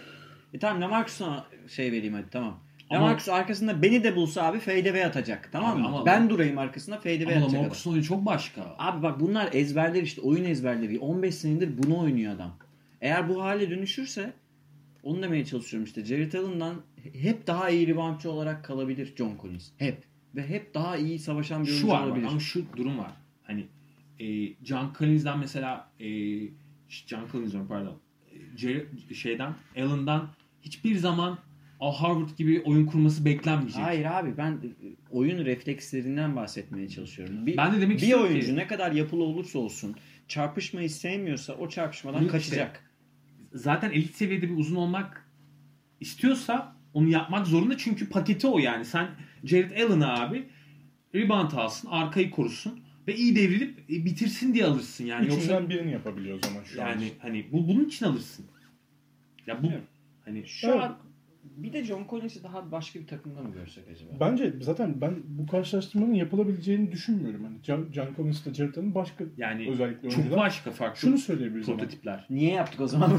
[0.54, 2.60] e tamam Lamarcus'a şey vereyim hadi tamam.
[2.90, 5.48] Ama- Lamarcus arkasında beni de bulsa abi fadeaway atacak.
[5.52, 5.86] Tamam Abi mı?
[5.86, 7.48] ama- ben durayım arkasında fadeaway Ama atacak.
[7.50, 7.54] adam.
[7.60, 8.74] Lamarcus'un oyunu çok başka.
[8.78, 10.98] Abi bak bunlar ezberler işte oyun ezberleri.
[10.98, 12.56] 15 senedir bunu oynuyor adam.
[13.00, 14.32] Eğer bu hale dönüşürse
[15.02, 16.04] Onu demeye çalışıyorum işte.
[16.04, 16.74] Jared Allen'dan
[17.12, 19.68] hep daha iyi reboundçı olarak kalabilir John Collins.
[19.78, 20.02] Hep.
[20.34, 22.26] Ve hep daha iyi savaşan bir oyuncu Şu var olabilir.
[22.26, 23.12] ama şu durum var.
[23.42, 23.66] Hani
[24.20, 26.06] e, John Collins'den mesela e,
[26.88, 28.00] John Collins pardon.
[29.10, 30.30] E, şeyden Allen'dan
[30.62, 31.38] hiçbir zaman
[31.80, 33.82] Al Harvard gibi oyun kurması beklenmeyecek.
[33.82, 34.68] Hayır abi ben e,
[35.10, 37.46] oyun reflekslerinden bahsetmeye çalışıyorum.
[37.46, 39.96] Bir, Ben de demek bir istiyorum ki- oyuncu ne kadar yapılı olursa olsun
[40.28, 42.90] çarpışmayı sevmiyorsa o çarpışmadan kaçacak.
[43.52, 45.28] Zaten elit seviyede bir uzun olmak
[46.00, 48.84] istiyorsa onu yapmak zorunda çünkü paketi o yani.
[48.84, 49.09] Sen
[49.45, 50.49] Jared Allen'ı abi
[51.14, 55.26] rebound alsın, arkayı korusun ve iyi devrilip e, bitirsin diye alırsın yani.
[55.28, 56.89] Yoksa Üçünden birini yapabiliyor o zaman şu an.
[56.89, 58.47] yani hani bu bunun için alırsın.
[59.47, 59.82] Ya bu Evet.
[60.24, 60.80] hani Şu Evet.
[60.80, 60.99] an
[61.57, 64.11] bir de John Collins'i daha başka bir takımda mı görsek acaba?
[64.20, 67.44] Bence zaten ben bu karşılaştırmanın yapılabileceğini düşünmüyorum.
[67.44, 70.38] Hani John, John Collins ile Jared Allen başka yani özellikle çok oyuncular.
[70.44, 71.78] başka farklı Şunu söyleyebiliriz ama.
[71.78, 72.26] prototipler.
[72.30, 73.18] Niye yaptık o zaman?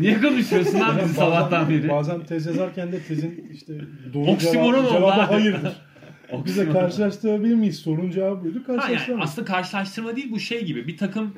[0.00, 1.88] Niye konuşuyorsun lan Bazen- bizi sabahtan beri?
[1.88, 3.80] Bazen tez yazarken de tezin işte
[4.14, 5.72] doğru cevabı, cevabı hayırdır.
[6.44, 7.76] Bize karşılaştırabilir miyiz?
[7.78, 8.62] Sorun cevabı buydu.
[8.66, 10.86] Ha yani aslında karşılaştırma değil bu şey gibi.
[10.86, 11.34] Bir takım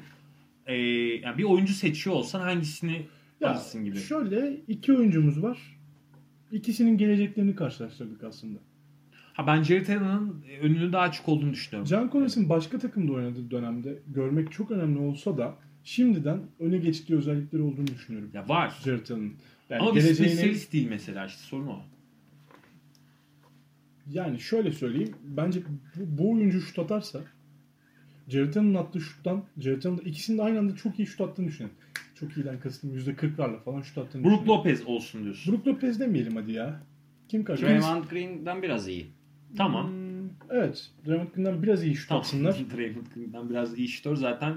[0.66, 0.74] e,
[1.22, 3.02] yani bir oyuncu seçiyor olsan hangisini
[3.42, 3.96] Ya, gibi.
[3.96, 5.58] Şöyle iki oyuncumuz var.
[6.52, 8.58] İkisinin geleceklerini karşılaştırdık aslında.
[9.32, 11.86] Ha ben Jared Allen'ın önünü daha açık olduğunu düşünüyorum.
[11.88, 17.62] John Collins'in başka takımda oynadığı dönemde görmek çok önemli olsa da şimdiden öne geçtiği özellikleri
[17.62, 18.30] olduğunu düşünüyorum.
[18.34, 18.80] Ya var.
[18.84, 19.34] Jared Allen'ın.
[19.70, 21.80] Yani Ama bir geleceğini, spesyalist değil mesela işte sorun o.
[24.10, 25.14] yani şöyle söyleyeyim.
[25.24, 25.60] Bence
[25.96, 27.20] bu, bu oyuncu şut atarsa
[28.28, 31.72] Jared Allen'ın attığı şuttan Jared Allen'ın ikisinin de aynı anda çok iyi şut attığını düşünün.
[32.22, 34.48] Çok iyiden kastım %40'larla falan şut attığını Brook.
[34.48, 35.52] Lopez olsun diyorsun.
[35.52, 36.82] Brook Lopez demeyelim hadi ya.
[37.28, 37.66] Kim karşı?
[37.66, 39.06] Draymond Green'den biraz iyi.
[39.56, 39.90] Tamam.
[39.90, 40.90] Hmm, evet.
[41.06, 42.20] Draymond Green'den biraz iyi şut Tamam.
[42.20, 42.56] atsınlar.
[42.76, 44.54] Draymond Green'den biraz iyi şutör zaten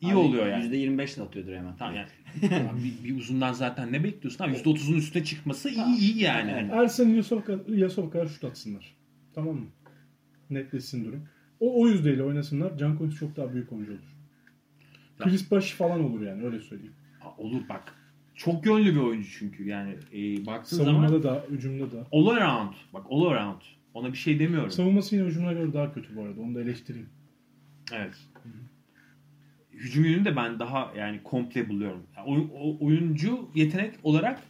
[0.00, 0.64] iyi Abi oluyor yani.
[0.64, 1.78] %25 ile atıyor Draymond.
[1.78, 2.08] Tamam yani.
[2.48, 4.44] Tamam, bir, bir uzundan zaten ne bekliyorsun?
[4.44, 6.50] Ha, %30'un üstüne çıkması iyi iyi yani.
[6.50, 6.72] Evet.
[6.72, 8.96] Ersen İlyasov, İlyasov kadar şut atsınlar.
[9.34, 9.66] Tamam mı?
[10.50, 11.28] Netleşsin durum.
[11.60, 12.78] O, o yüzdeyle oynasınlar.
[12.78, 14.17] Can Collins çok daha büyük oyuncu olur.
[15.18, 16.94] Chris Bosh falan olur yani öyle söyleyeyim.
[17.38, 17.94] Olur bak.
[18.34, 22.06] Çok yönlü bir oyuncu çünkü yani e, baktığın zaman Savunmada da, hücumda da.
[22.12, 22.72] all around.
[22.92, 23.60] Bak all around.
[23.94, 24.70] Ona bir şey demiyorum.
[24.70, 26.40] Savunması yine hücumuna göre daha kötü bu arada.
[26.40, 27.08] Onu da eleştireyim.
[27.92, 28.14] Evet.
[29.72, 32.02] Hücum yönünü de ben daha yani komple buluyorum.
[32.16, 34.42] Yani oy- o- oyuncu yetenek olarak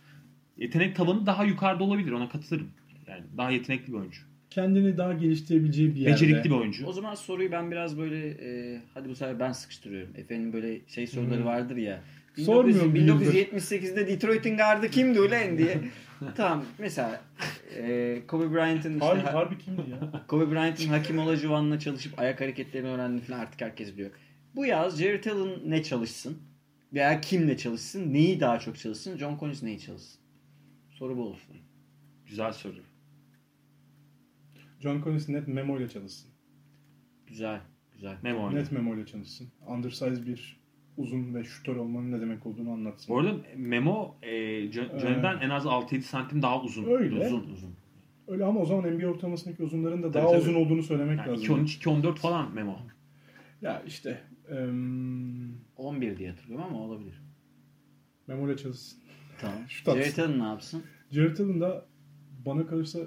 [0.57, 2.12] yetenek tavanı daha yukarıda olabilir.
[2.12, 2.69] Ona katılırım.
[3.07, 4.21] Yani daha yetenekli bir oyuncu.
[4.63, 6.13] Kendini daha geliştirebileceği bir yerde.
[6.15, 6.87] Becerikli bir oyuncu.
[6.87, 10.17] O zaman soruyu ben biraz böyle e, hadi bu sefer ben sıkıştırıyorum.
[10.17, 11.45] Efendim böyle şey soruları Hmm.
[11.47, 12.01] vardır ya.
[12.37, 15.81] Sormuyorum 1900 1978'de Detroit'in gardı kimdi ulan diye.
[16.37, 17.21] tamam mesela
[17.77, 20.25] e, Kobe Bryant'ın işte Harbi, ha- harbi kimdi ya?
[20.29, 24.11] Kobe Bryant'ın Hakim Olajuwon'la çalışıp ayak hareketlerini öğrendiğini falan artık herkes biliyor.
[24.57, 26.39] Bu yaz Jared Allen ne çalışsın?
[26.93, 28.15] Veya kimle çalışsın?
[28.15, 29.17] Neyi daha çok çalışsın?
[29.19, 30.21] John Collins neyi çalışsın?
[30.91, 31.57] Soru bu olsun.
[32.27, 32.75] Güzel soru.
[34.81, 36.31] John Collins net memo ile çalışsın.
[37.26, 37.61] Güzel.
[37.93, 38.16] Güzel.
[38.22, 38.62] Memo oynuyor.
[38.62, 39.49] Net memo ile çalışsın.
[39.66, 40.61] Undersize bir
[40.97, 43.14] uzun ve şutör olmanın ne demek olduğunu anlatsın.
[43.14, 44.31] Bu arada Memo e,
[44.72, 46.85] John- Johnny'den en az 6-7 santim daha uzun.
[46.85, 47.26] Öyle.
[47.26, 47.70] Uzun uzun.
[48.29, 50.41] Öyle ama o zaman NBA ortalamasındaki uzunların da Tabii, daha tabii.
[50.41, 51.64] uzun olduğunu söylemek Yani lazım.
[51.64, 52.76] 2-13-2-14 falan Memo.
[53.62, 54.20] Ya işte
[54.51, 57.22] em, 11 diye hatırlıyorum ama olabilir.
[58.26, 58.99] Memo ile çalışsın.
[59.41, 59.59] Tamam.
[59.85, 60.83] Jared Allen ne yapsın?
[61.11, 61.87] Jared Allen da
[62.47, 62.99] bana kalırsa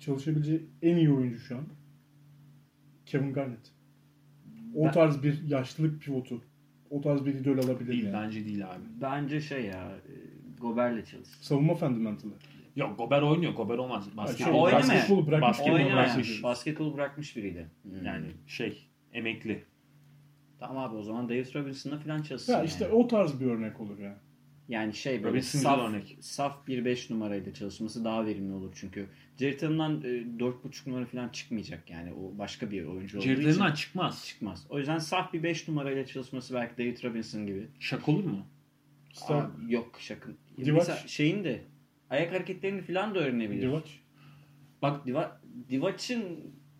[0.00, 1.64] çalışabileceği en iyi oyuncu şu an.
[3.06, 3.72] Kevin Garnett.
[4.74, 6.42] O Ben- tarz bir yaşlılık pivotu.
[6.90, 8.12] O tarz bir idol alabilir Değil yani.
[8.12, 8.82] bence değil abi.
[9.00, 10.12] Bence şey ya e,
[10.60, 11.42] Gober'le çalışsın.
[11.42, 12.32] Savunma fundamentalı.
[12.76, 13.52] Yok Gober oynuyor.
[13.54, 14.04] Gober olmaz.
[14.04, 14.82] Şey, Basketbol, oynamaya.
[14.88, 15.48] basketbolu bırakmış.
[15.48, 16.42] Basketbol Oynamayan, bırakmış.
[16.42, 17.70] basketbol bırakmış biriydi.
[17.82, 18.04] Hmm.
[18.04, 19.64] Yani şey emekli.
[20.58, 22.52] Tamam abi o zaman David Robinson'la falan çalışsın.
[22.52, 22.66] Ya yani.
[22.66, 24.16] işte o tarz bir örnek olur yani.
[24.68, 26.16] Yani şey böyle Robinson saf, örnek.
[26.20, 29.06] saf 1-5 numarayla çalışması daha verimli olur çünkü.
[29.40, 32.12] Jared Allen'dan e, 4.5 numara falan çıkmayacak yani.
[32.12, 34.26] O başka bir oyuncu olduğu için çıkmaz.
[34.26, 34.66] çıkmaz.
[34.68, 37.66] O yüzden saf bir 5 numarayla çalışması belki David Robinson gibi.
[37.80, 38.46] Şak olur mu?
[39.12, 40.36] Star, Aa, yok şakın.
[40.58, 40.78] Divac.
[40.78, 41.60] Mesela şeyin de
[42.10, 43.62] ayak hareketlerini falan da öğrenebilir.
[43.62, 43.84] Divac.
[44.82, 45.40] Bak Diva,
[45.70, 46.22] Divac'ın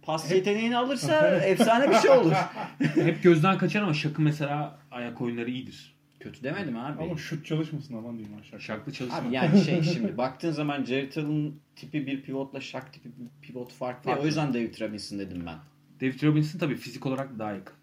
[0.03, 2.33] pas yeteneğini alırsa efsane bir şey olur.
[2.79, 5.96] hep gözden kaçar ama Şak'ın mesela ayak oyunları iyidir.
[6.27, 7.03] Kötü demedim abi.
[7.03, 8.61] Ama şut çalışmasın aman diyeyim aşağı.
[8.61, 9.19] Şaklı çalışma.
[9.19, 13.73] Abi yani şey şimdi baktığın zaman Jared Allen tipi bir pivotla Shaq tipi bir pivot
[13.73, 14.11] farklı.
[14.11, 14.15] ya.
[14.15, 14.23] Farklı.
[14.23, 15.59] O yüzden David Robinson dedim ben.
[16.01, 17.75] David Robinson tabii fizik olarak daha yakın.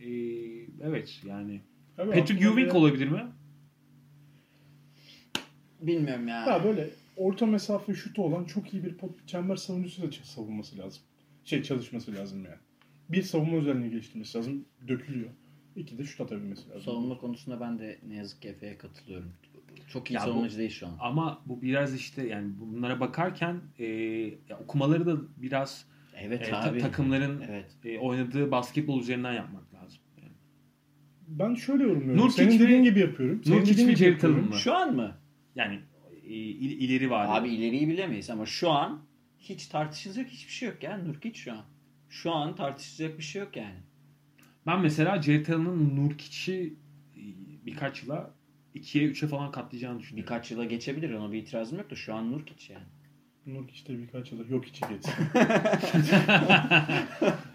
[0.00, 0.06] Ee,
[0.82, 1.60] evet yani.
[1.96, 3.22] Tabii Patrick Ewing olabilir mi?
[5.80, 6.46] Bilmiyorum ya.
[6.46, 11.02] Ha böyle orta mesafe şutu olan çok iyi bir pot, çember savunucusu da savunması lazım.
[11.44, 12.58] Şey çalışması lazım yani.
[13.08, 14.64] Bir savunma özelliğini geliştirmesi lazım.
[14.88, 15.30] Dökülüyor.
[15.80, 16.82] İki de şut atabilmesi lazım.
[16.82, 19.32] Savunma konusunda ben de ne yazık ki Efe'ye katılıyorum.
[19.92, 20.96] Çok iyi Ya bu- savunmacı değil şu an.
[21.00, 23.84] Ama bu biraz işte yani bunlara bakarken e,
[24.48, 26.78] ya okumaları da biraz Evet e, ta- abi.
[26.78, 27.70] takımların Evet.
[27.84, 30.00] e, oynadığı basketbol üzerinden yapmak lazım.
[30.22, 30.32] Yani.
[31.28, 32.16] Ben şöyle yorumluyorum.
[32.24, 33.40] Nurkic Senin mi- dediğin gibi yapıyorum.
[33.44, 34.48] Senin Nurkic dediğin mi gibi yapıyorum.
[34.48, 34.54] Mı?
[34.54, 35.16] Şu an mı?
[35.54, 35.80] Yani
[36.24, 37.26] e, il- ileri var.
[37.40, 39.02] Abi ileriyi bilemeyiz ama şu an
[39.38, 41.64] hiç tartışılacak hiçbir şey yok ya Nurkic şu an.
[42.08, 43.78] Şu an tartışılacak bir şey yok yani.
[44.66, 46.74] Ben mesela Allen'ın Nurkic'i
[47.16, 47.22] e,
[47.66, 48.30] birkaç yıla
[48.74, 50.22] 2'ye 3'e falan katlayacağını düşünüyorum.
[50.22, 52.86] Birkaç yıla geçebilir ona bir itirazım yok da şu an Nurkic yani.
[53.46, 55.14] Nurkic de birkaç yıldır yok içi geçsin.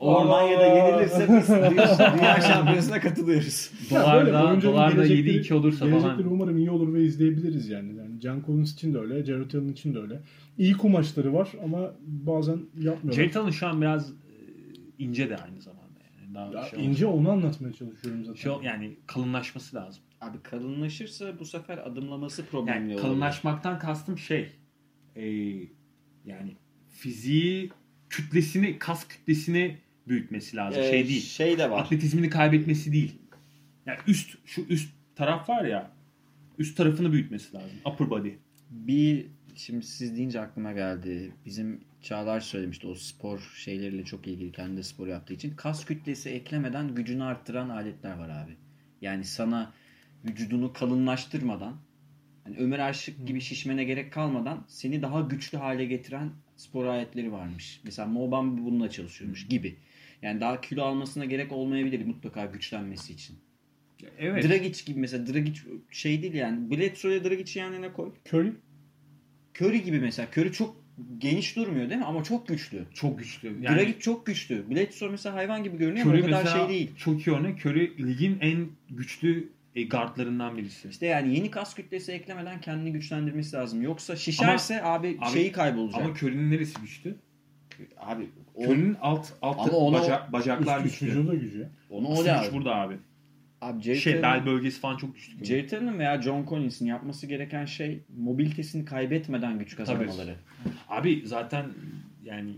[0.00, 1.48] Almanya'da yenilirse biz
[2.18, 3.70] dünya, şampiyonasına katılıyoruz.
[3.90, 6.32] Dolarda, dolarda gelecekleri- 7-2 olursa gelecekleri falan.
[6.32, 7.96] umarım iyi olur ve izleyebiliriz yani.
[7.96, 10.20] yani Can Collins için de öyle, Jared Allen için de öyle.
[10.58, 13.12] İyi kumaşları var ama bazen yapmıyorlar.
[13.12, 14.14] Jared Allen şu an biraz e,
[14.98, 15.75] ince de aynı zamanda.
[16.36, 18.40] Daha Ya şey ince onu anlatmaya çalışıyorum zaten.
[18.40, 20.02] Şey, yani kalınlaşması lazım.
[20.20, 23.02] Abi kalınlaşırsa bu sefer adımlaması problemli Yani olur.
[23.02, 24.52] kalınlaşmaktan kastım şey
[25.16, 25.26] e,
[26.24, 26.56] yani
[26.88, 27.70] fiziği
[28.10, 29.78] kütlesini kas kütlesini
[30.08, 30.82] büyütmesi lazım.
[30.82, 31.22] Ee, şey değil.
[31.22, 31.80] Şey de var.
[31.80, 33.18] Atletizmini kaybetmesi değil.
[33.86, 35.90] Yani üst şu üst taraf var ya
[36.58, 37.78] üst tarafını büyütmesi lazım.
[37.86, 38.30] Upper body.
[38.70, 41.32] Bir şimdi siz deyince aklıma geldi.
[41.46, 45.56] Bizim Çağlar söylemişti o spor şeyleriyle çok ilgili kendi de spor yaptığı için.
[45.56, 48.56] Kas kütlesi eklemeden gücünü arttıran aletler var abi.
[49.00, 49.72] Yani sana
[50.24, 51.76] vücudunu kalınlaştırmadan
[52.44, 57.80] hani Ömer Aşık gibi şişmene gerek kalmadan seni daha güçlü hale getiren spor aletleri varmış.
[57.84, 59.76] Mesela Mobam bununla çalışıyormuş gibi.
[60.22, 63.36] Yani daha kilo almasına gerek olmayabilir mutlaka güçlenmesi için.
[64.18, 64.48] Evet.
[64.48, 66.70] Dragic gibi mesela Dragic şey değil yani.
[66.70, 68.12] Bledsoe'ya Dragic'i yan yana koy.
[68.32, 68.52] Curry
[69.60, 70.28] Curry gibi mesela.
[70.36, 70.85] Curry çok
[71.18, 72.06] geniş durmuyor değil mi?
[72.06, 72.84] Ama çok güçlü.
[72.94, 73.48] çok güçlü.
[73.62, 74.70] Yani, Dragic çok güçlü.
[74.70, 76.90] Bledsoe mesela hayvan gibi görünüyor Curry ama o kadar şey değil.
[76.96, 77.66] çok iyi örnek.
[77.66, 80.88] Curry ligin en güçlü e, guardlarından birisi.
[80.88, 83.82] İşte yani yeni kas kütlesi eklemeden kendini güçlendirmesi lazım.
[83.82, 86.00] Yoksa şişerse abi, abi- şeyi kaybolacak.
[86.02, 87.16] Ama Curry'nin neresi güçlü?
[87.98, 91.18] abi o, Curry'nin alt alt Ama onu- baca- bacaklar üst, üst güçlü.
[91.18, 92.94] vücuda gücü onu o güç burada abi.
[93.60, 95.44] Abi Jared Şey bel bölgesi falan çok güçlü.
[95.44, 100.34] Jared Allen'ın veya John Collins'in yapması gereken şey mobilitesini kaybetmeden güç kazanmaları.
[100.88, 101.66] Abi zaten
[102.24, 102.50] yani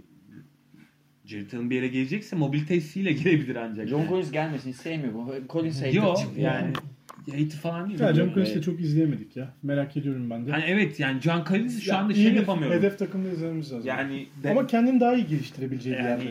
[1.24, 3.88] Jared Allen bir yere gelecekse mobilitesiyle gelebilir ancak.
[3.88, 4.08] John yani.
[4.08, 5.14] Collins gelmesini sevmiyor.
[5.14, 6.72] Bu Collins hater Yok yani
[7.26, 8.00] hater falan değil.
[8.00, 8.34] Ya John Bilmiyorum.
[8.34, 8.64] Collins'i Evet.
[8.64, 9.54] çok izleyemedik ya.
[9.62, 10.50] Merak ediyorum ben de.
[10.52, 12.78] Hani evet yani Can Collins şu Ya anda şey bir yapamıyorum.
[12.78, 13.88] Hedef takımda izlememiz lazım.
[13.88, 16.30] Yani de- Ama kendini daha iyi geliştirebileceği bir yani yerde.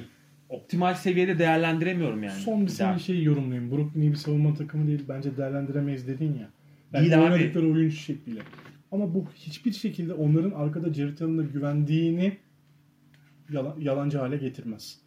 [0.50, 2.40] Optimal seviyede değerlendiremiyorum yani.
[2.40, 3.72] Son bir senin şeyi yorumlayayım.
[3.72, 5.04] Brooklyn iyi bir savunma takımı değil.
[5.10, 6.50] Bence değerlendiremeyiz dedin ya.
[6.94, 7.34] Yani Değil abi.
[7.34, 8.40] oynadıkları oyun şekliyle.
[8.92, 12.38] Ama bu hiçbir şekilde onların arkada Jared Allen'a güvendiğini
[13.54, 15.00] yalan, yalancı hale getirmez.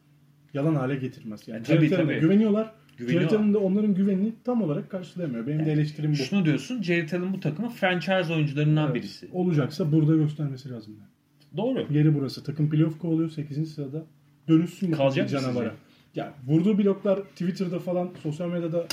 [0.54, 1.48] Yalan hale getirmez.
[1.48, 2.20] Yani E, tabii, tabii.
[2.20, 2.72] güveniyorlar.
[3.08, 5.46] Jared Allen de onların güvenini tam olarak karşılayamıyor.
[5.46, 6.16] Benim de eleştirim bu.
[6.16, 8.94] Şunu diyorsun Jared Allen bu takımın franchise oyuncularından Evet.
[8.94, 9.28] birisi.
[9.32, 10.94] Olacaksa burada göstermesi lazım.
[10.98, 11.10] Yani.
[11.56, 11.86] Doğru.
[11.90, 12.44] Yeri burası.
[12.44, 13.74] Takım playoff kovalıyor 8.
[13.74, 14.04] sırada.
[14.50, 15.74] Dönüşsün Kalacak bir canavara.
[16.14, 18.86] Ya vurduğu bloklar Twitter'da falan sosyal medyada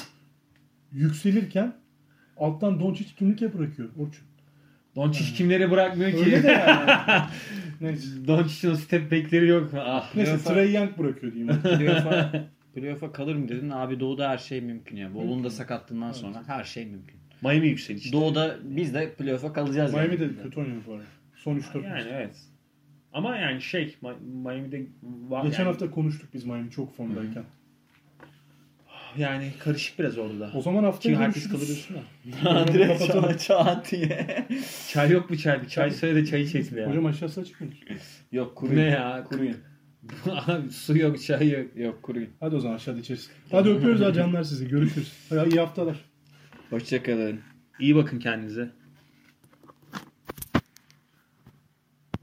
[0.92, 1.74] yükselirken
[2.38, 4.28] alttan Doncic turnike bırakıyor Orçun.
[4.96, 6.18] Doncic kimlere bırakmıyor ki?
[6.18, 7.98] Öyle de yani.
[8.28, 9.72] Doncic'in o step back'leri yok?
[9.78, 10.16] Ah.
[10.16, 11.62] Neyse Playoff'a- Trey Young bırakıyor diyeyim.
[11.62, 12.32] Playoff'a,
[12.76, 13.70] playoff'a kalır mı dedin?
[13.70, 15.14] Abi Doğu'da her şey mümkün ya.
[15.14, 17.18] Bolu'nun da sakatlığından sonra her şey mümkün.
[17.42, 18.12] Miami yükselişti.
[18.12, 20.20] Doğu'da biz de playoff'a kalacağız Miami yani.
[20.20, 21.04] de kötü oynuyor bu arada.
[21.36, 22.36] Son 3-4 Yani evet.
[23.14, 27.44] Ama yani şey Mi- Miami'de var Geçen yani, hafta konuştuk biz Miami çok formdayken.
[29.18, 30.52] yani karışık biraz orada da.
[30.56, 31.90] O zaman haftaya Ki herkes kalır
[32.44, 32.68] da.
[32.74, 34.46] Direkt çağ, çağat diye.
[34.90, 35.62] Çay yok mu çay?
[35.62, 36.90] Bir çay söyle de çayı içelim ya.
[36.90, 37.60] Hocam aşağısı açık?
[38.32, 38.78] Yok kuruyun.
[38.82, 39.24] ne ya?
[39.30, 39.58] Kuruyun.
[40.32, 41.76] Abi, Su yok, çay yok.
[41.76, 42.30] Yok kuruyun.
[42.40, 43.30] Hadi o zaman aşağıda içeriz.
[43.52, 44.68] Hadi öpüyoruz ha canlar sizi.
[44.68, 45.14] Görüşürüz.
[45.32, 45.96] İyi haftalar.
[46.70, 47.40] Hoşçakalın.
[47.80, 48.72] İyi bakın kendinize.